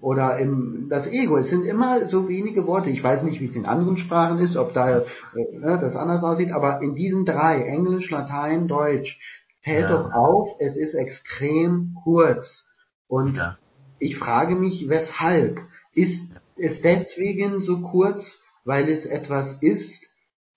[0.00, 1.36] Oder im, das Ego.
[1.36, 2.90] Es sind immer so wenige Worte.
[2.90, 5.04] Ich weiß nicht, wie es in anderen Sprachen ist, ob da äh,
[5.52, 9.20] ne, das anders aussieht, aber in diesen drei, Englisch, Latein, Deutsch,
[9.62, 9.90] fällt ja.
[9.90, 12.66] doch auf, es ist extrem kurz.
[13.06, 13.58] Und ja.
[14.00, 15.60] ich frage mich, weshalb?
[15.92, 16.20] Ist
[16.56, 20.04] es deswegen so kurz, weil es etwas ist,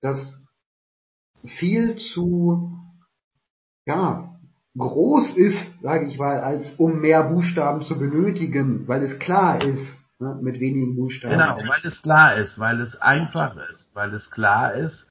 [0.01, 0.39] das
[1.45, 2.71] viel zu,
[3.85, 4.32] ja,
[4.77, 9.85] groß ist, sage ich mal, als um mehr Buchstaben zu benötigen, weil es klar ist,
[10.19, 11.33] ne, mit wenigen Buchstaben.
[11.33, 15.07] Genau, weil es klar ist, weil es einfach ist, weil es klar ist.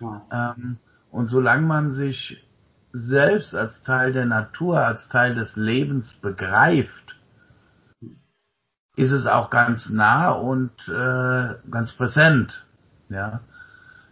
[0.00, 0.54] Ja.
[0.56, 0.78] Ähm,
[1.10, 2.42] und solange man sich
[2.92, 7.16] selbst als Teil der Natur, als Teil des Lebens begreift,
[8.96, 12.64] ist es auch ganz nah und äh, ganz präsent.
[13.08, 13.40] Ja.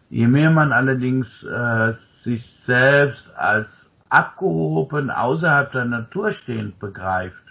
[0.08, 7.42] Je mehr man allerdings äh, sich selbst als abgehoben außerhalb der Natur stehend begreift,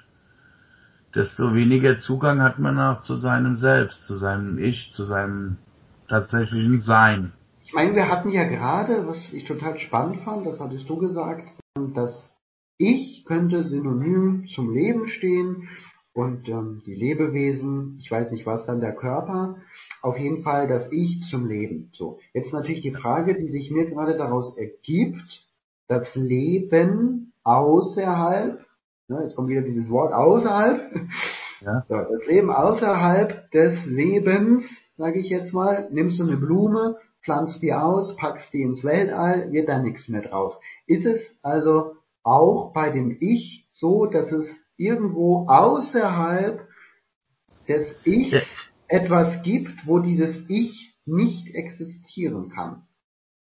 [1.16, 5.58] desto weniger Zugang hat man auch zu seinem Selbst, zu seinem Ich, zu seinem
[6.08, 7.32] tatsächlichen Sein.
[7.64, 11.48] Ich meine, wir hatten ja gerade, was ich total spannend fand, das hattest du gesagt,
[11.94, 12.32] dass
[12.78, 15.70] Ich könnte synonym zum Leben stehen
[16.14, 19.58] und ähm, die Lebewesen, ich weiß nicht was dann der Körper,
[20.02, 21.92] auf jeden Fall das Ich zum Leben.
[21.94, 25.49] So, jetzt natürlich die Frage, die sich mir gerade daraus ergibt,
[25.90, 28.64] das Leben außerhalb,
[29.08, 30.80] ne, jetzt kommt wieder dieses Wort außerhalb,
[31.62, 31.84] ja.
[31.90, 34.66] so, das Leben außerhalb des Lebens,
[34.98, 39.52] sage ich jetzt mal, nimmst du eine Blume, pflanzt die aus, packst die ins Weltall,
[39.52, 40.58] wird da nichts mehr draus.
[40.86, 44.48] Ist es also auch bei dem Ich so, dass es
[44.78, 46.68] irgendwo außerhalb
[47.68, 48.42] des Ichs ja.
[48.88, 52.84] etwas gibt, wo dieses Ich nicht existieren kann?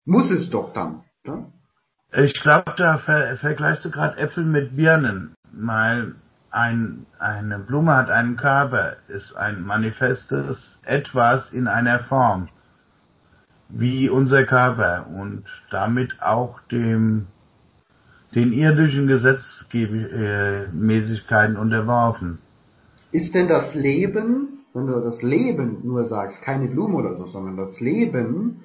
[0.06, 1.04] Muss es doch dann.
[1.24, 1.53] Ne?
[2.16, 6.14] Ich glaube, da ver vergleichst du gerade Äpfel mit Birnen, weil
[6.52, 12.50] ein, eine Blume hat einen Körper, ist ein manifestes Etwas in einer Form,
[13.70, 17.26] wie unser Körper und damit auch dem
[18.36, 22.38] den irdischen Gesetzmäßigkeiten unterworfen.
[23.12, 27.58] Ist denn das Leben, wenn du das Leben nur sagst, keine Blume oder so, sondern
[27.58, 28.64] das Leben,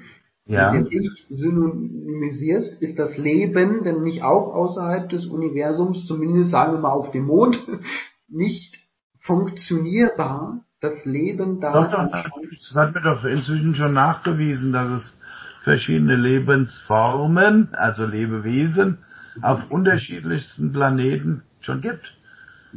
[0.48, 0.72] ja.
[0.72, 6.72] mit dem Ich synonymisierst, ist das Leben denn nicht auch außerhalb des Universums, zumindest sagen
[6.72, 7.58] wir mal auf dem Mond,
[8.28, 8.78] nicht
[9.20, 10.64] funktionierbar?
[10.80, 11.72] Das Leben da.
[11.72, 15.18] Doch, doch, das hat mir doch inzwischen schon nachgewiesen, dass es
[15.64, 18.98] verschiedene Lebensformen, also Lebewesen,
[19.42, 22.14] auf unterschiedlichsten Planeten schon gibt.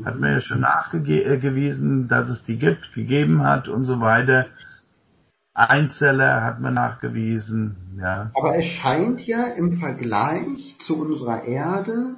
[0.03, 4.47] Hat mir ja schon nachgewiesen, dass es die gibt, gegeben hat und so weiter.
[5.53, 8.31] Einzeller hat man nachgewiesen, ja.
[8.33, 12.15] Aber es scheint ja im Vergleich zu unserer Erde,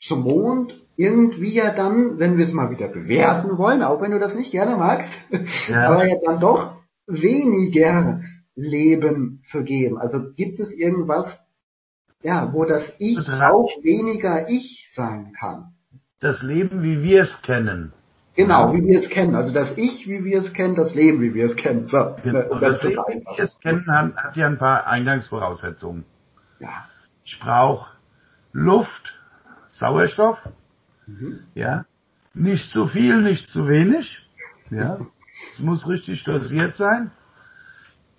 [0.00, 4.18] zum Mond, irgendwie ja dann, wenn wir es mal wieder bewerten wollen, auch wenn du
[4.18, 5.10] das nicht gerne magst,
[5.68, 5.90] ja.
[5.90, 8.20] aber ja dann doch weniger
[8.54, 9.98] Leben zu geben.
[9.98, 11.26] Also gibt es irgendwas,
[12.22, 15.74] ja, wo das Ich auch weniger Ich sein kann?
[16.20, 17.92] Das Leben, wie wir es kennen.
[18.36, 19.34] Genau, wie wir es kennen.
[19.36, 21.86] Also das Ich, wie wir es kennen, das Leben, wie wir es kennen.
[21.86, 26.04] So, genau, das, das Leben, wie wir es kennen, hat, hat ja ein paar Eingangsvoraussetzungen.
[26.58, 26.86] Ja.
[27.24, 27.92] Ich brauche
[28.52, 29.14] Luft,
[29.72, 30.38] Sauerstoff,
[31.06, 31.40] mhm.
[31.54, 31.84] ja,
[32.34, 34.20] nicht zu viel, nicht zu wenig,
[34.70, 34.98] ja,
[35.52, 37.12] es muss richtig dosiert sein.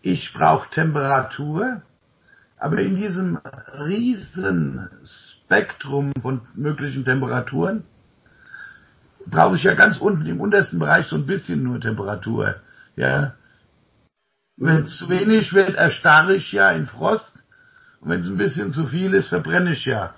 [0.02, 1.82] Ich brauche Temperatur,
[2.58, 3.38] aber in diesem
[3.74, 7.84] riesen Spektrum von möglichen Temperaturen
[9.28, 12.56] brauche ich ja ganz unten im untersten Bereich so ein bisschen nur Temperatur.
[12.96, 13.34] Ja.
[14.58, 17.44] Wenn es zu wenig wird, erstarre ich ja in Frost.
[18.00, 20.14] Und wenn es ein bisschen zu viel ist, verbrenne ich ja.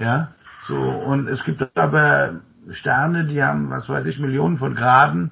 [0.00, 0.28] Ja.
[0.66, 5.30] So, und es gibt aber Sterne, die haben, was weiß ich, Millionen von Graden.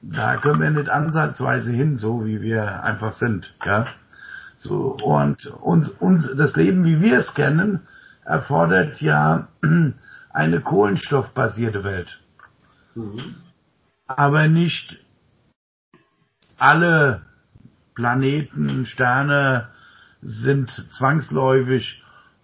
[0.00, 3.54] Da können wir nicht ansatzweise hin, so wie wir einfach sind.
[3.64, 3.86] Ja.
[4.56, 7.80] So, und uns, uns, das Leben, wie wir es kennen,
[8.24, 9.48] erfordert ja
[10.32, 12.20] eine kohlenstoffbasierte Welt.
[12.94, 13.36] Mhm.
[14.06, 14.98] Aber nicht
[16.58, 17.22] alle
[17.94, 19.68] Planeten, Sterne
[20.22, 22.02] sind zwangsläufig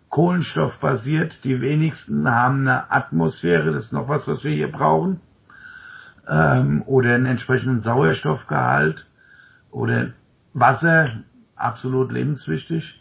[0.09, 1.44] kohlenstoffbasiert.
[1.44, 5.20] Die wenigsten haben eine Atmosphäre, das ist noch was, was wir hier brauchen.
[6.27, 9.06] Ähm, oder einen entsprechenden Sauerstoffgehalt
[9.70, 10.12] oder
[10.52, 11.23] Wasser,
[11.56, 13.01] absolut lebenswichtig.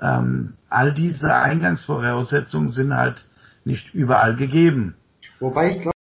[0.00, 3.24] Ähm, all diese Eingangsvoraussetzungen sind halt
[3.64, 4.96] nicht überall gegeben.
[5.38, 5.96] Wobei ich glaube,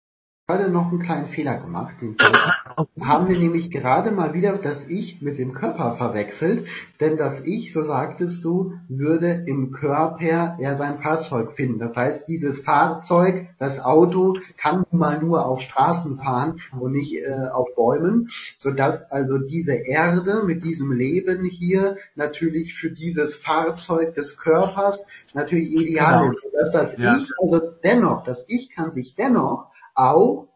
[0.56, 1.94] gerade noch einen kleinen Fehler gemacht.
[3.01, 6.66] Haben wir nämlich gerade mal wieder das Ich mit dem Körper verwechselt,
[7.01, 11.78] denn das Ich, so sagtest du, würde im Körper ja sein Fahrzeug finden.
[11.78, 17.48] Das heißt, dieses Fahrzeug, das Auto, kann mal nur auf Straßen fahren und nicht äh,
[17.52, 18.28] auf Bäumen,
[18.59, 24.98] sodass also diese Erde mit diesem Leben hier natürlich für dieses Fahrzeug des Körpers
[25.32, 26.32] natürlich ideal Genau.
[26.32, 26.47] ist.
[26.52, 27.16] Dass das Ja.
[27.18, 30.49] Ich, also dennoch, das Ich kann sich dennoch auch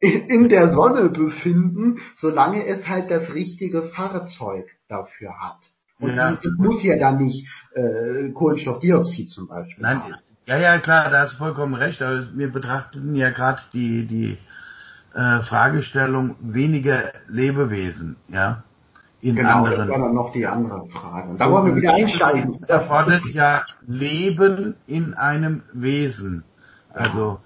[0.00, 5.58] in der Sonne befinden, solange es halt das richtige Fahrzeug dafür hat.
[5.98, 6.32] Und Ja.
[6.32, 10.14] dieses muss ja dann nicht äh, Kohlenstoffdioxid zum Beispiel Nein, haben.
[10.46, 12.02] ja, ja, klar, da hast du vollkommen recht.
[12.02, 14.36] Aber wir betrachten ja gerade die, die
[15.14, 18.62] äh, Fragestellung weniger Lebewesen, ja,
[19.22, 19.88] in Genau, das anderen.
[19.88, 21.36] war dann noch die andere Frage.
[21.38, 22.62] Da wollen wir wieder einsteigen.
[22.64, 26.44] erfordert ja Leben in einem Wesen.
[26.92, 27.40] Also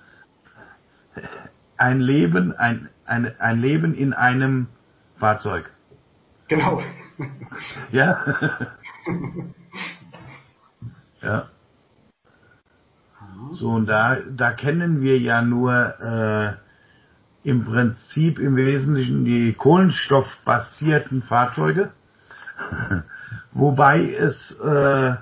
[1.76, 4.68] ein Leben, ein, ein, ein Leben in einem
[5.16, 5.70] Fahrzeug.
[6.48, 6.82] Genau.
[7.90, 8.24] Ja?
[11.22, 11.48] ja.
[13.52, 16.56] So, und da, da kennen wir ja nur äh,
[17.48, 21.92] im Prinzip im Wesentlichen die kohlenstoffbasierten Fahrzeuge,
[23.52, 25.14] wobei es äh,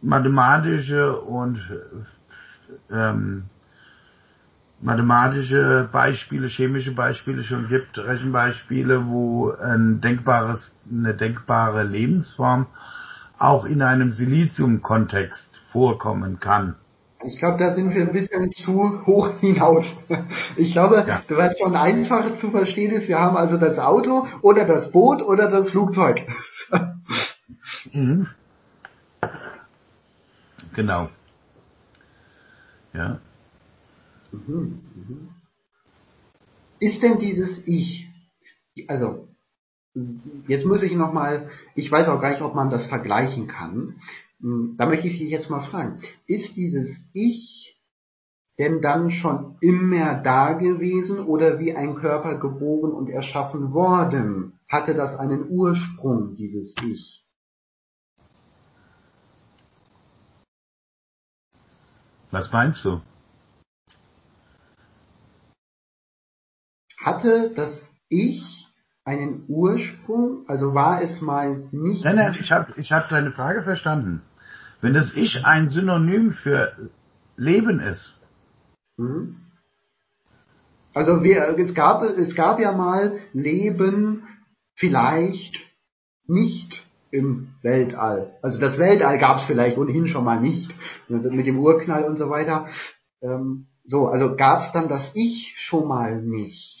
[0.00, 1.58] mathematische und
[2.90, 3.44] ähm,
[4.80, 12.66] mathematische Beispiele, chemische Beispiele schon gibt, Rechenbeispiele, wo ein denkbares, eine denkbare Lebensform
[13.38, 16.76] auch in einem Silizium-Kontext vorkommen kann.
[17.24, 19.84] Ich glaube, da sind wir ein bisschen zu hoch hinaus.
[20.56, 21.22] Ich glaube, Ja.
[21.28, 25.50] was schon einfach zu verstehen ist, wir haben also das Auto oder das Boot oder
[25.50, 26.22] das Flugzeug.
[27.92, 28.28] Mhm.
[30.74, 31.08] Genau.
[32.92, 33.18] Ja.
[36.80, 38.06] Ist denn dieses Ich,
[38.86, 39.28] also
[40.46, 44.00] jetzt muss ich noch mal, ich weiß auch gar nicht, ob man das vergleichen kann.
[44.40, 47.74] Hm, Da möchte ich dich jetzt mal fragen, ist dieses Ich
[48.58, 54.58] denn dann schon immer da gewesen oder wie ein Körper geboren und erschaffen worden?
[54.68, 57.24] Hatte das einen Ursprung, dieses Ich?
[62.30, 63.00] Was meinst du?
[66.98, 68.66] Hatte das Ich
[69.04, 70.44] einen Ursprung?
[70.48, 74.22] Also war es mal nicht Nein, nein, ich habe ich hab deine Frage verstanden.
[74.80, 76.90] Wenn das Ich ein Synonym für
[77.36, 78.18] Leben ist,
[78.98, 79.36] Mhm.
[80.92, 84.24] Also wir, es, gab, es gab ja mal Leben
[84.74, 85.56] vielleicht
[86.26, 88.36] nicht im Weltall.
[88.42, 90.74] Also das Weltall gab es vielleicht ohnehin schon mal nicht,
[91.08, 92.66] mit dem Urknall und so weiter.
[93.22, 96.77] Ähm, so, also gab es dann das Ich schon mal nicht.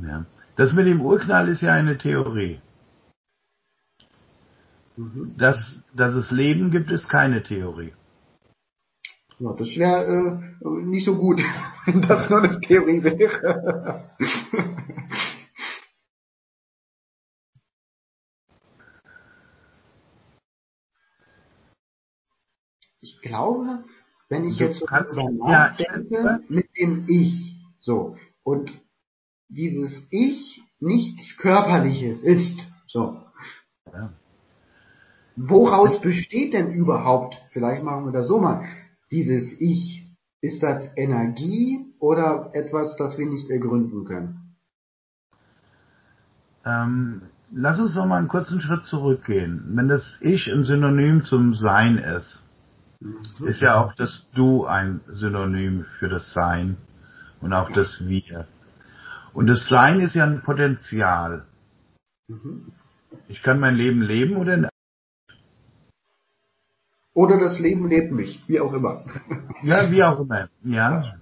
[0.00, 0.26] Ja.
[0.56, 2.60] das mit dem Urknall ist ja eine Theorie.
[4.96, 5.34] Mhm.
[5.36, 7.92] Dass, dass es Leben gibt, ist keine Theorie.
[9.38, 11.40] Ja, das wäre äh, nicht so gut,
[11.86, 14.10] wenn das nur eine Theorie wäre.
[23.00, 23.84] Ich glaube,
[24.28, 26.38] wenn ich Du jetzt so nachdenke, ja.
[26.48, 28.72] mit dem Ich, so, und
[29.48, 33.20] dieses Ich nichts Körperliches ist, so,
[33.92, 34.12] Ja.
[35.36, 38.64] woraus besteht denn überhaupt, vielleicht machen wir das so mal,
[39.10, 40.02] dieses Ich?
[40.40, 44.56] Ist das Energie oder etwas, das wir nicht ergründen können?
[46.66, 49.64] Ähm, lass uns noch mal einen kurzen Schritt zurückgehen.
[49.68, 52.42] Wenn das Ich ein Synonym zum Sein ist,
[53.00, 53.46] mhm.
[53.46, 56.76] ist ja auch das Du ein Synonym für das Sein
[57.40, 58.46] und auch das Wir.
[59.34, 61.46] Und das Sein ist ja ein Potenzial.
[62.28, 62.72] Mhm.
[63.28, 64.70] Ich kann mein Leben leben oder nicht.
[67.12, 69.04] Oder das Leben lebt mich, wie auch immer.
[69.62, 71.14] Ja, wie auch immer, ja.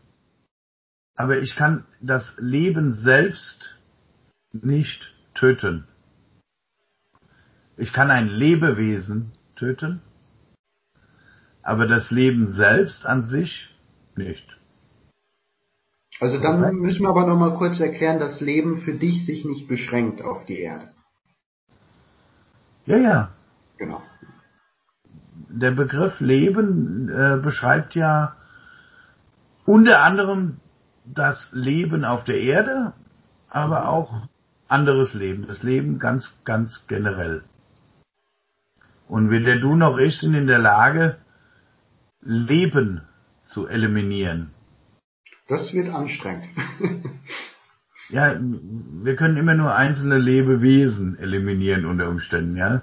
[1.15, 3.79] Aber ich kann das Leben selbst
[4.51, 5.87] nicht töten.
[7.77, 10.03] Ich kann ein Lebewesen töten,
[11.63, 13.73] aber das Leben selbst an sich
[14.17, 14.47] nicht.
[16.23, 19.67] Also dann müssen wir aber noch mal kurz erklären, dass Leben für dich sich nicht
[19.67, 20.91] beschränkt auf die Erde.
[22.87, 23.31] Ja, ja.
[23.77, 24.01] Genau.
[25.49, 28.37] Der Begriff Leben äh, beschreibt ja
[29.65, 30.59] unter anderem
[31.05, 32.93] das Leben auf der Erde,
[33.51, 34.29] aber auch
[34.69, 37.43] anderes Leben, das Leben ganz, ganz generell.
[39.09, 41.17] Und weder du noch ich sind in der Lage,
[42.21, 43.03] Leben
[43.43, 44.53] zu eliminieren.
[45.49, 46.45] Das wird anstrengend.
[48.09, 52.83] ja, wir können immer nur einzelne Lebewesen eliminieren unter Umständen, ja.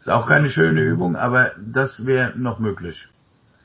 [0.00, 3.08] Ist auch keine schöne Übung, aber das wäre noch möglich.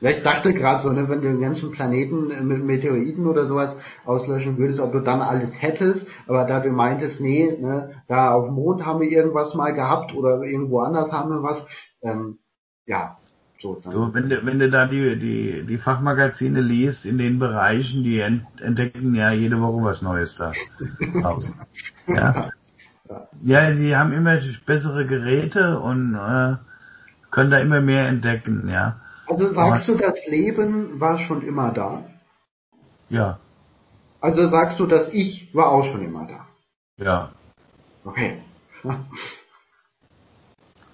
[0.00, 3.74] Ja, ich dachte gerade so, ne, wenn du den ganzen Planeten mit Meteoriten oder sowas
[4.04, 8.46] auslöschen würdest, ob du dann alles hättest, aber da du meintest, nee, ne, da auf
[8.46, 11.64] dem Mond haben wir irgendwas mal gehabt oder irgendwo anders haben wir was,
[12.02, 12.38] ähm,
[12.84, 13.16] ja,
[13.64, 18.04] so, so, wenn, du, wenn du da die, die, die Fachmagazine liest in den Bereichen,
[18.04, 20.52] die entdecken ja jede Woche was Neues da.
[22.06, 22.50] Ja.
[23.42, 26.56] ja, die haben immer bessere Geräte und äh,
[27.30, 29.00] können da immer mehr entdecken, ja.
[29.26, 32.04] Also sagst Aber, du, das Leben war schon immer da?
[33.08, 33.38] Ja.
[34.20, 36.46] Also sagst du, das Ich war auch schon immer da?
[37.02, 37.30] Ja.
[38.04, 38.42] Okay.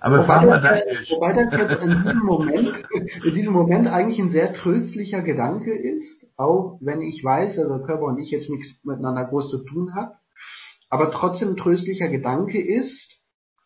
[0.00, 2.84] Aber wobei, wir das, wobei das jetzt in diesem Moment,
[3.22, 8.04] in diesem Moment eigentlich ein sehr tröstlicher Gedanke ist, auch wenn ich weiß, also Körper
[8.04, 10.14] und ich jetzt nichts miteinander groß zu tun hat,
[10.88, 13.10] aber trotzdem ein tröstlicher Gedanke ist,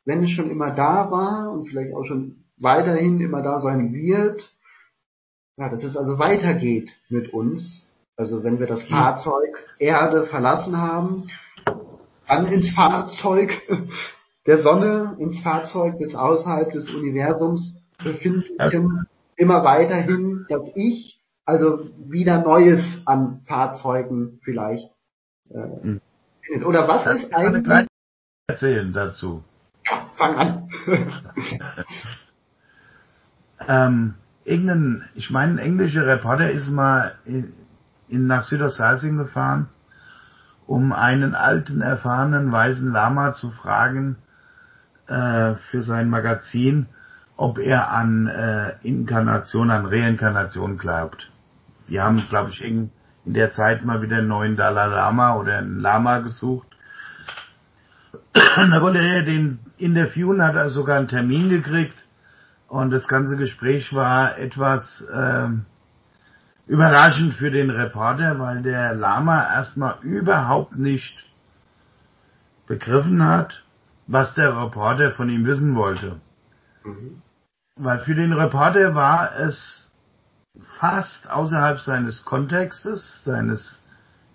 [0.05, 4.53] wenn es schon immer da war und vielleicht auch schon weiterhin immer da sein wird,
[5.57, 7.85] ja, dass es also weitergeht mit uns.
[8.17, 11.29] Also wenn wir das Fahrzeug Erde verlassen haben,
[12.27, 13.53] dann ins Fahrzeug
[14.47, 19.07] der Sonne ins Fahrzeug des außerhalb des Universums befindlichen,
[19.37, 24.91] immer weiterhin dass Ich, also wieder Neues an Fahrzeugen vielleicht
[25.51, 26.01] äh, hm.
[26.65, 27.87] Oder was das ist eigentlich?
[28.47, 29.43] Erzählen dazu.
[29.87, 30.69] Ja, fang an.
[33.69, 34.15] ähm,
[34.45, 37.55] irgendein, ich meine, ein englischer Reporter ist mal in,
[38.09, 39.69] in nach Südostasien gefahren,
[40.67, 44.17] um einen alten, erfahrenen weißen Lama zu fragen,
[45.07, 46.87] äh, für sein Magazin,
[47.37, 51.31] ob er an äh, Inkarnation, an Reinkarnation glaubt.
[51.89, 52.91] Die haben, glaube ich, in,
[53.25, 56.69] in der Zeit mal wieder einen neuen Dalai Lama oder einen Lama gesucht.
[58.33, 61.97] da wollte er den interviewen, hat er sogar einen Termin gekriegt.
[62.69, 65.49] Und das ganze Gespräch war etwas äh,
[66.67, 71.25] überraschend für den Reporter, weil der Lama erstmal überhaupt nicht
[72.67, 73.64] begriffen hat,
[74.07, 76.21] was der Reporter von ihm wissen wollte.
[76.85, 77.23] Mhm.
[77.77, 79.91] Weil für den Reporter war es
[80.79, 83.83] fast außerhalb seines Kontextes, seines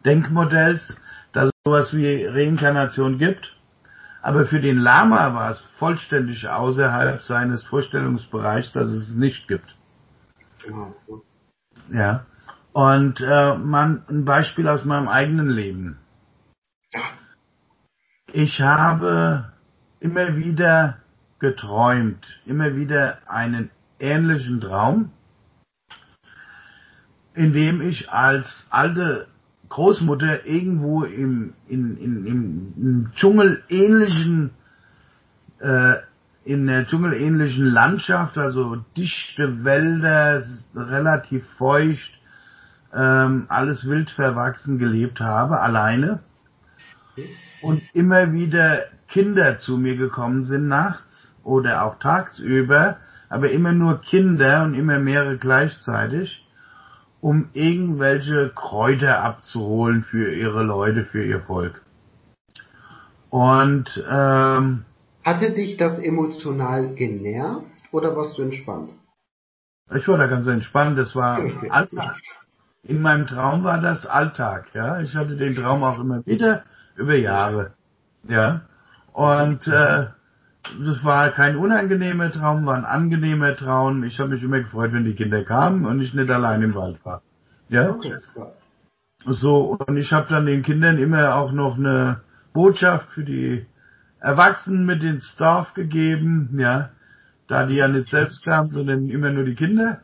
[0.06, 0.96] Denkmodells,
[1.32, 3.56] dass es sowas wie Reinkarnation gibt.
[4.22, 9.76] Aber für den Lama war es vollständig außerhalb seines Vorstellungsbereichs, dass es es nicht gibt.
[10.66, 10.94] Genau.
[11.90, 12.26] Ja.
[12.74, 16.00] Und äh, man, ein Beispiel aus meinem eigenen Leben.
[18.34, 19.54] Ich habe
[20.00, 20.98] immer wieder
[21.40, 25.12] geträumt, immer wieder einen ähnlichen Traum,
[27.34, 29.28] in dem ich als alte
[29.70, 34.52] Großmutter irgendwo im, in, in, im Dschungelähnlichen,
[35.60, 35.96] äh,
[36.44, 40.44] in der dschungelähnlichen Landschaft, also dichte Wälder,
[40.76, 42.20] relativ feucht,
[42.94, 46.22] ähm, alles wild verwachsen gelebt habe, alleine.
[47.62, 52.98] Und immer wieder Kinder zu mir gekommen sind nachts oder auch tagsüber,
[53.30, 56.46] aber immer nur Kinder und immer mehrere gleichzeitig,
[57.22, 61.82] um irgendwelche Kräuter abzuholen für ihre Leute, für ihr Volk.
[63.30, 64.86] Und ähm,
[65.24, 68.90] hatte dich das emotional genervt oder warst du entspannt?
[69.94, 70.98] Ich war da ganz entspannt.
[70.98, 72.16] Das war Alltag.
[72.84, 74.70] In meinem Traum war das Alltag.
[74.74, 76.64] Ja, ich hatte den Traum auch immer wieder
[77.00, 77.74] über Jahre.
[78.28, 78.62] Ja,
[79.14, 80.08] und äh,
[80.64, 84.04] das war kein unangenehmer Traum, war ein angenehmer Traum.
[84.04, 87.04] Ich habe mich immer gefreut, wenn die Kinder kamen und ich nicht allein im Wald
[87.06, 87.22] war.
[87.70, 87.90] Ja.
[87.92, 88.14] Okay.
[89.26, 92.22] So, und ich habe dann den Kindern immer auch noch eine
[92.54, 93.66] Botschaft für die
[94.20, 96.90] Erwachsenen mit ins Dorf gegeben, ja.
[97.48, 100.02] Da die ja nicht selbst kamen, sondern immer nur die Kinder,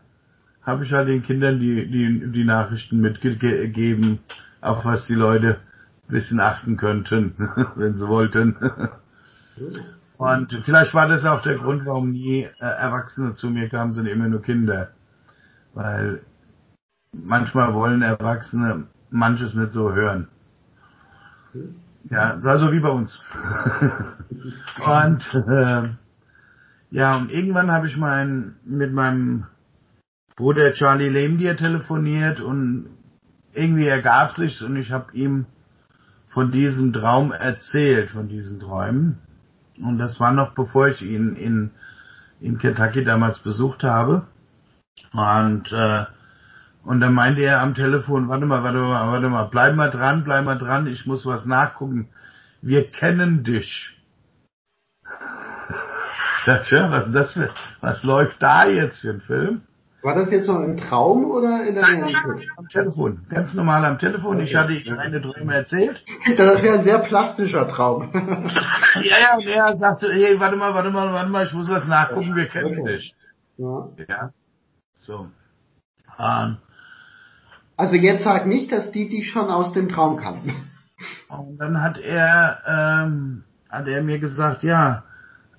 [0.64, 4.20] habe ich halt den Kindern die, die, die Nachrichten mitgegeben,
[4.62, 5.60] auf was die Leute
[6.08, 7.36] bisschen achten könnten,
[7.76, 8.58] wenn sie wollten.
[10.18, 14.14] Und vielleicht war das auch der Grund, warum nie äh, Erwachsene zu mir kamen, sondern
[14.14, 14.90] immer nur Kinder.
[15.74, 16.22] Weil
[17.12, 20.30] manchmal wollen Erwachsene manches nicht so hören.
[22.04, 23.20] Ja, also wie bei uns.
[24.86, 25.90] und äh,
[26.92, 29.48] ja, und irgendwann habe ich mein, mit meinem
[30.36, 32.90] Bruder Charlie Lemdier telefoniert und
[33.54, 35.46] irgendwie ergab sich's und ich habe ihm
[36.36, 39.20] von diesem Traum erzählt, von diesen Träumen.
[39.82, 41.72] Und das war noch bevor ich ihn in,
[42.42, 44.28] in Kentucky damals besucht habe.
[45.14, 46.06] Und, äh,
[46.84, 50.26] und dann meinte er am Telefon, warte mal, warte mal, warte mal, bleib mal dran,
[50.26, 52.10] bleib mal dran, ich muss was nachgucken.
[52.62, 53.98] Wir kennen dich.
[56.46, 57.40] Das, ja, was, das
[57.82, 59.62] was läuft da jetzt für ein Film?
[60.06, 62.48] War das jetzt noch im Traum oder in der Realität?
[62.58, 64.40] Am Telefon, ganz normal am Telefon.
[64.40, 66.00] Ich hatte ihm eine Träume erzählt.
[66.38, 68.12] Das wäre ein sehr plastischer Traum.
[68.14, 71.88] ja, ja, und er sagte, hey, warte mal, warte mal, warte mal, ich muss was
[71.88, 72.98] nachgucken, wir kennen okay.
[72.98, 73.16] dich.
[73.58, 73.90] Ja.
[74.08, 74.30] ja.
[74.94, 75.28] So.
[76.20, 76.58] Um,
[77.76, 80.54] also jetzt sag nicht, dass die dich schon aus dem Traum kannten.
[81.30, 85.05] Und dann hat er, ähm, hat er mir gesagt, ja,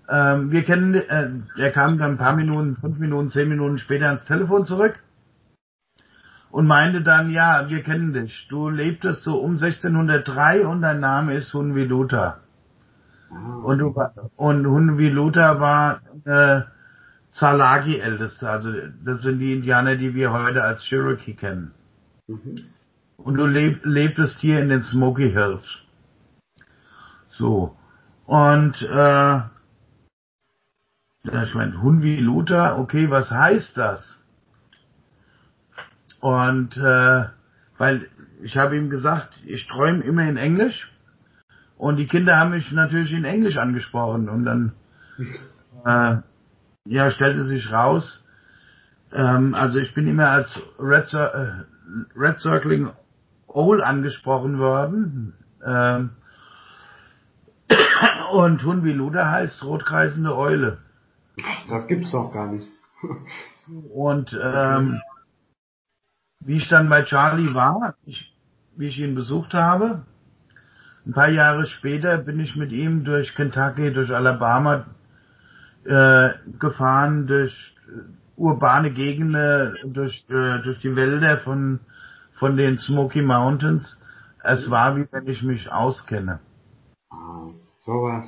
[0.08, 4.06] ähm, wir kennen, äh, der kam dann ein paar Minuten, fünf Minuten, zehn Minuten später
[4.06, 5.00] ans Telefon zurück
[6.50, 8.46] und meinte dann, ja, wir kennen dich.
[8.48, 12.40] Du lebtest so um 1603 und dein Name ist Hunvi Luther.
[13.30, 13.56] Ah.
[13.64, 13.94] Und, du,
[14.36, 16.62] und Hunvi Luther war äh,
[17.32, 18.72] Zalagi-Älteste, also
[19.04, 21.72] das sind die Indianer, die wir heute als Cherokee kennen.
[22.26, 22.64] Mhm.
[23.18, 25.82] Und du leb, lebtest hier in den Smoky Hills.
[27.28, 27.76] So.
[28.24, 29.40] Und äh,
[31.32, 34.22] ich meine, Hunvi Luther, okay, was heißt das?
[36.20, 37.24] Und äh,
[37.78, 38.08] weil
[38.42, 40.90] ich habe ihm gesagt, ich träume immer in Englisch
[41.76, 44.72] und die Kinder haben mich natürlich in Englisch angesprochen und dann
[45.84, 46.16] äh,
[46.84, 48.26] ja stellte sich raus,
[49.12, 51.64] ähm, also ich bin immer als Red, äh,
[52.16, 52.90] Red Circling
[53.48, 55.34] Owl angesprochen worden.
[55.64, 56.10] Ähm,
[58.32, 60.78] und Hunvi Luther heißt rotkreisende Eule.
[61.68, 62.68] Das gibt's doch gar nicht.
[63.94, 65.00] Und ähm,
[66.40, 68.32] wie ich dann bei Charlie war, ich,
[68.76, 70.04] wie ich ihn besucht habe,
[71.04, 74.86] ein paar Jahre später bin ich mit ihm durch Kentucky, durch Alabama
[75.84, 77.74] äh, gefahren, durch
[78.36, 81.80] urbane Gegenden, durch, äh, durch die Wälder von,
[82.38, 83.96] von den Smoky Mountains.
[84.42, 86.40] Es war wie wenn ich mich auskenne.
[87.10, 87.50] Ah,
[87.84, 88.26] sowas.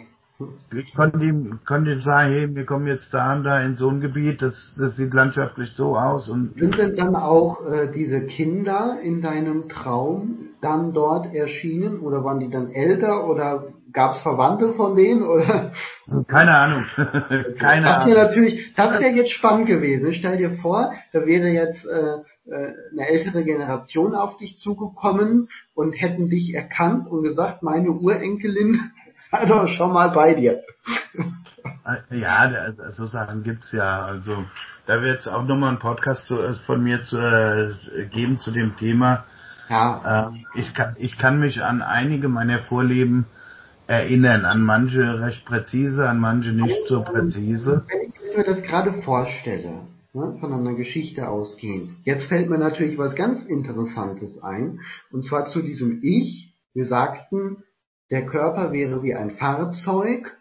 [0.72, 3.88] Ich konnte ihm, konnte ihm sagen, hey, wir kommen jetzt da und da in so
[3.88, 6.28] ein Gebiet, das, das sieht landschaftlich so aus.
[6.28, 12.22] Und Sind denn dann auch äh, diese Kinder in deinem Traum dann dort erschienen oder
[12.22, 15.72] waren die dann älter oder gab es Verwandte von denen oder?
[16.28, 16.84] Keine Ahnung.
[17.58, 18.14] Keine das Ahnung.
[18.14, 20.14] natürlich, das wäre jetzt spannend gewesen.
[20.14, 25.92] Stell dir vor, da wäre jetzt äh, äh, eine ältere Generation auf dich zugekommen und
[25.94, 28.80] hätten dich erkannt und gesagt, meine Urenkelin
[29.30, 30.62] also schon mal bei dir.
[31.84, 34.02] Äh, ja, so Sachen gibt's ja.
[34.02, 34.44] Also
[34.86, 38.50] da wird es auch nochmal einen Podcast zu, äh, von mir zu, äh, geben zu
[38.50, 39.24] dem Thema.
[39.68, 40.30] Ja.
[40.30, 43.26] Äh, ich, kann, ich kann mich an einige meiner Vorleben
[43.86, 47.84] erinnern, an manche recht präzise, an manche nicht so präzise.
[47.88, 49.82] Wenn ich mir das gerade vorstelle,
[50.12, 54.80] ne, von einer Geschichte ausgehend, jetzt fällt mir natürlich was ganz Interessantes ein,
[55.10, 56.54] und zwar zu diesem Ich.
[56.74, 57.64] Wir sagten,
[58.10, 60.36] der Körper wäre wie ein Fahrzeug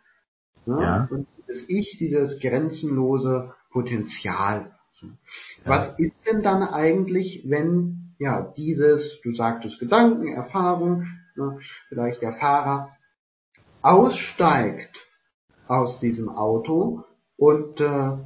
[0.65, 0.81] ne?
[0.81, 1.07] ja.
[1.11, 4.71] und das Ich, dieses grenzenlose Potenzial.
[5.01, 5.09] Ja.
[5.65, 12.33] Was ist denn dann eigentlich, wenn ja dieses, du sagtest Gedanken, Erfahrung, ne, vielleicht der
[12.33, 12.95] Fahrer
[13.81, 14.95] aussteigt
[15.67, 17.03] aus diesem Auto
[17.37, 18.17] und äh,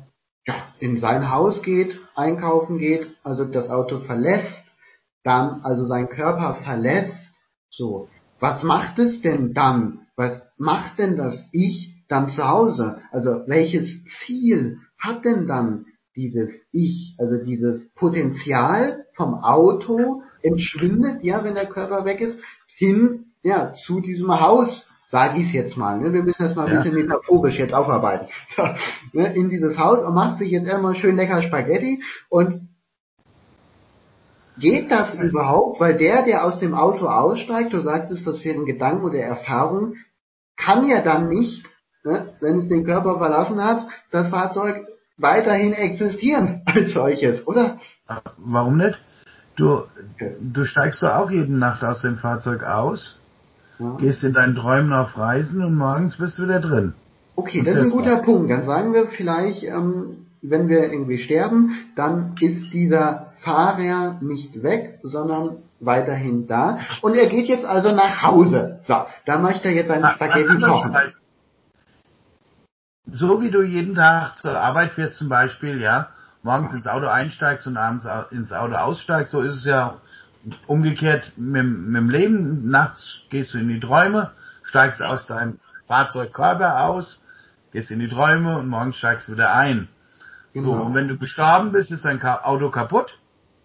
[0.47, 4.63] ja, in sein Haus geht, einkaufen geht, also das Auto verlässt,
[5.23, 7.31] dann also sein Körper verlässt,
[7.69, 8.09] so,
[8.41, 10.07] was macht es denn dann?
[10.18, 12.97] Was macht denn das Ich dann zu Hause?
[13.11, 13.88] Also welches
[14.26, 15.85] Ziel hat denn dann
[16.15, 22.38] dieses Ich, also dieses Potenzial vom Auto entschwindet, ja, wenn der Körper weg ist,
[22.76, 25.99] hin, ja, zu diesem Haus, sage ich jetzt mal.
[25.99, 26.11] Ne?
[26.11, 26.81] Wir müssen das mal ein ja.
[26.81, 28.27] bisschen metaphorisch jetzt aufarbeiten.
[29.13, 29.34] ne?
[29.35, 32.69] In dieses Haus und macht sich jetzt erstmal schön lecker Spaghetti und
[34.61, 35.79] Geht das überhaupt?
[35.79, 39.95] Weil der, der aus dem Auto aussteigt, du sagtest, das wären Gedanken oder Erfahrungen,
[40.55, 41.65] kann ja dann nicht,
[42.03, 44.85] ne, wenn es den Körper verlassen hat, das Fahrzeug
[45.17, 47.79] weiterhin existieren als solches, oder?
[48.38, 48.99] Warum nicht?
[49.57, 49.83] Du,
[50.39, 53.19] du steigst doch auch jede Nacht aus dem Fahrzeug aus,
[53.79, 53.97] ja.
[53.97, 56.93] gehst in deinen Träumen auf Reisen und morgens bist du wieder drin.
[57.35, 58.51] Okay, das, das ist ein guter Punkt.
[58.51, 64.99] Dann sagen wir vielleicht, ähm, wenn wir irgendwie sterben, dann ist dieser Fahrer nicht weg,
[65.03, 66.80] sondern weiterhin da.
[67.01, 68.80] Und er geht jetzt also nach Hause.
[68.88, 70.95] So, da möchte er jetzt seine Spaghetti kochen.
[73.05, 76.09] So wie du jeden Tag zur Arbeit fährst zum Beispiel, ja,
[76.43, 79.97] morgens ins Auto einsteigst und abends ins Auto aussteigst, so ist es ja
[80.68, 82.69] umgekehrt mit, mit dem Leben.
[82.69, 84.31] Nachts gehst du in die Träume,
[84.63, 87.23] steigst aus deinem Fahrzeugkörper aus,
[87.72, 89.88] gehst in die Träume und morgens steigst du wieder ein.
[90.53, 90.86] So, genau.
[90.86, 93.18] und wenn du gestorben bist, ist dein Auto kaputt.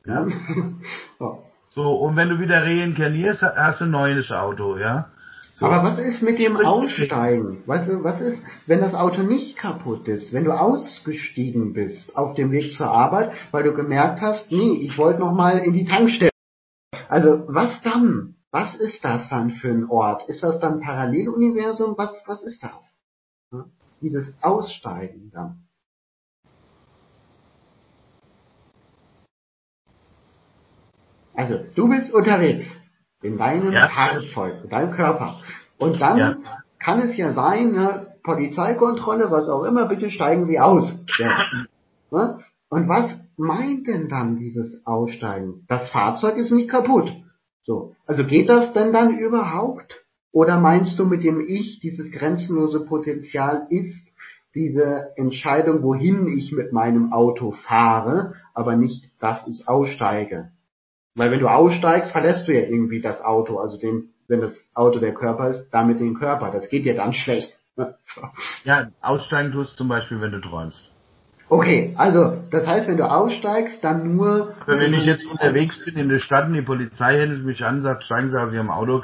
[0.05, 0.27] Ja?
[1.21, 1.39] ja.
[1.69, 5.11] So, und wenn du wieder reinkarnierst, hast du ein neues Auto, ja.
[5.53, 5.67] So.
[5.67, 7.63] Aber was ist mit dem Aussteigen?
[7.65, 10.33] Was, was ist, wenn das Auto nicht kaputt ist?
[10.33, 14.99] Wenn du ausgestiegen bist auf dem Weg zur Arbeit, weil du gemerkt hast, nee, ich
[14.99, 16.31] wollte noch mal in die Tankstelle.
[17.09, 18.37] Also, was dann?
[18.51, 20.29] Was ist das dann für ein Ort?
[20.29, 21.95] Ist das dann Paralleluniversum?
[21.97, 23.65] Was, was ist das?
[24.03, 25.66] Dieses Aussteigen dann.
[31.37, 32.67] Also, du bist unterwegs
[33.23, 33.89] in deinem ja.
[33.89, 35.41] Fahrzeug, in deinem Körper.
[35.79, 36.37] Und dann ja.
[36.79, 40.99] kann es ja sein, ne, Polizeikontrolle, was auch immer, bitte steigen Sie aus.
[41.19, 41.47] Ja.
[42.11, 42.39] Ne?
[42.69, 45.65] Und was meint denn dann dieses Aussteigen?
[45.69, 47.13] Das Fahrzeug ist nicht kaputt.
[47.65, 47.95] So.
[48.07, 50.05] Also geht das denn dann überhaupt?
[50.33, 54.07] Oder meinst du mit dem Ich, dieses grenzenlose Potenzial ist
[54.55, 60.51] diese Entscheidung, wohin ich mit meinem Auto fahre, aber nicht, dass ich aussteige?
[61.17, 64.99] Weil wenn du aussteigst, verlässt du ja irgendwie das Auto, also den, wenn das Auto
[64.99, 66.51] der Körper ist, damit den Körper.
[66.53, 67.57] Das geht ja dann schlecht.
[68.65, 70.91] Ja, aussteigen tust du zum Beispiel, wenn du träumst.
[71.49, 74.55] Okay, also das heißt, wenn du aussteigst, dann nur.
[74.61, 77.83] Aber wenn ich jetzt unterwegs bin in der Stadt und die Polizei hält mich an,
[77.83, 79.01] sagt, steigen Sie aus Ihrem Auto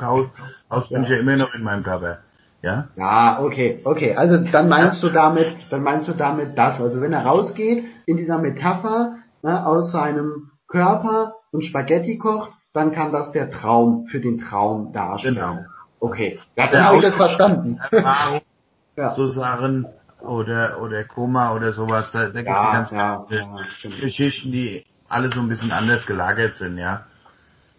[0.68, 1.04] aus, bin ja.
[1.04, 2.18] ich ja immer noch in meinem Körper.
[2.62, 2.88] Ja?
[2.96, 4.16] Ja, okay, okay.
[4.16, 6.80] Also dann meinst du damit, dann meinst du damit das.
[6.80, 12.92] Also wenn er rausgeht in dieser Metapher ne, aus seinem Körper und Spaghetti kocht, dann
[12.92, 15.36] kann das der Traum für den Traum darstellen.
[15.36, 15.58] Genau.
[16.00, 17.78] Okay, ja, dann habe ich das verstanden.
[17.90, 18.40] Erfahrung,
[18.96, 19.14] ja.
[19.14, 19.86] so Sachen
[20.20, 24.84] oder oder Koma oder sowas, da, da gibt es ja, ganz ja, ja, Geschichten, die
[25.08, 27.04] alle so ein bisschen anders gelagert sind, ja.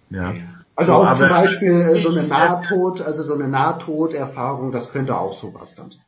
[0.09, 0.33] Ja.
[0.75, 5.17] Also so, auch zum Beispiel äh, so eine Nahtod, also so eine Nahtoderfahrung, das könnte
[5.17, 6.01] auch sowas dann sein.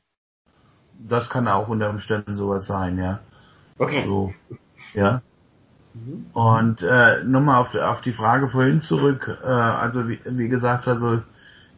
[0.97, 3.19] Das kann auch unter Umständen sowas sein, ja.
[3.77, 4.05] Okay.
[4.05, 4.33] So,
[4.93, 5.21] ja.
[5.95, 6.25] Mhm.
[6.33, 11.21] Und äh, nochmal auf, auf die Frage vorhin zurück, äh, also wie, wie gesagt, also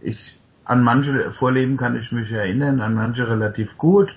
[0.02, 4.14] ich an manche Vorleben kann ich mich erinnern, an manche relativ gut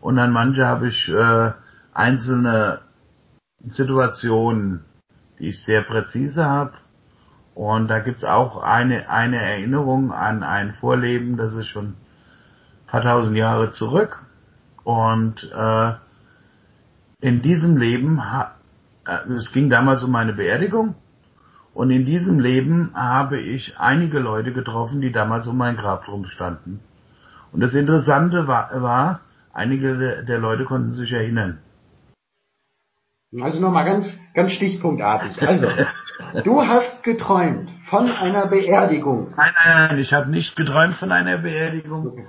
[0.00, 1.52] und an manche habe ich äh,
[1.92, 2.80] einzelne
[3.60, 4.84] Situationen,
[5.38, 6.72] die ich sehr präzise habe.
[7.54, 11.96] Und da gibt's auch eine, eine Erinnerung an ein Vorleben, das ist schon ein
[12.88, 14.18] paar tausend Jahre zurück.
[14.82, 15.92] Und äh,
[17.20, 18.44] in diesem Leben äh,
[19.06, 20.94] es ging damals um meine Beerdigung.
[21.74, 26.24] Und in diesem Leben habe ich einige Leute getroffen, die damals um mein Grab drum
[26.26, 26.80] standen.
[27.52, 29.20] Und das Interessante war, war
[29.52, 31.58] einige der Leute konnten sich erinnern.
[33.40, 35.42] Also nochmal ganz, ganz stichpunktartig.
[35.42, 35.66] Also,
[36.44, 39.32] du hast geträumt von einer Beerdigung.
[39.36, 42.26] Nein, nein, nein, ich habe nicht geträumt von einer Beerdigung.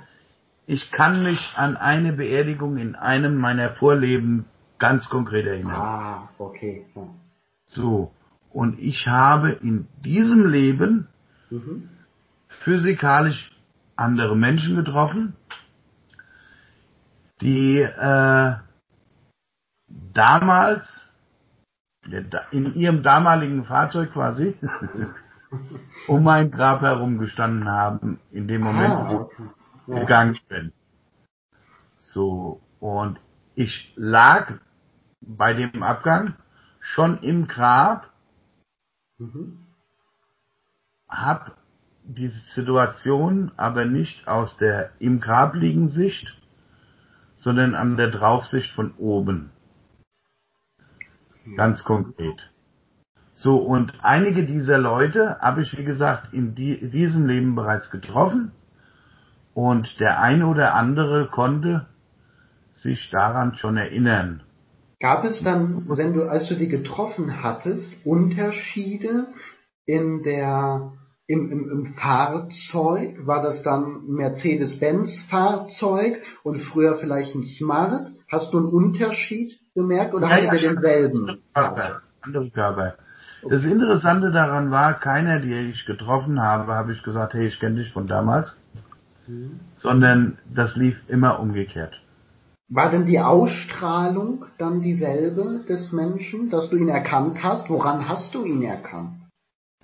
[0.66, 4.46] Ich kann mich an eine Beerdigung in einem meiner Vorleben
[4.86, 5.82] ganz konkret erinnern.
[5.82, 6.86] Ah, okay.
[6.96, 7.08] Ja.
[7.66, 8.12] So.
[8.52, 11.08] Und ich habe in diesem Leben
[11.50, 11.90] mhm.
[12.48, 13.52] physikalisch
[13.96, 15.36] andere Menschen getroffen,
[17.42, 18.54] die äh,
[20.14, 20.86] damals
[22.52, 24.56] in ihrem damaligen Fahrzeug quasi
[26.08, 29.44] um mein Grab herum gestanden haben, in dem Moment, ah, okay.
[29.88, 30.72] wo ich gegangen bin.
[31.98, 33.20] So, und
[33.56, 34.60] ich lag
[35.28, 36.36] bei dem Abgang
[36.80, 38.10] schon im Grab,
[39.18, 39.60] mhm.
[41.08, 41.58] hab
[42.04, 46.36] diese Situation aber nicht aus der im Grab liegen Sicht,
[47.36, 49.52] sondern an der Draufsicht von oben.
[51.56, 52.50] Ganz konkret.
[53.34, 58.52] So, und einige dieser Leute habe ich, wie gesagt, in die, diesem Leben bereits getroffen.
[59.54, 61.86] Und der eine oder andere konnte
[62.70, 64.42] sich daran schon erinnern.
[65.00, 69.28] Gab es dann, wenn du, als du die getroffen hattest, Unterschiede
[69.86, 70.94] in der,
[71.28, 73.18] im, im, im Fahrzeug?
[73.26, 78.12] War das dann Mercedes-Benz-Fahrzeug und früher vielleicht ein Smart?
[78.32, 81.42] Hast du einen Unterschied gemerkt oder ja, hattet ihr denselben?
[81.54, 82.96] Körper, andere Körper.
[83.48, 87.76] Das Interessante daran war, keiner, die ich getroffen habe, habe ich gesagt, hey, ich kenne
[87.76, 88.60] dich von damals,
[89.28, 89.60] mhm.
[89.78, 91.94] sondern das lief immer umgekehrt.
[92.68, 97.70] War denn die Ausstrahlung dann dieselbe des Menschen, dass du ihn erkannt hast?
[97.70, 99.22] Woran hast du ihn erkannt?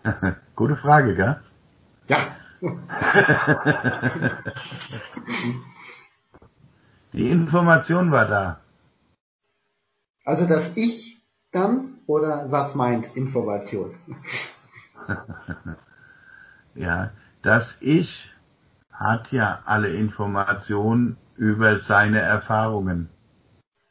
[0.55, 1.39] Gute Frage, gell?
[2.07, 2.35] Ja.
[7.13, 8.61] die Information war da.
[10.25, 11.21] Also das Ich
[11.51, 13.95] dann oder was meint Information?
[16.75, 17.11] ja,
[17.43, 18.27] das Ich
[18.91, 23.09] hat ja alle Informationen über seine Erfahrungen.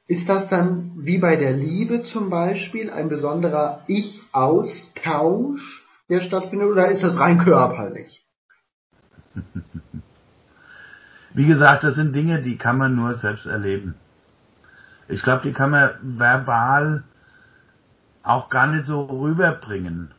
[0.06, 6.92] Ist das dann wie bei der Liebe zum Beispiel ein besonderer Ich-Austausch, der stattfindet, oder
[6.92, 8.24] ist das rein körperlich?
[11.34, 13.96] Wie gesagt, das sind Dinge, die kann man nur selbst erleben.
[15.08, 17.02] Ich glaube, die kann man verbal
[18.22, 20.12] auch gar nicht so rüberbringen.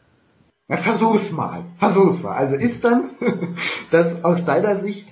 [0.68, 1.64] Na, versuch's mal.
[1.80, 2.36] Versuch's mal.
[2.36, 3.12] Also ist dann
[3.92, 5.08] das aus deiner Sicht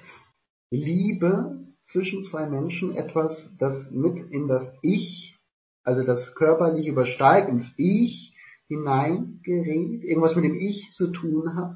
[0.71, 1.58] Liebe
[1.91, 5.37] zwischen zwei Menschen etwas, das mit in das Ich,
[5.83, 8.33] also das körperlich übersteigt, ins Ich
[8.67, 11.75] hineingerät, irgendwas mit dem Ich zu tun hat?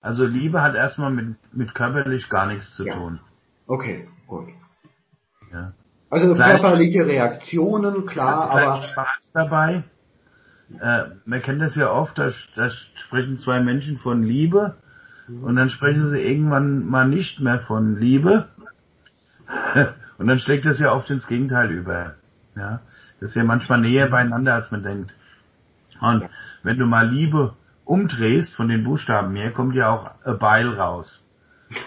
[0.00, 2.94] Also Liebe hat erstmal mit, mit körperlich gar nichts zu ja.
[2.94, 3.20] tun.
[3.66, 4.48] Okay, gut.
[5.52, 5.74] Ja.
[6.08, 8.82] Also Vielleicht, körperliche Reaktionen, klar, aber.
[8.82, 9.84] Spaß dabei.
[10.80, 14.76] Äh, man kennt das ja oft, da, da sprechen zwei Menschen von Liebe
[15.26, 15.44] mhm.
[15.44, 18.48] und dann sprechen sie irgendwann mal nicht mehr von Liebe.
[20.18, 22.14] und dann schlägt das ja oft ins Gegenteil über.
[22.56, 22.80] Ja,
[23.20, 25.14] das ist ja manchmal näher beieinander, als man denkt.
[26.00, 26.28] Und
[26.62, 27.54] wenn du mal Liebe
[27.84, 31.26] umdrehst von den Buchstaben her, kommt ja auch a Beil raus.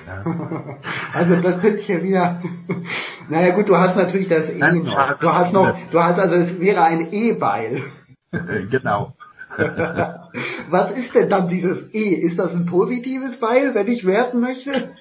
[0.08, 0.24] Ja.
[1.14, 2.42] Also das sind ja wieder.
[3.30, 5.20] Naja gut, du hast natürlich das E noch.
[5.20, 7.82] Du hast noch, du hast also es wäre ein E-Beil.
[8.70, 9.16] genau.
[10.70, 12.16] Was ist denn dann dieses E?
[12.16, 14.96] Ist das ein positives Beil, wenn ich werten möchte?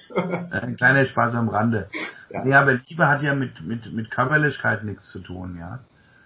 [0.51, 1.89] ein kleiner Spaß am Rande.
[2.29, 2.45] Ja.
[2.45, 5.79] ja, aber Liebe hat ja mit, mit, mit Körperlichkeit nichts zu tun, ja.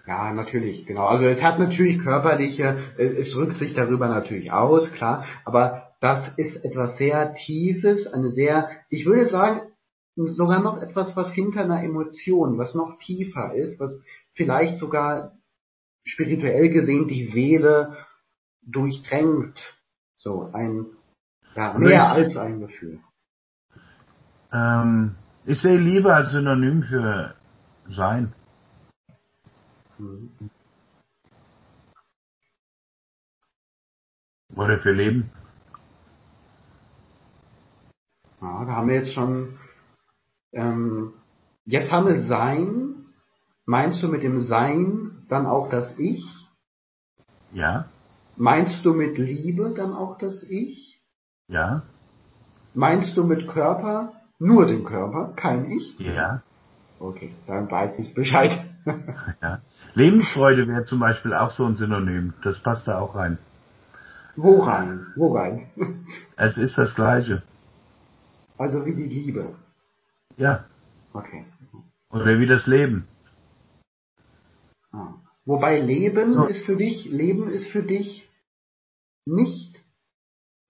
[0.06, 1.06] Ja, natürlich, genau.
[1.06, 6.64] Also es hat natürlich körperliche, es rückt sich darüber natürlich aus, klar, aber das ist
[6.64, 9.60] etwas sehr Tiefes, eine sehr, ich würde sagen,
[10.16, 14.00] sogar noch etwas, was hinter einer Emotion, was noch tiefer ist, was
[14.34, 15.32] vielleicht sogar
[16.04, 17.96] spirituell gesehen die Seele
[18.70, 19.58] durchdrängt.
[20.16, 20.86] So ein,
[21.54, 23.00] ja, mehr ich, als ein Gefühl.
[24.52, 25.14] Ähm,
[25.44, 27.34] ich sehe Liebe als Synonym für
[27.88, 28.32] Sein.
[29.98, 30.30] Mhm.
[34.54, 35.30] Oder für Leben.
[38.40, 39.58] Ja, da haben wir jetzt schon,
[40.52, 41.12] ähm,
[41.64, 43.06] jetzt haben wir Sein.
[43.66, 46.24] Meinst du mit dem Sein dann auch das Ich?
[47.52, 47.88] Ja.
[48.38, 51.00] Meinst du mit Liebe dann auch das Ich?
[51.48, 51.82] Ja.
[52.72, 55.98] Meinst du mit Körper nur den Körper, kein Ich?
[55.98, 56.42] Ja.
[57.00, 58.64] Okay, dann weiß ich Bescheid.
[59.42, 59.60] ja.
[59.94, 62.34] Lebensfreude wäre zum Beispiel auch so ein Synonym.
[62.44, 63.38] Das passt da auch rein.
[64.36, 65.08] Wo rein?
[65.16, 65.70] Wo rein?
[66.36, 67.42] es ist das Gleiche.
[68.56, 69.56] Also wie die Liebe.
[70.36, 70.64] Ja.
[71.12, 71.44] Okay.
[72.10, 73.08] Oder wie das Leben.
[74.92, 75.14] Ah.
[75.44, 76.44] Wobei Leben so.
[76.44, 78.27] ist für dich, Leben ist für dich
[79.28, 79.80] nicht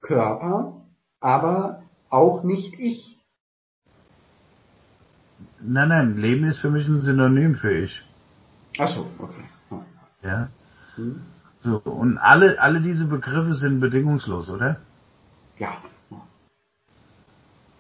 [0.01, 0.83] Körper,
[1.21, 3.19] aber auch nicht ich.
[5.61, 8.03] Nein, nein, Leben ist für mich ein Synonym für ich.
[8.79, 9.83] Ach so, okay.
[10.23, 10.49] Ja.
[10.97, 11.23] Hm.
[11.61, 14.77] So, und alle, alle diese Begriffe sind bedingungslos, oder?
[15.59, 15.79] Ja.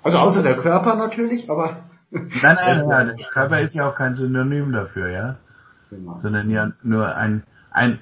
[0.02, 1.84] Also außer der Körper natürlich, aber.
[2.10, 5.36] Nein, nein, nein, der Körper ist ja auch kein Synonym dafür, ja.
[5.90, 6.18] Genau.
[6.18, 8.00] Sondern ja nur ein, ein,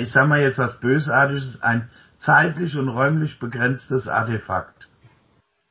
[0.00, 1.88] ich sag mal jetzt was Bösartiges, ein
[2.24, 4.88] zeitlich und räumlich begrenztes Artefakt.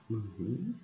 [0.10, 0.76] Mhm.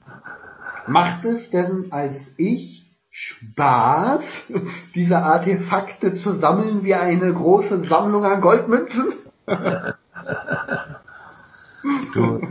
[0.87, 4.21] Macht es denn als ich Spaß,
[4.95, 9.13] diese Artefakte zu sammeln wie eine große Sammlung an Goldmünzen?
[12.13, 12.41] du.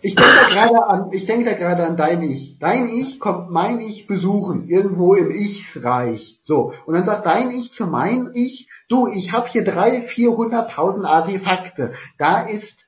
[0.00, 2.56] Ich denke da gerade an, ich denke da gerade an dein Ich.
[2.60, 6.38] Dein Ich kommt mein Ich besuchen, irgendwo im Ich-Reich.
[6.44, 6.72] So.
[6.86, 11.94] Und dann sagt dein Ich zu mein Ich, du, ich habe hier drei, vierhunderttausend Artefakte.
[12.16, 12.84] Da ist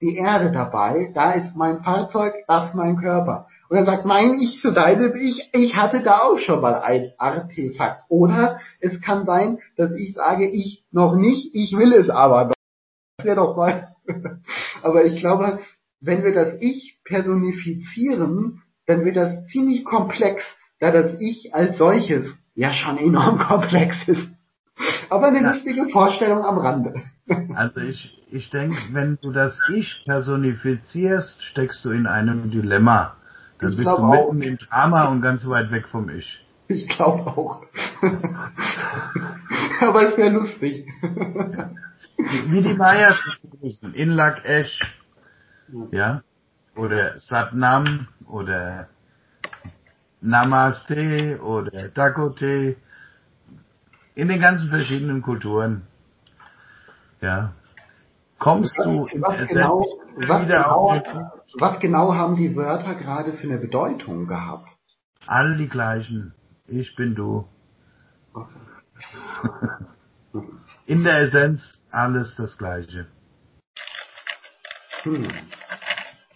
[0.00, 3.46] die Erde dabei, da ist mein Fahrzeug, das ist mein Körper.
[3.68, 7.12] Und er sagt mein Ich zu deinem Ich, ich hatte da auch schon mal ein
[7.18, 8.04] Artefakt.
[8.08, 12.54] Oder es kann sein, dass ich sage, ich noch nicht, ich will es aber noch.
[13.18, 13.94] Das wäre doch mal.
[14.82, 15.58] aber ich glaube,
[16.04, 20.42] wenn wir das Ich personifizieren, dann wird das ziemlich komplex,
[20.80, 24.28] da das Ich als solches ja schon enorm komplex ist.
[25.08, 25.52] Aber eine ja.
[25.52, 26.94] lustige Vorstellung am Rande.
[27.54, 33.16] Also ich, ich denke, wenn du das Ich personifizierst, steckst du in einem Dilemma.
[33.60, 34.30] Dann ich bist du mitten auch.
[34.30, 36.44] im Drama und ganz weit weg vom Ich.
[36.68, 37.62] Ich glaube auch.
[39.80, 40.86] Aber es wäre lustig.
[42.48, 43.94] Wie die Mayas begrüßen.
[43.94, 44.82] In Lakesh.
[45.90, 46.22] Ja.
[46.76, 48.88] Oder Satnam oder
[50.20, 52.76] Namaste oder Dakote.
[54.14, 55.86] In den ganzen verschiedenen Kulturen.
[57.20, 57.52] Ja.
[58.38, 59.84] Kommst du was genau,
[60.16, 61.02] was genau,
[61.58, 64.68] was genau haben die Wörter gerade für eine Bedeutung gehabt?
[65.26, 66.34] Alle die gleichen.
[66.66, 67.46] Ich bin du.
[70.86, 73.06] In der Essenz alles das Gleiche.
[75.04, 75.28] Hm.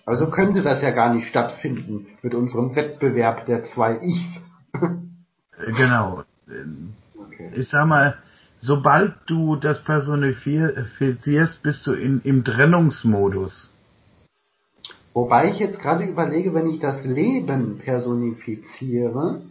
[0.06, 4.40] Also könnte das ja gar nicht stattfinden mit unserem Wettbewerb der zwei Ichs.
[5.76, 6.22] genau.
[7.14, 7.50] Okay.
[7.54, 8.16] Ich sag mal,
[8.56, 13.70] sobald du das personifizierst, bist du in, im Trennungsmodus.
[15.12, 19.42] Wobei ich jetzt gerade überlege, wenn ich das Leben personifiziere.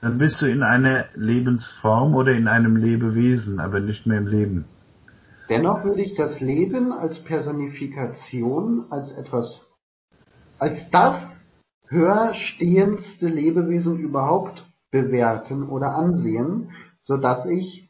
[0.00, 4.64] Dann bist du in einer Lebensform oder in einem Lebewesen, aber nicht mehr im Leben.
[5.48, 9.60] Dennoch würde ich das Leben als Personifikation, als etwas,
[10.58, 11.38] als das
[11.88, 17.88] höher stehendste Lebewesen überhaupt bewerten oder ansehen, so dass ich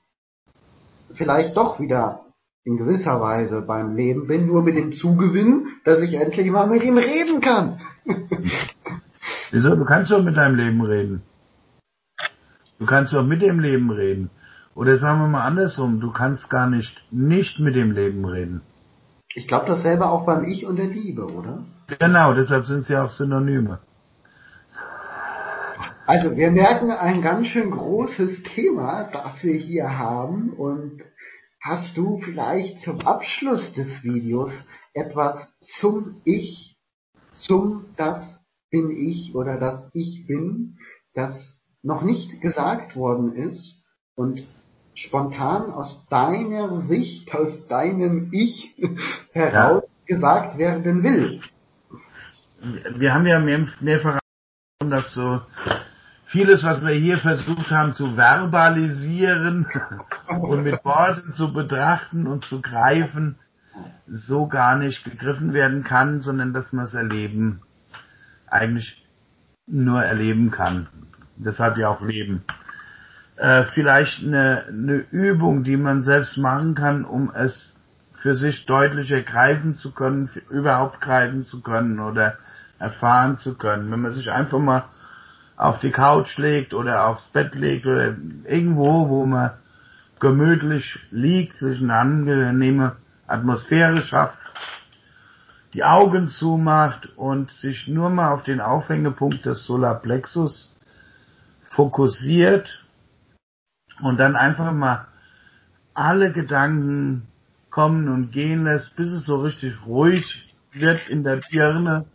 [1.14, 2.26] vielleicht doch wieder
[2.64, 6.82] in gewisser Weise beim Leben bin, nur mit dem Zugewinn, dass ich endlich mal mit
[6.82, 7.80] ihm reden kann.
[9.52, 9.76] Wieso?
[9.76, 11.22] Du kannst doch mit deinem Leben reden.
[12.78, 14.30] Du kannst doch mit dem Leben reden.
[14.77, 18.61] Oder sagen wir mal andersrum, du kannst gar nicht nicht mit dem Leben reden.
[19.35, 21.65] Ich glaube dasselbe auch beim Ich und der Liebe, oder?
[21.98, 23.81] Genau, deshalb sind sie auch Synonyme.
[26.07, 31.03] Also wir merken ein ganz schön großes Thema, das wir hier haben und
[31.62, 34.53] hast du vielleicht zum Abschluss des Videos
[34.93, 35.48] etwas
[35.81, 36.77] zum Ich,
[37.32, 38.39] zum das
[38.70, 40.77] bin ich oder das ich bin,
[41.15, 43.82] das noch nicht gesagt worden ist
[44.15, 44.47] und
[44.97, 48.74] spontan aus deiner Sicht, aus deinem Ich
[49.32, 50.16] heraus ja.
[50.16, 51.40] gesagt werden will.
[52.97, 54.18] Wir haben ja mehr, mehrfach
[54.81, 55.40] das so
[56.27, 59.66] vieles, was wir hier versucht haben zu verbalisieren
[60.28, 63.39] und mit Worten zu betrachten und zu greifen,
[64.06, 67.60] so gar nicht gegriffen werden kann, sondern dass man es erleben,
[68.47, 69.06] eigentlich
[69.66, 70.89] nur erleben kann.
[71.36, 72.44] Deshalb ja auch leben.
[73.36, 77.76] Äh, vielleicht eine, eine Übung, die man selbst machen kann, um es
[78.22, 82.38] für sich deutlicher greifen zu können, überhaupt greifen zu können oder
[82.78, 83.90] erfahren zu können.
[83.90, 84.86] Wenn man sich einfach mal
[85.56, 89.52] auf die Couch legt oder aufs Bett legt oder irgendwo, wo man
[90.18, 92.96] gemütlich liegt, sich eine angenehme
[93.26, 94.38] Atmosphäre schafft,
[95.74, 100.74] die Augen zumacht und sich nur mal auf den Aufhängepunkt des Solarplexus
[101.70, 102.85] fokussiert
[104.02, 105.06] und dann einfach mal
[105.94, 107.28] alle Gedanken
[107.70, 112.06] kommen und gehen lässt, bis es so richtig ruhig wird in der Birne.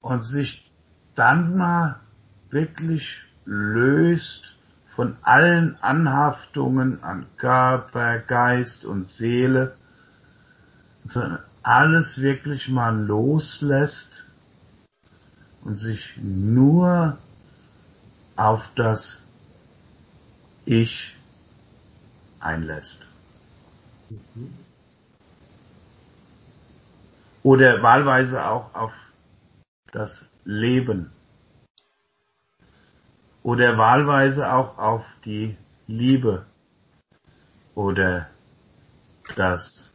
[0.00, 0.70] Und sich
[1.14, 2.00] dann mal
[2.50, 4.56] wirklich löst
[4.94, 9.74] von allen Anhaftungen an Körper, Geist und Seele,
[11.04, 14.24] sondern alles wirklich mal loslässt
[15.62, 17.18] und sich nur
[18.36, 19.22] auf das
[20.64, 21.14] Ich
[22.40, 23.06] einlässt.
[27.42, 28.92] Oder wahlweise auch auf
[29.90, 31.10] das Leben.
[33.42, 35.56] Oder wahlweise auch auf die
[35.86, 36.46] Liebe
[37.74, 38.28] oder
[39.36, 39.92] das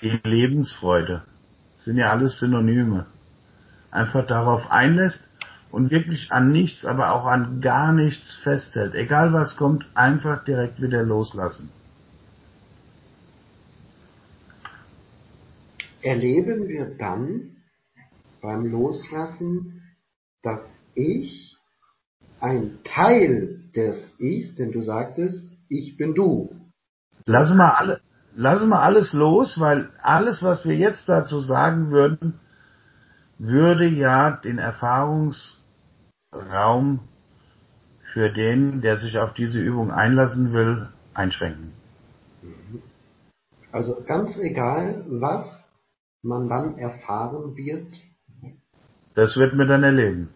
[0.00, 1.24] die Lebensfreude.
[1.74, 3.06] Das sind ja alles Synonyme.
[3.90, 5.22] Einfach darauf einlässt
[5.72, 8.94] und wirklich an nichts, aber auch an gar nichts festhält.
[8.94, 11.70] Egal was kommt, einfach direkt wieder loslassen.
[16.02, 17.56] Erleben wir dann,
[18.42, 19.82] beim Loslassen,
[20.42, 20.60] dass
[20.94, 21.56] ich
[22.40, 26.54] ein Teil des Ichs, denn du sagtest, ich bin du.
[27.24, 28.00] Lass mal alle,
[28.34, 32.40] lassen wir alles los, weil alles, was wir jetzt dazu sagen würden,
[33.38, 34.58] würde ja den
[36.32, 37.00] Erfahrungsraum
[38.12, 41.72] für den, der sich auf diese Übung einlassen will, einschränken.
[43.70, 45.46] Also ganz egal, was
[46.22, 47.86] man dann erfahren wird.
[49.14, 50.28] Das wird man dann erleben.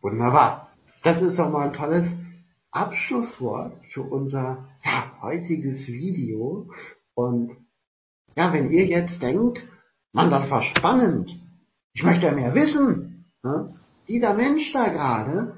[0.00, 0.68] Wunderbar.
[1.02, 2.08] Das ist doch mal ein tolles
[2.70, 6.70] Abschlusswort für unser ja, heutiges Video.
[7.14, 7.56] Und
[8.36, 9.64] ja, wenn ihr jetzt denkt,
[10.12, 11.30] Mann, das war spannend,
[11.92, 13.77] ich möchte mehr wissen, ne?
[14.08, 15.56] Dieser Mensch da gerade,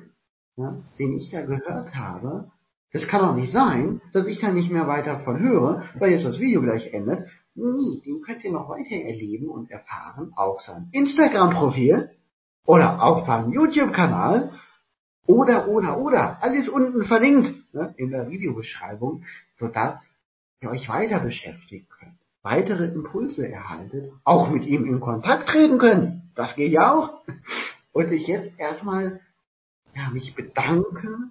[0.57, 2.51] ne, den ich da gehört habe,
[2.93, 6.25] das kann doch nicht sein, dass ich da nicht mehr weiter von höre, weil jetzt
[6.25, 7.27] das Video gleich endet.
[7.55, 12.11] Nee, den könnt ihr noch weiter erleben und erfahren auf seinem Instagram-Profil
[12.65, 14.53] oder auf seinem YouTube-Kanal
[15.27, 16.43] oder, oder, oder.
[16.43, 19.25] Alles unten verlinkt ne, in der Videobeschreibung,
[19.59, 20.01] sodass
[20.61, 26.23] ihr euch weiter beschäftigen könnt, weitere Impulse erhaltet, auch mit ihm in Kontakt treten könnt.
[26.35, 27.23] Das geht ja auch.
[28.01, 29.21] Und ich jetzt erstmal
[29.95, 31.31] ja, mich bedanke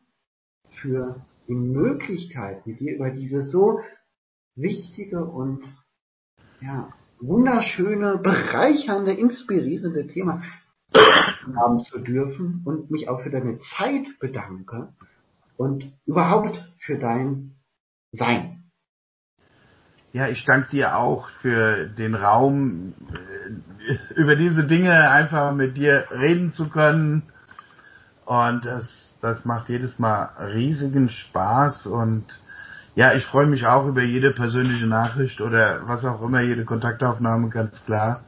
[0.81, 3.79] für die Möglichkeit, mit dir über dieses so
[4.55, 5.63] wichtige und
[6.61, 10.43] ja, wunderschöne, bereichernde, inspirierende Thema
[11.55, 14.93] haben zu dürfen und mich auch für deine Zeit bedanke
[15.57, 17.55] und überhaupt für dein
[18.11, 18.59] Sein.
[20.11, 23.68] Ja, ich danke dir auch für den Raum, äh,
[24.16, 27.24] über diese Dinge einfach mit dir reden zu können.
[28.26, 31.88] Und das, das macht jedes Mal riesigen Spaß.
[31.88, 32.26] Und
[32.95, 37.49] ja, ich freue mich auch über jede persönliche Nachricht oder was auch immer, jede Kontaktaufnahme,
[37.49, 38.22] ganz klar.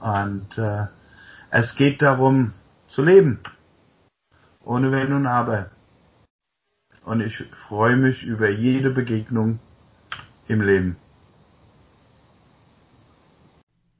[0.00, 0.86] Und äh,
[1.50, 2.52] es geht darum
[2.88, 3.40] zu leben.
[4.64, 5.70] Ohne Wenn und Aber.
[7.04, 9.58] Und ich freue mich über jede Begegnung
[10.46, 10.96] im Leben.